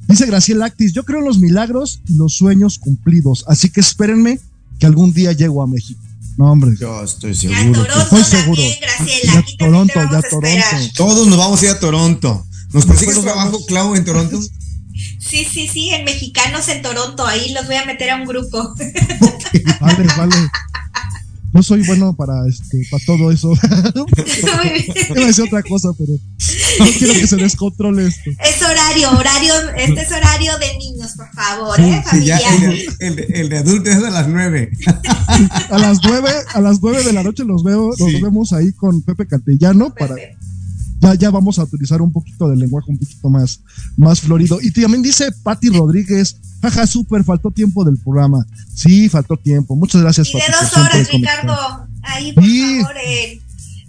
Dice 0.08 0.26
Graciela 0.26 0.66
Actis, 0.66 0.92
yo 0.92 1.04
creo 1.04 1.20
en 1.20 1.26
los 1.26 1.38
milagros 1.38 2.00
y 2.08 2.14
los 2.14 2.34
sueños 2.34 2.78
cumplidos, 2.78 3.44
así 3.46 3.70
que 3.70 3.80
espérenme 3.80 4.40
que 4.78 4.86
algún 4.86 5.12
día 5.12 5.32
llego 5.32 5.62
a 5.62 5.66
México. 5.66 6.00
No, 6.36 6.52
hombre. 6.52 6.72
Yo 6.80 7.02
estoy 7.04 7.34
seguro. 7.34 7.84
estoy 7.84 8.24
seguro. 8.24 8.62
ya 9.24 9.44
Toronto, 9.58 10.00
ya 10.10 10.22
Toronto. 10.22 10.64
Todos 10.96 11.28
nos 11.28 11.38
vamos 11.38 11.60
a 11.60 11.64
ir 11.64 11.70
a 11.70 11.78
Toronto. 11.78 12.46
¿Nos 12.72 12.86
consigues 12.86 13.20
trabajo, 13.20 13.64
Clau, 13.66 13.94
en 13.94 14.04
Toronto? 14.04 14.40
Sí, 15.18 15.44
sí, 15.44 15.68
sí, 15.68 15.90
en 15.90 16.04
Mexicanos 16.04 16.68
en 16.68 16.82
Toronto. 16.82 17.26
Ahí 17.26 17.52
los 17.52 17.66
voy 17.66 17.76
a 17.76 17.84
meter 17.84 18.10
a 18.10 18.16
un 18.16 18.26
grupo. 18.26 18.74
vale, 19.80 20.06
vale. 20.16 20.36
Yo 21.52 21.62
soy 21.62 21.82
bueno 21.84 22.14
para 22.14 22.46
este 22.48 22.86
para 22.90 23.04
todo 23.04 23.30
eso. 23.30 23.52
Iba 25.10 25.22
a 25.22 25.26
decir 25.26 25.44
otra 25.44 25.62
cosa, 25.62 25.88
pero 25.98 26.12
no 26.78 26.86
quiero 26.98 27.14
que 27.14 27.26
se 27.26 27.36
descontrole 27.36 28.06
esto. 28.06 28.30
Es 28.30 28.62
horario, 28.62 29.10
horario, 29.18 29.54
este 29.76 30.02
es 30.02 30.12
horario 30.12 30.52
de 30.58 30.78
niños, 30.78 31.12
por 31.16 31.30
favor, 31.32 31.80
¿eh? 31.80 32.02
Familia. 32.04 32.38
el, 33.00 33.18
el, 33.34 33.48
de 33.48 33.58
adultos 33.58 33.94
es 33.94 34.04
a 34.04 34.10
las 34.10 34.28
nueve. 34.28 34.70
a 35.70 35.78
las 35.78 35.98
nueve, 36.04 36.30
a 36.54 36.60
las 36.60 36.80
nueve 36.80 37.02
de 37.02 37.12
la 37.12 37.22
noche 37.22 37.44
los 37.44 37.64
veo, 37.64 37.90
nos 37.98 38.20
vemos 38.20 38.52
ahí 38.52 38.72
con 38.72 39.02
Pepe 39.02 39.26
Cantellano 39.26 39.92
para 39.94 40.14
ya, 41.00 41.14
ya 41.14 41.30
vamos 41.30 41.58
a 41.58 41.64
utilizar 41.64 42.02
un 42.02 42.12
poquito 42.12 42.48
del 42.48 42.58
lenguaje 42.58 42.90
un 42.90 42.98
poquito 42.98 43.30
más, 43.30 43.60
más 43.96 44.20
florido. 44.20 44.58
Y 44.60 44.70
también 44.70 45.02
dice 45.02 45.30
Patti 45.42 45.70
Rodríguez, 45.70 46.36
jaja, 46.60 46.86
súper, 46.86 47.24
faltó 47.24 47.50
tiempo 47.50 47.84
del 47.84 47.96
programa. 47.98 48.46
Sí, 48.74 49.08
faltó 49.08 49.36
tiempo. 49.36 49.74
Muchas 49.76 50.02
gracias, 50.02 50.28
y 50.28 50.32
de 50.34 50.44
dos 50.60 50.76
horas, 50.76 51.08
Ricardo. 51.10 51.86
Ahí, 52.02 52.32
por 52.32 52.44
favor, 52.44 52.96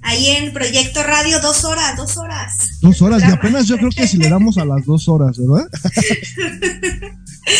ahí 0.03 0.27
en 0.27 0.53
Proyecto 0.53 1.03
Radio, 1.03 1.41
dos 1.41 1.65
horas, 1.65 1.97
dos 1.97 2.17
horas. 2.17 2.79
Dos 2.81 3.01
horas, 3.01 3.21
y 3.27 3.31
apenas 3.31 3.67
yo 3.67 3.77
creo 3.77 3.91
que 3.91 4.07
si 4.07 4.17
le 4.17 4.29
damos 4.29 4.57
a 4.57 4.65
las 4.65 4.85
dos 4.85 5.07
horas, 5.09 5.37
¿verdad? 5.37 5.67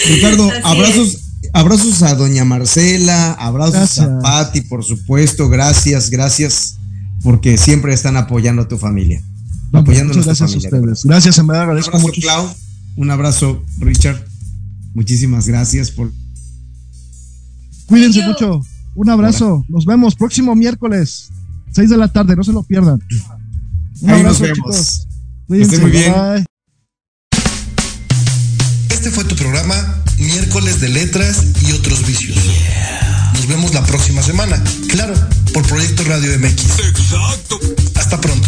Ricardo, 0.07 0.49
abrazos. 0.63 1.27
Abrazos 1.53 2.01
a 2.03 2.15
doña 2.15 2.45
Marcela, 2.45 3.33
abrazos 3.33 3.99
a 3.99 4.19
Patti, 4.19 4.61
por 4.61 4.85
supuesto, 4.85 5.49
gracias, 5.49 6.09
gracias, 6.09 6.77
porque 7.23 7.57
siempre 7.57 7.93
están 7.93 8.15
apoyando 8.15 8.61
a 8.61 8.67
tu 8.67 8.77
familia 8.77 9.21
apoyando 9.79 10.13
muchas 10.13 10.25
gracias 10.25 10.53
a 10.53 10.57
ustedes. 10.57 11.03
Gracias, 11.03 11.37
en 11.37 11.47
verdad 11.47 11.63
agradezco 11.63 11.97
un 11.97 12.03
abrazo, 12.03 12.21
Clau. 12.21 12.55
Un 12.97 13.11
abrazo, 13.11 13.63
Richard. 13.79 14.23
Muchísimas 14.93 15.47
gracias 15.47 15.91
por. 15.91 16.11
Cuídense 17.85 18.25
mucho. 18.25 18.61
Un 18.95 19.09
abrazo. 19.09 19.63
Nos 19.69 19.85
vemos 19.85 20.15
próximo 20.15 20.55
miércoles, 20.55 21.29
6 21.73 21.89
de 21.89 21.97
la 21.97 22.07
tarde. 22.09 22.35
No 22.35 22.43
se 22.43 22.51
lo 22.51 22.63
pierdan. 22.63 22.99
Un 24.01 24.09
Ahí 24.09 24.19
abrazo, 24.19 24.39
nos 24.39 24.41
vemos. 24.41 24.55
chicos. 24.55 25.07
Cuídense. 25.47 25.77
muy 25.79 25.91
bien. 25.91 26.13
Este 28.89 29.09
fue 29.09 29.23
tu 29.23 29.35
programa 29.35 29.73
Miércoles 30.19 30.79
de 30.79 30.89
Letras 30.89 31.43
y 31.67 31.71
otros 31.71 32.05
vicios. 32.05 32.37
Nos 33.33 33.47
vemos 33.47 33.73
la 33.73 33.83
próxima 33.85 34.21
semana. 34.21 34.61
Claro, 34.89 35.13
por 35.53 35.65
Proyecto 35.67 36.03
Radio 36.03 36.37
MX. 36.37 36.79
Exacto. 36.87 37.59
Hasta 37.95 38.21
pronto. 38.21 38.47